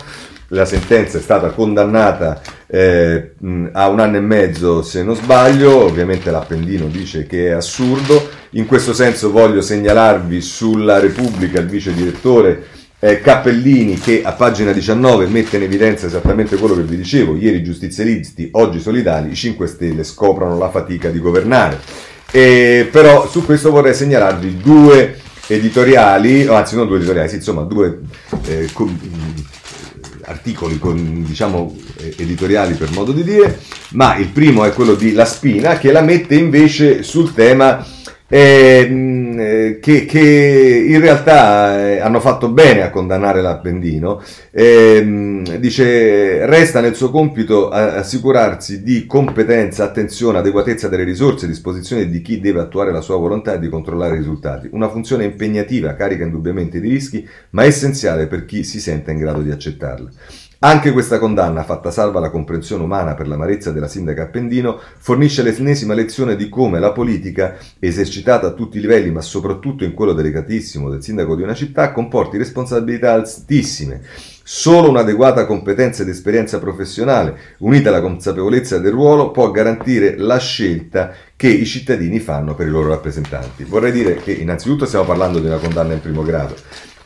la 0.53 0.65
sentenza 0.65 1.17
è 1.17 1.21
stata 1.21 1.49
condannata 1.49 2.41
eh, 2.67 3.33
a 3.71 3.87
un 3.87 3.99
anno 3.99 4.17
e 4.17 4.21
mezzo 4.21 4.81
se 4.81 5.03
non 5.03 5.15
sbaglio, 5.15 5.83
ovviamente 5.85 6.31
l'Appendino 6.31 6.87
dice 6.87 7.25
che 7.25 7.47
è 7.47 7.51
assurdo, 7.51 8.29
in 8.51 8.65
questo 8.65 8.93
senso 8.93 9.31
voglio 9.31 9.61
segnalarvi 9.61 10.41
sulla 10.41 10.99
Repubblica 10.99 11.59
il 11.59 11.67
vice 11.67 11.93
direttore 11.93 12.63
eh, 12.99 13.21
Cappellini 13.21 13.97
che 13.97 14.21
a 14.23 14.33
pagina 14.33 14.71
19 14.71 15.25
mette 15.27 15.57
in 15.57 15.63
evidenza 15.63 16.05
esattamente 16.05 16.57
quello 16.57 16.75
che 16.75 16.83
vi 16.83 16.97
dicevo, 16.97 17.35
ieri 17.35 17.63
giustizialisti, 17.63 18.49
oggi 18.53 18.79
solidali, 18.79 19.31
i 19.31 19.35
5 19.35 19.67
Stelle 19.67 20.03
scoprono 20.03 20.57
la 20.57 20.69
fatica 20.69 21.09
di 21.09 21.19
governare. 21.19 21.79
E, 22.29 22.87
però 22.91 23.27
su 23.27 23.43
questo 23.43 23.71
vorrei 23.71 23.93
segnalarvi 23.93 24.57
due 24.57 25.17
editoriali, 25.47 26.45
anzi 26.45 26.75
non 26.75 26.87
due 26.87 26.97
editoriali, 26.97 27.29
sì, 27.29 27.35
insomma 27.35 27.63
due 27.63 28.01
eh, 28.45 28.69
com, 28.71 28.97
articoli 30.31 30.79
con, 30.79 31.23
diciamo 31.23 31.75
editoriali 32.17 32.73
per 32.73 32.91
modo 32.91 33.11
di 33.11 33.23
dire, 33.23 33.59
ma 33.91 34.15
il 34.17 34.27
primo 34.27 34.65
è 34.65 34.73
quello 34.73 34.95
di 34.95 35.13
La 35.13 35.25
Spina 35.25 35.77
che 35.77 35.91
la 35.91 36.01
mette 36.01 36.35
invece 36.35 37.03
sul 37.03 37.33
tema 37.33 37.85
Ehm, 38.33 39.37
eh, 39.37 39.79
che, 39.81 40.05
che, 40.05 40.85
in 40.87 41.01
realtà 41.01 41.85
eh, 41.85 41.99
hanno 41.99 42.21
fatto 42.21 42.47
bene 42.49 42.81
a 42.81 42.89
condannare 42.89 43.41
l'Appendino, 43.41 44.21
eh, 44.51 45.57
dice 45.59 46.45
resta 46.45 46.79
nel 46.79 46.95
suo 46.95 47.09
compito 47.11 47.67
assicurarsi 47.69 48.83
di 48.83 49.05
competenza, 49.05 49.83
attenzione, 49.83 50.37
adeguatezza 50.37 50.87
delle 50.87 51.03
risorse 51.03 51.43
a 51.43 51.49
disposizione 51.49 52.07
di 52.09 52.21
chi 52.21 52.39
deve 52.39 52.61
attuare 52.61 52.93
la 52.93 53.01
sua 53.01 53.17
volontà 53.17 53.55
e 53.55 53.59
di 53.59 53.67
controllare 53.67 54.15
i 54.15 54.19
risultati. 54.19 54.69
Una 54.71 54.87
funzione 54.87 55.25
impegnativa, 55.25 55.95
carica 55.95 56.23
indubbiamente 56.23 56.79
di 56.79 56.87
rischi, 56.87 57.27
ma 57.49 57.65
essenziale 57.65 58.27
per 58.27 58.45
chi 58.45 58.63
si 58.63 58.79
sente 58.79 59.11
in 59.11 59.17
grado 59.17 59.41
di 59.41 59.51
accettarla. 59.51 60.09
Anche 60.63 60.91
questa 60.91 61.17
condanna, 61.17 61.63
fatta 61.63 61.89
salva 61.89 62.19
la 62.19 62.29
comprensione 62.29 62.83
umana 62.83 63.15
per 63.15 63.27
l'amarezza 63.27 63.71
della 63.71 63.87
sindaca 63.87 64.21
Appendino, 64.21 64.79
fornisce 64.99 65.41
l'ennesima 65.41 65.95
lezione 65.95 66.35
di 66.35 66.49
come 66.49 66.79
la 66.79 66.91
politica, 66.91 67.57
esercitata 67.79 68.45
a 68.45 68.51
tutti 68.51 68.77
i 68.77 68.81
livelli, 68.81 69.09
ma 69.09 69.21
soprattutto 69.21 69.83
in 69.83 69.93
quello 69.93 70.13
delicatissimo 70.13 70.87
del 70.91 71.01
sindaco 71.01 71.35
di 71.35 71.41
una 71.41 71.55
città, 71.55 71.91
comporti 71.91 72.37
responsabilità 72.37 73.13
altissime. 73.13 74.03
Solo 74.43 74.89
un'adeguata 74.89 75.47
competenza 75.47 76.03
ed 76.03 76.09
esperienza 76.09 76.59
professionale, 76.59 77.55
unita 77.59 77.89
alla 77.89 78.01
consapevolezza 78.01 78.77
del 78.77 78.91
ruolo, 78.91 79.31
può 79.31 79.49
garantire 79.49 80.15
la 80.15 80.37
scelta 80.37 81.11
che 81.35 81.47
i 81.47 81.65
cittadini 81.65 82.19
fanno 82.19 82.53
per 82.53 82.67
i 82.67 82.69
loro 82.69 82.89
rappresentanti. 82.89 83.63
Vorrei 83.63 83.91
dire 83.91 84.17
che 84.17 84.33
innanzitutto 84.33 84.85
stiamo 84.85 85.05
parlando 85.05 85.39
di 85.39 85.47
una 85.47 85.57
condanna 85.57 85.93
in 85.93 86.01
primo 86.01 86.21
grado 86.21 86.53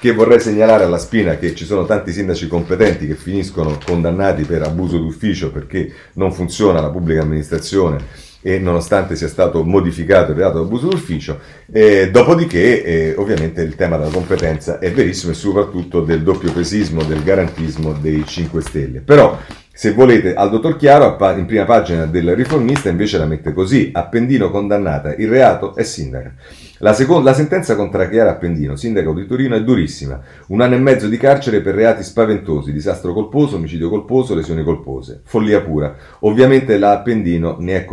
che 0.05 0.13
vorrei 0.13 0.39
segnalare 0.39 0.83
alla 0.83 0.99
spina 0.99 1.35
che 1.37 1.55
ci 1.55 1.65
sono 1.65 1.83
tanti 1.83 2.11
sindaci 2.11 2.47
competenti 2.47 3.07
che 3.07 3.15
finiscono 3.15 3.79
condannati 3.83 4.43
per 4.43 4.61
abuso 4.61 4.99
d'ufficio 4.99 5.51
perché 5.51 5.91
non 6.13 6.31
funziona 6.31 6.79
la 6.79 6.91
pubblica 6.91 7.23
amministrazione 7.23 8.05
e 8.39 8.59
nonostante 8.59 9.15
sia 9.15 9.27
stato 9.27 9.63
modificato 9.63 10.29
il 10.29 10.37
reato 10.37 10.59
di 10.59 10.65
abuso 10.65 10.89
d'ufficio, 10.89 11.39
eh, 11.71 12.11
dopodiché 12.11 12.83
eh, 12.83 13.15
ovviamente 13.17 13.63
il 13.63 13.73
tema 13.73 13.97
della 13.97 14.11
competenza 14.11 14.77
è 14.77 14.91
verissimo 14.91 15.31
e 15.31 15.35
soprattutto 15.35 16.01
del 16.01 16.21
doppio 16.21 16.51
pesismo, 16.51 17.03
del 17.03 17.23
garantismo 17.23 17.91
dei 17.93 18.23
5 18.23 18.61
Stelle. 18.61 18.99
Però 18.99 19.35
se 19.77 19.91
volete, 19.91 20.33
al 20.33 20.49
dottor 20.49 20.77
Chiaro, 20.77 21.17
in 21.35 21.43
prima 21.45 21.65
pagina 21.65 22.05
del 22.05 22.33
riformista, 22.33 22.87
invece 22.87 23.17
la 23.17 23.25
mette 23.25 23.51
così: 23.51 23.89
Appendino 23.91 24.49
condannata, 24.49 25.13
il 25.15 25.27
reato 25.27 25.75
è 25.75 25.83
sindaca. 25.83 26.33
La, 26.77 26.93
seconda, 26.93 27.31
la 27.31 27.35
sentenza 27.35 27.75
contro 27.75 28.07
Chiara 28.07 28.29
Appendino, 28.31 28.77
sindaco 28.77 29.13
di 29.13 29.25
Torino, 29.25 29.53
è 29.53 29.61
durissima. 29.61 30.21
Un 30.47 30.61
anno 30.61 30.75
e 30.75 30.77
mezzo 30.77 31.09
di 31.09 31.17
carcere 31.17 31.59
per 31.59 31.75
reati 31.75 32.03
spaventosi, 32.03 32.71
disastro 32.71 33.11
colposo, 33.11 33.57
omicidio 33.57 33.89
colposo, 33.89 34.33
lesioni 34.33 34.63
colpose. 34.63 35.19
Follia 35.25 35.59
pura. 35.59 35.93
Ovviamente 36.19 36.77
la 36.77 36.93
Appendino 36.93 37.59
è 37.59 37.85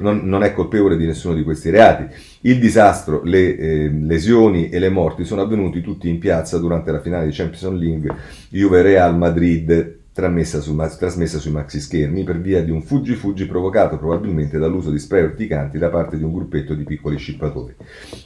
non, 0.00 0.22
non, 0.24 0.42
è 0.42 0.52
colpevole 0.52 0.96
di 0.96 1.06
nessuno 1.06 1.36
di 1.36 1.44
questi 1.44 1.70
reati. 1.70 2.06
Il 2.40 2.58
disastro, 2.58 3.22
le 3.22 3.56
eh, 3.56 3.88
lesioni 3.88 4.68
e 4.68 4.80
le 4.80 4.88
morti 4.88 5.24
sono 5.24 5.42
avvenuti 5.42 5.80
tutti 5.80 6.08
in 6.08 6.18
piazza 6.18 6.58
durante 6.58 6.90
la 6.90 7.00
finale 7.00 7.26
di 7.26 7.32
Champions 7.32 7.78
League 7.78 8.14
Juve-Real 8.48 9.16
Madrid 9.16 9.98
trasmessa, 10.12 10.60
su, 10.60 10.76
trasmessa 10.98 11.38
sui 11.38 11.52
maxi 11.52 11.80
schermi 11.80 12.24
per 12.24 12.40
via 12.40 12.62
di 12.62 12.70
un 12.70 12.82
fuggi-fuggi 12.82 13.46
provocato 13.46 13.96
probabilmente 13.98 14.58
dall'uso 14.58 14.90
di 14.90 14.98
spray 14.98 15.22
urticanti 15.22 15.78
da 15.78 15.88
parte 15.88 16.16
di 16.16 16.24
un 16.24 16.32
gruppetto 16.32 16.74
di 16.74 16.84
piccoli 16.84 17.16
scippatori. 17.16 17.74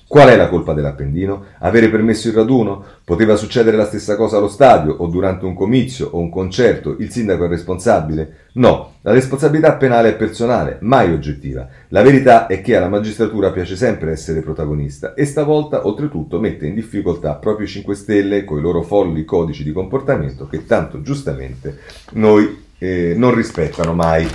Qual 0.06 0.28
è 0.28 0.36
la 0.36 0.48
colpa 0.48 0.72
dell'Appendino? 0.72 1.44
Avere 1.58 1.90
permesso 1.90 2.28
il 2.28 2.34
raduno? 2.34 2.84
Poteva 3.04 3.36
succedere 3.36 3.76
la 3.76 3.86
stessa 3.86 4.16
cosa 4.16 4.38
allo 4.38 4.48
stadio 4.48 4.92
o 4.92 5.06
durante 5.06 5.44
un 5.44 5.54
comizio 5.54 6.08
o 6.08 6.18
un 6.18 6.30
concerto? 6.30 6.96
Il 6.98 7.10
sindaco 7.10 7.44
è 7.44 7.48
responsabile? 7.48 8.36
No, 8.54 8.93
la 9.06 9.12
responsabilità 9.12 9.74
penale 9.74 10.08
è 10.08 10.16
personale, 10.16 10.78
mai 10.80 11.12
oggettiva. 11.12 11.68
La 11.88 12.00
verità 12.00 12.46
è 12.46 12.62
che 12.62 12.74
alla 12.74 12.88
magistratura 12.88 13.52
piace 13.52 13.76
sempre 13.76 14.12
essere 14.12 14.40
protagonista 14.40 15.12
e 15.12 15.26
stavolta 15.26 15.86
oltretutto 15.86 16.40
mette 16.40 16.66
in 16.66 16.74
difficoltà 16.74 17.34
proprio 17.34 17.66
i 17.66 17.68
5 17.68 17.94
Stelle 17.94 18.44
con 18.44 18.58
i 18.58 18.62
loro 18.62 18.80
folli 18.80 19.26
codici 19.26 19.62
di 19.62 19.72
comportamento 19.72 20.46
che 20.46 20.64
tanto 20.64 21.02
giustamente 21.02 21.80
noi 22.12 22.64
eh, 22.78 23.12
non 23.14 23.34
rispettano 23.34 23.92
mai. 23.92 24.26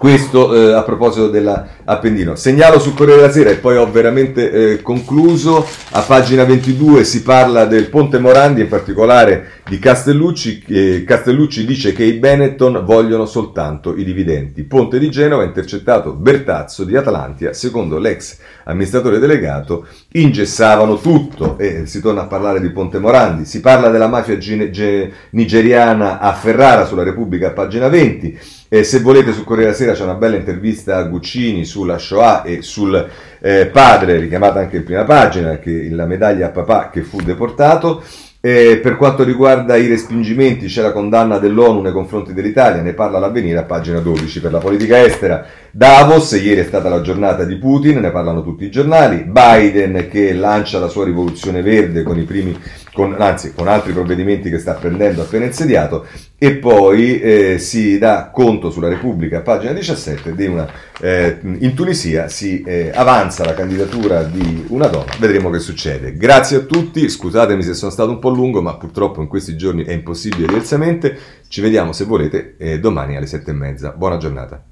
Questo 0.00 0.54
eh, 0.54 0.72
a 0.72 0.82
proposito 0.82 1.28
dell'Appendino. 1.28 2.34
Segnalo 2.34 2.78
sul 2.78 2.94
Corriere 2.94 3.20
della 3.20 3.32
Sera 3.32 3.50
e 3.50 3.56
poi 3.56 3.76
ho 3.76 3.90
veramente 3.90 4.50
eh, 4.50 4.80
concluso. 4.80 5.66
A 5.90 6.00
pagina 6.00 6.42
22 6.44 7.04
si 7.04 7.22
parla 7.22 7.66
del 7.66 7.90
Ponte 7.90 8.18
Morandi, 8.18 8.62
in 8.62 8.68
particolare 8.68 9.60
di 9.68 9.78
Castellucci. 9.78 10.64
Eh, 10.68 11.04
Castellucci 11.06 11.66
dice 11.66 11.92
che 11.92 12.04
i 12.04 12.14
Benetton 12.14 12.82
vogliono 12.82 13.26
soltanto 13.26 13.94
i 13.94 14.02
dividendi. 14.02 14.62
Ponte 14.62 14.98
di 14.98 15.10
Genova 15.10 15.42
ha 15.42 15.46
intercettato 15.46 16.14
Bertazzo 16.14 16.84
di 16.84 16.96
Atalantia, 16.96 17.52
secondo 17.52 17.98
l'ex 17.98 18.38
amministratore 18.64 19.18
delegato, 19.18 19.86
ingessavano 20.12 20.96
tutto. 20.96 21.58
E 21.58 21.84
si 21.84 22.00
torna 22.00 22.22
a 22.22 22.26
parlare 22.26 22.62
di 22.62 22.70
Ponte 22.70 22.98
Morandi. 22.98 23.44
Si 23.44 23.60
parla 23.60 23.90
della 23.90 24.08
mafia 24.08 24.38
gine- 24.38 24.70
ge- 24.70 25.12
nigeriana 25.32 26.20
a 26.20 26.32
Ferrara 26.32 26.86
sulla 26.86 27.02
Repubblica 27.02 27.48
a 27.48 27.52
pagina 27.52 27.88
20 27.88 28.59
e 28.72 28.84
se 28.84 29.00
volete 29.00 29.32
sul 29.32 29.42
Corriere 29.42 29.72
della 29.72 29.82
Sera 29.82 29.94
c'è 29.94 30.04
una 30.04 30.14
bella 30.14 30.36
intervista 30.36 30.96
a 30.96 31.02
Guccini 31.02 31.64
sulla 31.64 31.98
Shoah 31.98 32.44
e 32.44 32.62
sul 32.62 33.04
eh, 33.40 33.66
padre, 33.66 34.20
richiamata 34.20 34.60
anche 34.60 34.76
in 34.76 34.84
prima 34.84 35.02
pagina, 35.02 35.58
che 35.58 35.88
la 35.90 36.06
medaglia 36.06 36.46
a 36.46 36.50
papà 36.50 36.88
che 36.88 37.02
fu 37.02 37.20
deportato. 37.20 38.00
E 38.40 38.78
per 38.80 38.96
quanto 38.96 39.24
riguarda 39.24 39.74
i 39.74 39.88
respingimenti, 39.88 40.66
c'è 40.66 40.82
la 40.82 40.92
condanna 40.92 41.38
dell'ONU 41.38 41.80
nei 41.80 41.90
confronti 41.90 42.32
dell'Italia, 42.32 42.80
ne 42.80 42.92
parla 42.92 43.18
l'avvenire 43.18 43.58
a 43.58 43.64
pagina 43.64 43.98
12 43.98 44.40
per 44.40 44.52
la 44.52 44.58
politica 44.58 45.04
estera. 45.04 45.44
Davos, 45.72 46.32
ieri 46.32 46.60
è 46.60 46.64
stata 46.64 46.88
la 46.88 47.00
giornata 47.00 47.44
di 47.44 47.56
Putin, 47.56 48.00
ne 48.00 48.10
parlano 48.10 48.42
tutti 48.42 48.64
i 48.64 48.70
giornali. 48.70 49.24
Biden 49.24 50.08
che 50.10 50.32
lancia 50.32 50.80
la 50.80 50.88
sua 50.88 51.04
rivoluzione 51.04 51.62
verde 51.62 52.02
con 52.02 52.18
i 52.18 52.24
primi 52.24 52.58
con, 52.92 53.14
anzi 53.18 53.54
con 53.54 53.68
altri 53.68 53.92
provvedimenti 53.92 54.50
che 54.50 54.58
sta 54.58 54.74
prendendo 54.74 55.22
appena 55.22 55.44
insediato 55.44 56.06
e 56.36 56.56
poi 56.56 57.20
eh, 57.20 57.58
si 57.58 57.98
dà 57.98 58.30
conto 58.32 58.70
sulla 58.70 58.88
Repubblica, 58.88 59.42
pagina 59.42 59.72
17, 59.72 60.34
di 60.34 60.46
una, 60.46 60.68
eh, 61.00 61.38
in 61.42 61.74
Tunisia 61.74 62.28
si 62.28 62.62
eh, 62.62 62.90
avanza 62.92 63.44
la 63.44 63.54
candidatura 63.54 64.22
di 64.24 64.64
una 64.68 64.86
donna, 64.86 65.12
vedremo 65.18 65.50
che 65.50 65.60
succede. 65.60 66.14
Grazie 66.14 66.56
a 66.56 66.60
tutti, 66.60 67.08
scusatemi 67.08 67.62
se 67.62 67.74
sono 67.74 67.90
stato 67.90 68.10
un 68.10 68.18
po' 68.18 68.30
lungo, 68.30 68.60
ma 68.60 68.76
purtroppo 68.76 69.20
in 69.20 69.28
questi 69.28 69.56
giorni 69.56 69.84
è 69.84 69.92
impossibile 69.92 70.46
diversamente, 70.46 71.16
ci 71.48 71.60
vediamo 71.60 71.92
se 71.92 72.04
volete 72.04 72.56
eh, 72.58 72.80
domani 72.80 73.16
alle 73.16 73.26
sette 73.26 73.50
e 73.50 73.54
mezza, 73.54 73.90
buona 73.90 74.16
giornata. 74.16 74.69